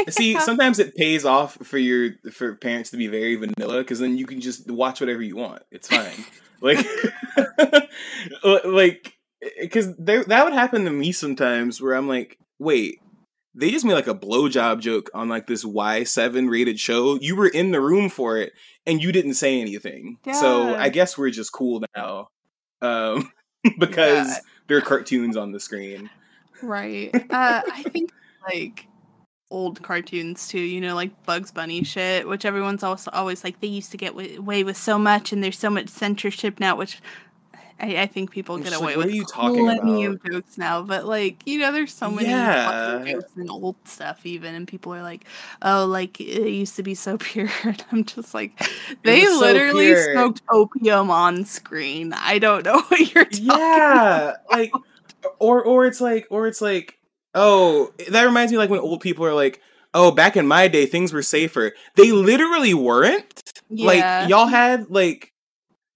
[0.09, 4.17] See, sometimes it pays off for your for parents to be very vanilla because then
[4.17, 5.63] you can just watch whatever you want.
[5.71, 6.25] It's fine.
[6.61, 6.86] like,
[8.65, 9.14] like,
[9.60, 12.99] because that would happen to me sometimes where I'm like, wait,
[13.53, 17.15] they just made like a blowjob joke on like this Y7 rated show.
[17.22, 18.53] You were in the room for it
[18.86, 20.18] and you didn't say anything.
[20.34, 22.30] So I guess we're just cool now.
[22.82, 23.32] Um
[23.80, 24.38] because Yeah.
[24.68, 26.10] there are cartoons on the screen.
[26.61, 27.11] Right.
[27.14, 28.11] Uh, I think
[28.48, 28.88] like
[29.56, 33.68] old cartoons too, you know, like Bugs Bunny shit, which everyone's also always like they
[33.68, 36.99] used to get away with so much, and there's so much censorship now, which
[37.80, 40.15] I, I think people get away like, what are you talking plenty about?
[40.15, 40.82] of jokes now.
[40.82, 43.03] But like, you know, there's so many Yeah.
[43.03, 45.26] jokes and old stuff even, and people are like,
[45.61, 47.49] oh, like it used to be so pure.
[47.64, 48.57] And I'm just like,
[49.03, 52.14] they so literally smoked opium on screen.
[52.14, 53.45] I don't know what you're talking.
[53.48, 54.72] yeah like
[55.40, 56.98] or or it's like or it's like
[57.36, 59.62] oh that reminds me like when old people are like
[59.94, 63.86] oh back in my day things were safer they literally weren't Yeah.
[64.22, 65.32] like y'all had like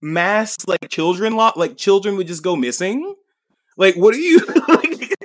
[0.02, 3.16] mass like children lot like children would just go missing
[3.78, 5.16] like what are you like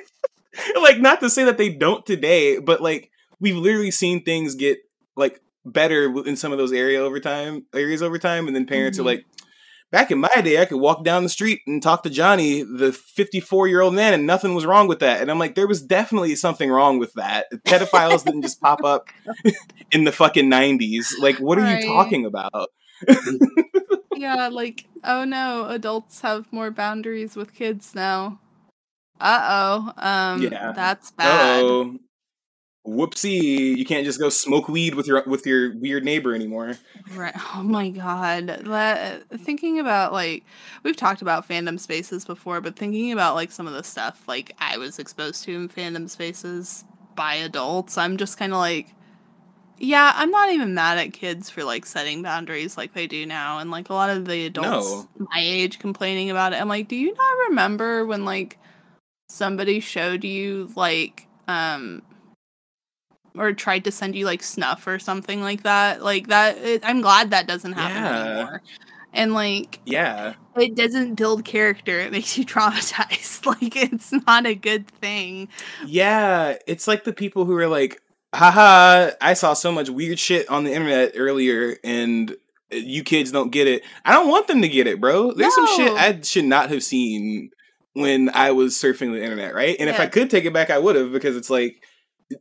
[0.81, 3.11] like not to say that they don't today but like
[3.41, 4.78] we've literally seen things get
[5.16, 8.99] like better in some of those area over time areas over time and then parents
[8.99, 9.03] Mhm.
[9.03, 9.24] are like
[9.94, 12.92] back in my day i could walk down the street and talk to johnny the
[12.92, 15.80] 54 year old man and nothing was wrong with that and i'm like there was
[15.80, 19.06] definitely something wrong with that pedophiles didn't just pop up
[19.92, 21.80] in the fucking 90s like what are Right.
[21.82, 22.70] you talking about
[24.16, 28.40] yeah, like, oh no, adults have more boundaries with kids now.
[29.20, 29.92] Uh oh.
[29.96, 30.72] Um Yeah.
[30.72, 31.62] that's bad.
[31.62, 31.98] oh
[32.86, 36.77] whoopsie you can't just go smoke weed with your with your weird neighbor anymore
[37.15, 37.35] Right.
[37.56, 38.47] Oh my god.
[38.66, 40.44] That thinking about like
[40.82, 44.55] we've talked about fandom spaces before, but thinking about like some of the stuff like
[44.59, 46.85] I was exposed to in fandom spaces
[47.15, 48.89] by adults, I'm just kind of like
[49.78, 53.59] yeah, I'm not even mad at kids for like setting boundaries like they do now
[53.59, 55.09] and like a lot of the adults No.
[55.19, 56.61] my age complaining about it.
[56.61, 58.59] I'm like, do you not remember when like
[59.28, 62.02] somebody showed you like um
[63.36, 66.02] or tried to send you like snuff or something like that?
[66.02, 68.31] Like that it, I'm glad that doesn't happen Yeah.
[68.39, 68.62] anymore.
[69.12, 71.98] And like yeah it doesn't build character.
[72.01, 73.47] It makes you traumatized.
[73.61, 75.48] like it's not a good thing.
[75.86, 78.01] Yeah, it's like the people who are like,
[78.35, 82.32] haha, I saw so much weird shit on the internet earlier and
[82.73, 83.82] uh, you kids don't get it.
[84.05, 85.32] I don't want them to get it, bro.
[85.32, 87.51] There's some shit I should not have seen
[87.93, 89.77] when I was surfing the internet, right?
[89.78, 91.84] And if I could take it back, I would have because it's like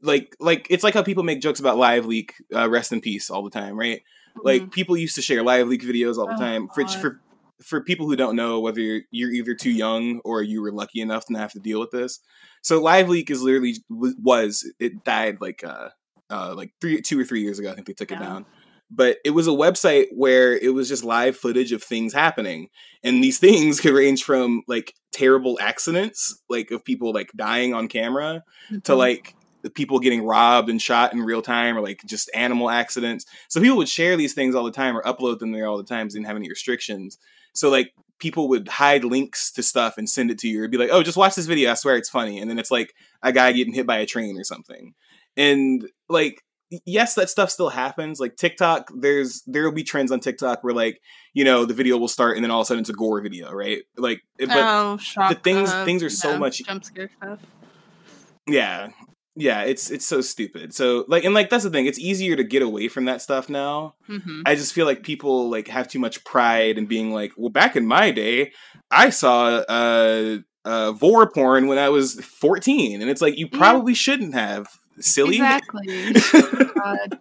[0.01, 3.29] like like it's like how people make jokes about live leak uh, rest in peace
[3.29, 4.01] all the time right?
[4.43, 7.21] Like people used to share live leak videos all the Oh, time for, for
[7.61, 11.01] for people who don't know whether you're, you're either too young or you were lucky
[11.01, 12.19] enough to not have to deal with this.
[12.61, 15.89] So live leak is literally was- it died like uh
[16.29, 18.45] uh like three two or three years ago i think they took it down.
[18.89, 22.69] But it was a website where it was just live footage of things happening.
[23.03, 27.87] And these things could range from like terrible accidents like of people like dying on
[27.87, 28.43] camera
[28.83, 28.97] to Mhm.
[28.97, 29.35] like
[29.69, 33.25] people getting robbed and shot in real time or like just animal accidents.
[33.47, 35.83] So people would share these things all the time or upload them there all the
[35.83, 37.17] time, didn't have any restrictions.
[37.53, 40.77] So like people would hide links to stuff and send it to you or be
[40.77, 41.71] like, oh, just watch this video.
[41.71, 42.39] I swear it's funny.
[42.39, 44.93] And then it's like a guy getting hit by a train or something.
[45.35, 46.41] And like,
[46.85, 48.19] yes, that stuff still happens.
[48.19, 51.01] Like TikTok, there's there will be trends on TikTok where like,
[51.33, 53.21] you know, the video will start and then all of a sudden it's a gore
[53.21, 53.79] video, right?
[53.97, 57.39] Like but oh, shock, things- uh, things are so much- jump scare stuff.
[58.47, 58.89] yeah
[59.35, 62.43] yeah it's it's so stupid so like and like that's the thing it's easier to
[62.43, 65.99] get away from that stuff now hmm i just feel like people like have too
[65.99, 68.51] much pride in being like well back in my day
[68.91, 73.57] i saw uh uh vor porn when i was 14 and it's like you Yeah.
[73.57, 74.67] probably shouldn't have
[74.99, 76.13] silly Exactly.
[76.75, 77.17] God.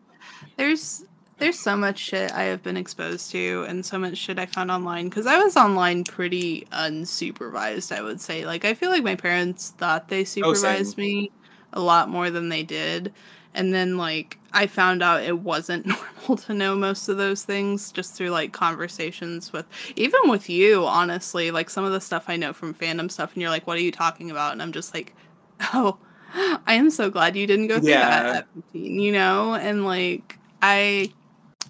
[0.59, 1.05] There's
[1.39, 4.71] there's so much shit I have been exposed to and so much shit I found
[4.71, 8.45] online because I was online pretty unsupervised, I would say.
[8.47, 11.33] Like I feel like my parents thought they Oh, supervised me
[11.73, 13.13] a lot more than they did.
[13.55, 15.87] And then like I found out it wasn't
[16.19, 19.67] normal to know most of those things just through like conversations with
[19.97, 21.51] even with you, honestly.
[21.51, 23.83] Like some of the stuff I know from fandom stuff and you're like, What are
[23.83, 24.53] you talking about?
[24.53, 25.15] And I'm just like,
[25.75, 25.99] Oh,
[26.35, 29.55] I am so glad you didn't go through that at 15, you know?
[29.55, 31.13] And like I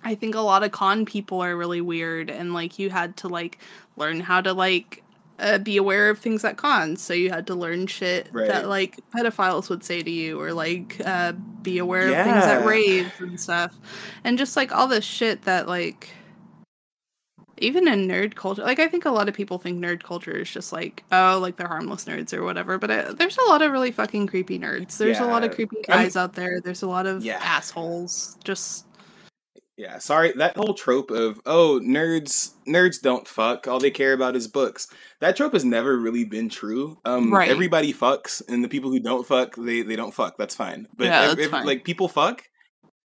[0.05, 3.29] I think a lot of con people are really weird and like you had to
[3.29, 3.59] like
[3.97, 5.02] learn how to like
[5.39, 7.01] uh, be aware of things at cons.
[7.03, 8.49] So you had to learn shit Right.
[8.49, 11.33] that like pedophiles would say to you or like uh
[11.63, 13.77] be aware of things at raves and stuff.
[14.25, 16.11] And just like all this shit that like
[17.59, 20.51] even in nerd culture, like I think a lot of people think nerd culture is
[20.51, 22.77] just like, oh, like they're harmless nerds or whatever.
[22.79, 24.97] But uh there's a lot of really fucking creepy nerds.
[24.99, 25.55] There's a lot of Yeah.
[25.57, 26.61] creepy guys out there.
[26.61, 27.39] There's a lot of Yeah.
[27.41, 28.37] assholes.
[28.45, 28.87] Just
[29.83, 30.33] Yeah, sorry.
[30.37, 33.67] That whole trope of oh nerds nerds don't fuck.
[33.67, 34.87] All they care about is books.
[35.21, 36.99] That trope has never really been true.
[37.05, 37.49] Um, Right.
[37.51, 40.37] Everybody fucks, and the people who don't fuck, they they don't fuck.
[40.39, 40.87] That's fine.
[40.97, 41.67] But Yeah, that's ev- fine.
[41.67, 42.45] like people fuck,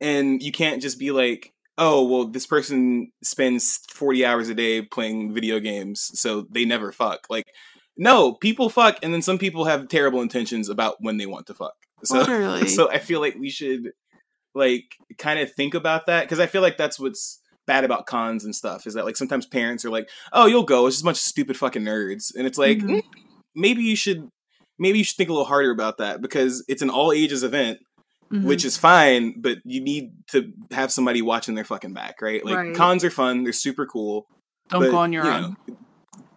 [0.01, 4.81] and you can't just be like, oh well, this person spends forty hours a day
[4.81, 7.21] playing video games, so they never fuck.
[7.29, 7.45] Like,
[7.95, 11.53] no, people fuck, and then some people have terrible intentions about when they want to
[11.53, 11.75] fuck.
[12.03, 12.67] So Literally.
[12.67, 13.93] so I feel like we should
[14.55, 18.45] like kind of think about that because I feel like that's what's bad about cons
[18.45, 20.87] and stuff is that like sometimes parents are like, "Oh, you'll go.
[20.87, 23.01] It's just a bunch of stupid fucking nerds," and it's like Mhm.
[23.01, 23.03] mm,
[23.55, 24.29] maybe you should
[24.79, 27.79] maybe you should think a little harder about that because it's an all ages event,
[28.31, 28.43] Mhm.
[28.43, 32.43] which is fine, but you need to have somebody watching their fucking back, right?
[32.45, 32.75] Like Right.
[32.75, 34.25] cons are fun; they're super cool.
[34.69, 35.55] don't but, go on your you own.
[35.67, 35.77] know,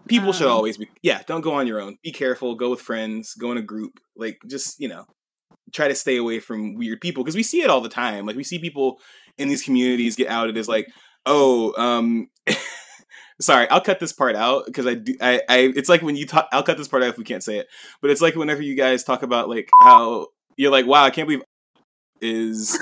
[0.07, 1.23] people should Um, always be yeah.
[1.27, 1.97] Don't go on your own.
[2.03, 2.55] Be careful.
[2.55, 3.35] Go with friends.
[3.35, 4.01] Go in a group.
[4.17, 5.05] Like just you know
[5.73, 8.27] try to stay away from weird people because we see it all the time.
[8.27, 9.01] Like we see people
[9.37, 10.89] in these communities get outed as like,
[11.27, 12.29] oh, um,
[13.41, 15.15] sorry, I'll cut this part out because I do.
[15.21, 16.49] I, I, it's like when you talk.
[16.53, 17.69] I'll cut this part out if we can't say it.
[18.01, 21.29] But it's like whenever you guys talk about like how you're like, wow, I can't
[21.29, 21.43] believe
[22.21, 22.77] is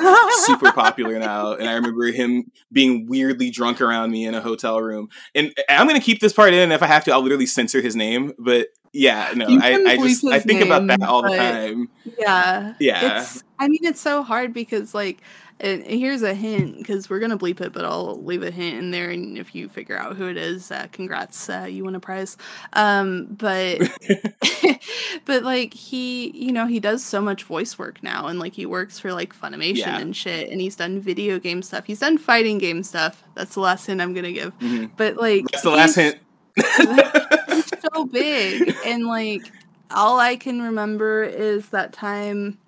[0.46, 4.80] super popular now and i remember him being weirdly drunk around me in a hotel
[4.80, 7.82] room and i'm gonna keep this part in if i have to i'll literally censor
[7.82, 11.88] his name but yeah no i, I just i think about that all the time
[12.18, 12.74] Yeah.
[12.80, 13.20] Yeah.
[13.20, 15.20] It's I mean it's so hard because like
[15.58, 18.90] and here's a hint because we're gonna bleep it, but I'll leave a hint in
[18.90, 22.00] there, and if you figure out who it is, uh, congrats, uh, you win a
[22.00, 22.36] prize.
[22.74, 23.80] Um, but
[25.24, 28.66] but like he, you know, he does so much voice work now, and like he
[28.66, 29.98] works for like Funimation Yeah.
[29.98, 31.86] and shit, and he's done video game stuff.
[31.86, 33.24] He's done fighting game stuff.
[33.34, 34.56] That's the last hint I'm gonna give.
[34.58, 34.90] Mhm.
[34.98, 36.18] But like that's the last hint
[37.94, 39.42] so big and like
[39.90, 42.58] all i can remember is that time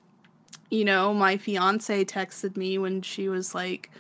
[0.71, 3.91] you know my fiance texted me when she was like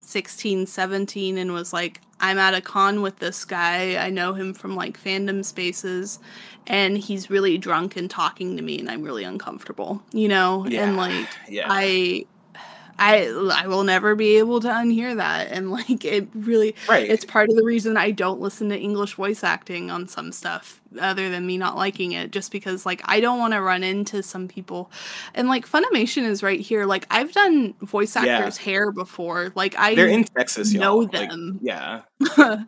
[0.00, 3.96] 16 17 and was like i'm at a con with this guy.
[3.96, 6.18] I know him from like fandom spaces
[6.66, 10.66] and he's really drunk and talking to me and i'm really uncomfortable you know?
[10.66, 11.66] Yeah, and like yeah.
[11.68, 12.26] i
[12.98, 15.48] I I will never be able to unhear that.
[15.52, 17.08] And like it really right.
[17.08, 20.80] it's part of the reason I don't listen to English voice acting on some stuff
[21.00, 24.22] other than me not liking it just because like I don't want to run into
[24.22, 24.90] some people.
[25.34, 26.86] And like Funimation is right here.
[26.86, 28.38] Like I've done voice Yeah.
[28.38, 29.52] actors hair before.
[29.54, 30.80] Like I they're in texas y'all.
[30.82, 31.58] know Like, them.
[31.62, 32.02] yeah.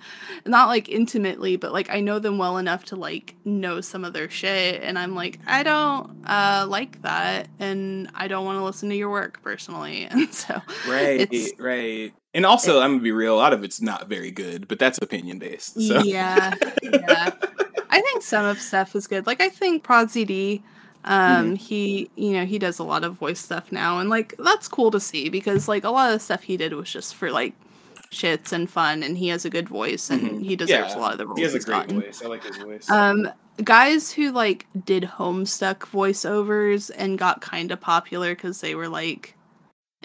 [0.46, 4.12] Not like intimately but like I know them well enough to like know some of
[4.12, 4.82] their shit.
[4.82, 7.48] And I'm like I don't uh like that.
[7.58, 10.08] And I don't want to listen to your work personally.
[10.10, 11.28] And so right
[11.58, 12.12] right.
[12.34, 14.98] And also i'm gonna be real a lot of it's not very good but that's
[14.98, 16.00] opinion based so.
[16.02, 17.30] Yeah, yeah.
[17.90, 19.26] I think some of stuff is good.
[19.26, 20.62] Like I think Prod CD,
[21.04, 24.68] um, he you know he does a lot of voice stuff now, and like that's
[24.68, 27.30] cool to see because like a lot of the stuff he did was just for
[27.30, 27.54] like
[28.12, 30.42] shits and fun, and he has a good voice, and Mhm.
[30.42, 32.00] he deserves yeah a lot of the roles he has a great gotten.
[32.00, 33.28] voice i like his voice Um,
[33.62, 39.36] guys who like did Homestuck voiceovers and got kind of popular because they were like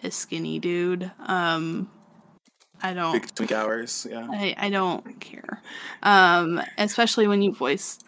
[0.03, 1.10] a skinny dude.
[1.26, 1.90] Um,
[2.90, 3.14] I don't.
[3.14, 5.62] big twink hours yeah I, I don't care.
[6.03, 7.99] Um, especially when you voice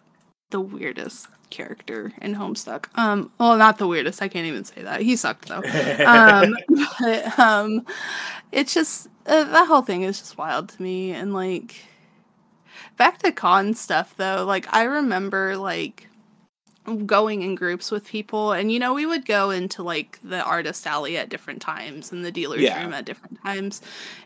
[0.50, 2.88] the weirdest character in Homestuck.
[2.96, 4.22] Um, well, not the weirdest.
[4.22, 5.02] I can't even say that.
[5.02, 5.62] He sucked though.
[6.06, 6.56] Um,
[7.00, 7.86] but um,
[8.52, 11.12] it's just uh, that whole thing is just wild to me.
[11.12, 11.76] And like,
[12.98, 14.46] back to con stuff though.
[14.46, 16.08] Like, I remember like
[17.06, 18.54] going in groups with people.
[18.54, 22.24] And you know we would go into like the artist alley at different times and
[22.24, 22.82] the dealer's Yeah.
[22.82, 23.82] room at different times.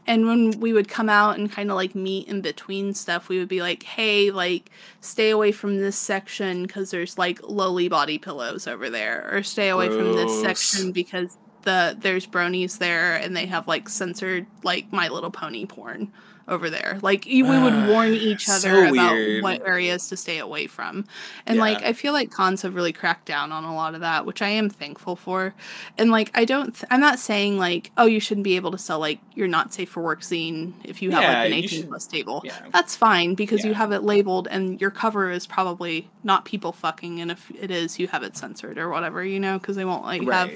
[0.06, 3.40] And when we would come out and kind of like meet in between stuff we
[3.40, 4.70] would be like hey like
[5.00, 9.70] stay away from this section because there's like lowly body pillows over there or stay
[9.70, 14.92] away from this section because the there's bronies there and they have like censored like
[14.92, 16.12] my little pony porn
[16.48, 17.00] over there.
[17.02, 19.44] Like you, we would Ah, warn each so other about weird.
[19.44, 21.06] what areas to stay away from.
[21.46, 24.26] And like i feel like cons have really cracked down on a lot of that
[24.26, 25.54] which i am thankful for.
[25.98, 28.78] And like i don't th- i'm not saying like oh you shouldn't be able to
[28.78, 31.70] sell like you're not safe for work zine if you have Yeah, like an 18
[31.82, 32.42] should- plus table.
[32.44, 32.58] yeah.
[32.74, 37.22] that's fine because you have it labeled and your cover is probably not people fucking
[37.22, 40.04] and if it is you have it censored or whatever you know because they won't
[40.04, 40.52] like have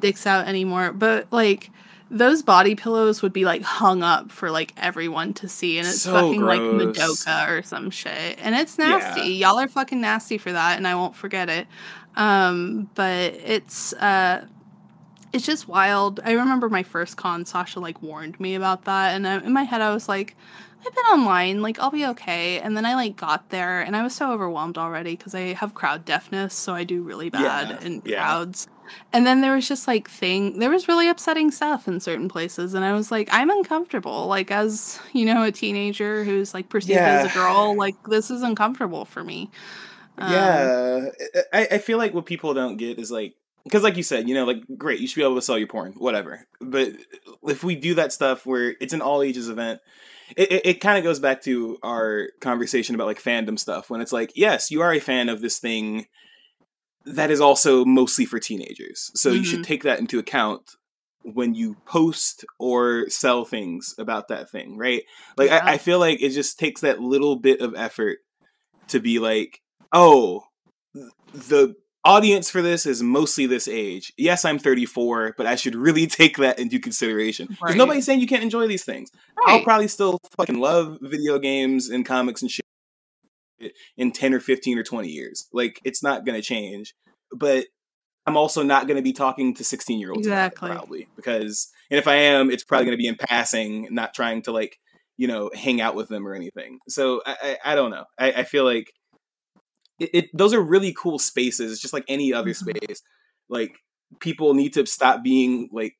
[0.00, 0.92] dicks out anymore.
[0.92, 1.70] But like
[2.10, 6.02] those body pillows would be like hung up for like everyone to see, and it's
[6.02, 7.24] So fucking like gross.
[7.24, 8.90] Madoka or some shit, and it's Yeah.
[8.98, 9.30] nasty.
[9.32, 11.66] Y'all are fucking nasty for that, and I won't forget it.
[12.16, 14.46] Um, but it's uh.
[15.32, 16.20] It's just wild.
[16.24, 19.64] I remember my first con, Sasha like warned me about that, and I, in my
[19.64, 20.34] head I was like,
[20.80, 22.58] I've been online, like I'll be okay.
[22.60, 25.74] And then I like got there, and I was so overwhelmed already because I have
[25.74, 28.22] crowd deafness, so I do really bad Yeah, in yeah.
[28.22, 28.66] crowds.
[29.12, 32.74] And then there was just like thing there was really upsetting stuff in certain places
[32.74, 36.98] and I was like I'm uncomfortable like as you know a teenager who's like perceived
[36.98, 39.50] as a girl like this is uncomfortable for me.
[40.18, 41.08] Um, yeah,
[41.52, 43.34] I, I feel like what people don't get is like
[43.64, 45.66] because like you said, you know, like great, you should be able to sell your
[45.66, 46.46] porn, whatever.
[46.60, 46.92] But
[47.42, 49.80] if we do that stuff where it's an all ages event,
[50.36, 54.00] it, it, it kind of goes back to our conversation about like fandom stuff when
[54.00, 56.06] it's like, yes, you are a fan of this thing
[57.06, 59.64] that is also mostly for teenagers, so you should Mhm.
[59.64, 60.76] take that into account
[61.22, 65.02] when you post or sell things about that thing, right?
[65.36, 65.64] Like Yeah.
[65.64, 68.18] I, I feel like it just takes that little bit of effort
[68.88, 69.60] to be like,
[69.92, 70.44] oh,
[71.32, 71.74] the
[72.04, 74.12] audience for this is mostly this age.
[74.16, 77.46] Yes, I'm 34, but I should really take that into consideration.
[77.48, 77.76] Because Right.
[77.76, 79.10] nobody's saying you can't enjoy these things.
[79.46, 82.64] I'll probably still fucking love video games and comics and shit
[83.96, 85.46] in 10 or 15 or 20 years.
[85.52, 86.94] Like, it's not going to change.
[87.32, 87.66] But
[88.26, 90.70] I'm also not going to be talking to 16 year olds Exactly.
[90.70, 94.42] probably because and if I am, it's probably going to be in passing, not trying
[94.42, 94.78] to like
[95.16, 96.78] you know hang out with them or anything.
[96.88, 98.04] So I I, I don't know.
[98.18, 98.92] I, I feel like
[100.00, 101.72] it, it those are really cool spaces.
[101.72, 102.56] It's just like any other Mhm.
[102.78, 103.02] space.
[103.48, 103.76] Like
[104.20, 105.94] people need to stop being like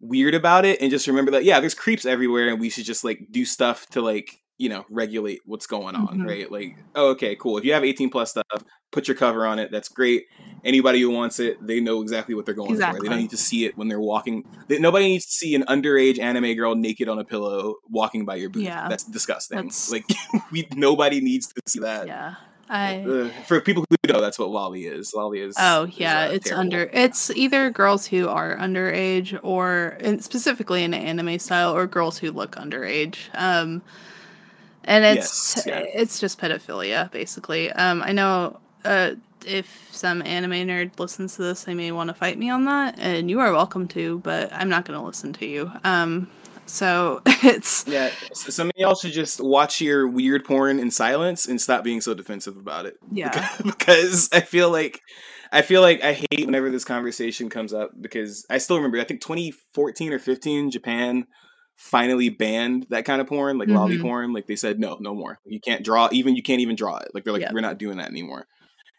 [0.00, 3.04] weird about it and just remember that yeah, there's creeps everywhere and we should just
[3.04, 6.28] like do stuff to like you know regulate what's going on Mhm.
[6.28, 8.44] right like oh, okay cool if you have 18 plus stuff
[8.92, 10.26] put your cover on it that's great
[10.64, 13.38] anybody who wants it they know exactly what they're going for they don't need to
[13.38, 17.08] see it when they're walking they, nobody needs to see an underage anime girl naked
[17.08, 18.86] on a pillow walking by your booth Yeah.
[18.88, 20.04] that's disgusting That's- like
[20.52, 22.34] we nobody needs to see that Yeah.
[22.68, 23.30] I Ugh.
[23.46, 26.44] for people who know that's what lolly is lolly is Oh is, yeah, uh, it's
[26.48, 26.60] terrible.
[26.60, 32.18] under it's either girls who are underage or specifically in an anime style or girls
[32.18, 33.16] who look underage.
[33.34, 33.82] Um
[34.84, 35.84] and it's Yes, yeah.
[35.94, 37.70] it's just pedophilia basically.
[37.72, 39.12] Um I know uh
[39.46, 42.98] if some anime nerd listens to this, they may want to fight me on that
[42.98, 45.72] and you are welcome to, but I'm not going to listen to you.
[45.84, 46.28] Um
[46.66, 51.46] so it's Yeah, s- some of y'all should just watch your weird porn in silence
[51.46, 52.96] and stop being so defensive about it.
[53.10, 53.48] Yeah.
[53.64, 55.00] because I feel like
[55.52, 59.04] I feel like I hate whenever this conversation comes up because I still remember I
[59.04, 61.26] think 2014 or 15 Japan
[61.80, 64.02] finally banned that kind of porn, like lolly Mhm.
[64.02, 64.32] porn.
[64.34, 65.38] Like they said, no, no more.
[65.46, 66.08] You can't draw.
[66.12, 67.08] Even you can't even draw it.
[67.14, 67.52] Like they're like, Yeah.
[67.54, 68.46] we're not doing that anymore.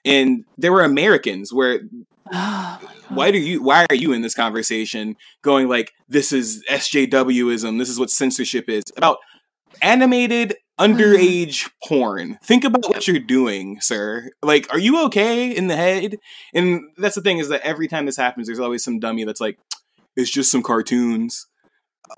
[0.04, 1.82] And there were Americans where
[2.34, 2.80] Oh
[3.10, 7.90] why do you why are you in this conversation going like this is SJWism, this
[7.90, 9.18] is what censorship is about
[9.82, 12.40] animated underage porn.
[12.44, 14.30] Think about what you're doing, sir.
[14.42, 16.18] Like, are you okay in the head?
[16.54, 19.42] And that's the thing is that every time this happens, there's always some dummy that's
[19.42, 19.60] like,
[20.16, 21.46] it's just some cartoons.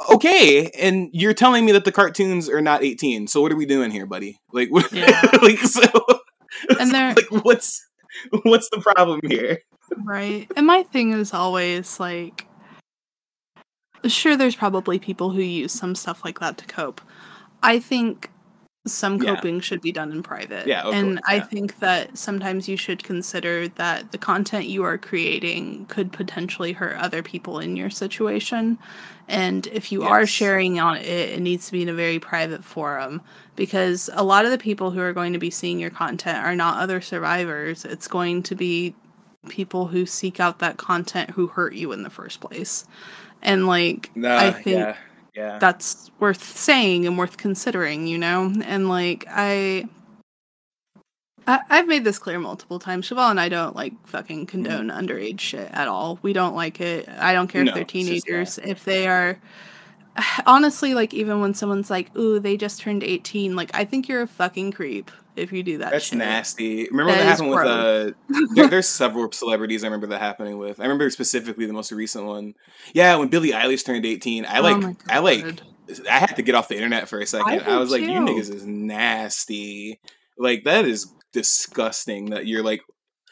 [0.09, 3.27] Okay, and you're telling me that the cartoons are not 18.
[3.27, 4.39] So what are we doing here, buddy?
[4.51, 5.21] Like, what, Yeah.
[5.41, 5.81] like so,
[6.79, 7.85] And they're- like, what's
[8.43, 9.59] what's the problem here?
[10.03, 10.49] Right.
[10.55, 12.47] And my thing is always like
[14.05, 16.99] sure there's probably people who use some stuff like that to cope.
[17.61, 18.29] I think
[18.85, 19.35] some Yeah.
[19.35, 20.67] coping should be done in private.
[20.67, 24.97] Yeah, and course, I think that sometimes you should consider that the content you are
[24.97, 28.77] creating could potentially hurt other people in your situation.
[29.27, 32.63] And if you are sharing on it, it needs to be in a very private
[32.63, 33.21] forum
[33.55, 36.55] because a lot of the people who are going to be seeing your content are
[36.55, 37.85] not other survivors.
[37.85, 38.95] It's going to be
[39.49, 42.85] people who seek out that content who hurt you in the first place.
[43.41, 44.95] And like I think yeah,
[45.35, 45.59] yeah.
[45.59, 48.53] that's worth saying and worth considering, you know?
[48.65, 49.87] And like I
[51.47, 53.05] I, I've made this clear multiple times.
[53.05, 56.19] Cheval and I don't like fucking condone underage shit at all.
[56.21, 57.07] We don't like it.
[57.09, 58.57] I don't care No, if they're teenagers.
[58.59, 59.39] If they are
[60.45, 64.21] honestly like even when someone's like, ooh, they just turned 18, like I think you're
[64.21, 66.19] a fucking creep if you do that That's shit.
[66.19, 66.87] nasty.
[66.89, 68.11] Remember That happened with uh
[68.55, 70.79] there, there's several celebrities I remember that happening with.
[70.79, 72.53] I remember specifically the most recent one.
[72.93, 75.61] Yeah, when Billie Eilish turned 18, I Oh like my I like
[76.09, 77.51] I had to get off the internet for a second.
[77.51, 79.99] I, did was like, you niggas is nasty.
[80.37, 82.81] Like that is disgusting that you're like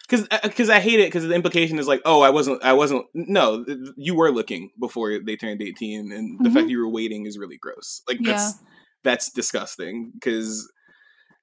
[0.09, 3.05] cuz cuz I hate it cuz the implication is like, "Oh, I wasn't I wasn't
[3.13, 3.63] no,
[3.97, 6.53] you were looking before they turned 18 and the Mhm.
[6.53, 8.31] fact you were waiting is really gross." Like Yeah.
[8.33, 8.55] that's
[9.03, 10.69] that's disgusting cuz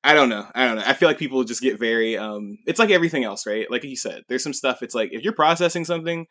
[0.05, 0.47] I don't know.
[0.55, 0.85] I don't know.
[0.87, 3.71] I feel like people just get very um it's like everything else, right?
[3.71, 6.27] Like you said, there's some stuff it's like if you're processing something,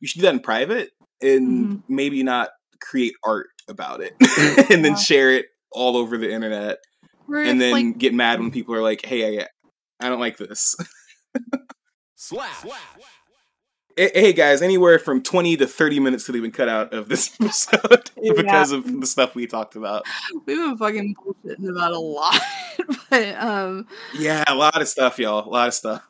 [0.00, 0.90] you should do that in private
[1.22, 1.82] and Mhm.
[1.88, 2.50] maybe not
[2.80, 4.12] create art about it
[4.70, 4.96] and then Yeah.
[4.96, 6.78] share it all over the internet
[7.50, 9.46] and then like, get mad when people are like, "Hey, I,
[10.00, 10.76] I don't like this."
[12.18, 12.48] Slap.
[13.96, 17.08] hey hey, guys, anywhere from 20 to 30 minutes could have been cut out of
[17.08, 20.04] this episode because of the stuff we talked about.
[20.34, 22.40] we've been fucking bullshitting about a lot.
[23.10, 23.86] but um
[24.18, 25.46] Yeah, a lot of stuff, y'all.
[25.46, 26.06] A lot of stuff.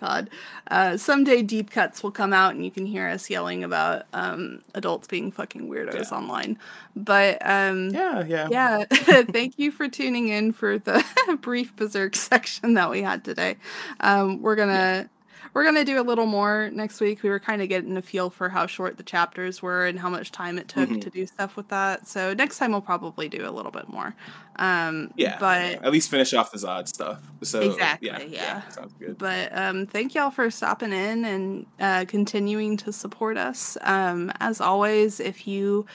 [0.00, 0.30] God.
[0.70, 4.62] Uh, someday deep cuts will come out and you can hear us yelling about um,
[4.74, 6.16] adults being fucking weirdos Yeah.
[6.16, 6.58] online.
[6.96, 8.48] But um, Yeah, yeah.
[8.50, 8.84] yeah,
[9.24, 11.04] thank you for tuning in for the
[11.40, 13.56] brief berserk section that we had today.
[14.00, 15.08] Um, we're gonna
[15.54, 17.22] we're gonna do a little more next week.
[17.22, 20.08] We were kind of getting a feel for how short the chapters were and how
[20.10, 21.00] much time it took Mhm.
[21.02, 22.06] to do stuff with that.
[22.06, 24.14] So next time we'll probably do a little bit more.
[24.56, 25.36] Um, Yeah.
[25.40, 27.20] but At least finish off the Zodd stuff.
[27.42, 28.68] So Exactly, Yeah, yeah.
[28.68, 29.16] sounds good.
[29.18, 33.76] but um, thank y'all for stopping in and uh, continuing to support us.
[33.82, 35.86] Um, as always, if you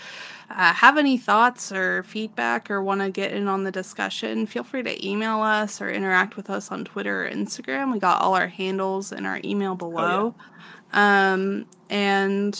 [0.50, 4.64] uh, have any thoughts or feedback or want to get in on the discussion, feel
[4.64, 7.92] free to email us or interact with us on Twitter or Instagram.
[7.92, 10.36] We got all our handles in our email below.
[10.94, 12.60] Um, and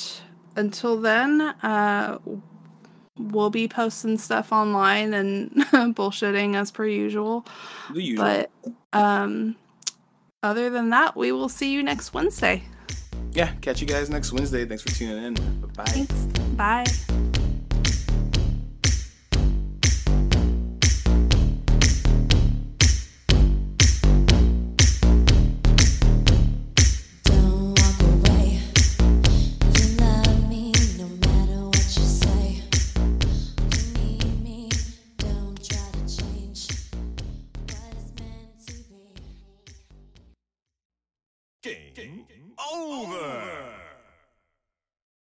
[0.56, 2.18] until then, uh,
[3.18, 5.52] we'll be posting stuff online and
[5.96, 7.46] bullshitting as per usual.
[7.94, 8.24] Usual.
[8.24, 8.52] But
[8.94, 9.56] um,
[10.44, 12.64] other than that, we will see you next Wednesday.
[13.32, 14.66] yeah, catch you guys next Wednesday.
[14.66, 15.34] Thanks for tuning in.
[15.76, 15.84] Bye.
[15.86, 16.14] Thanks.
[16.56, 17.32] Bye.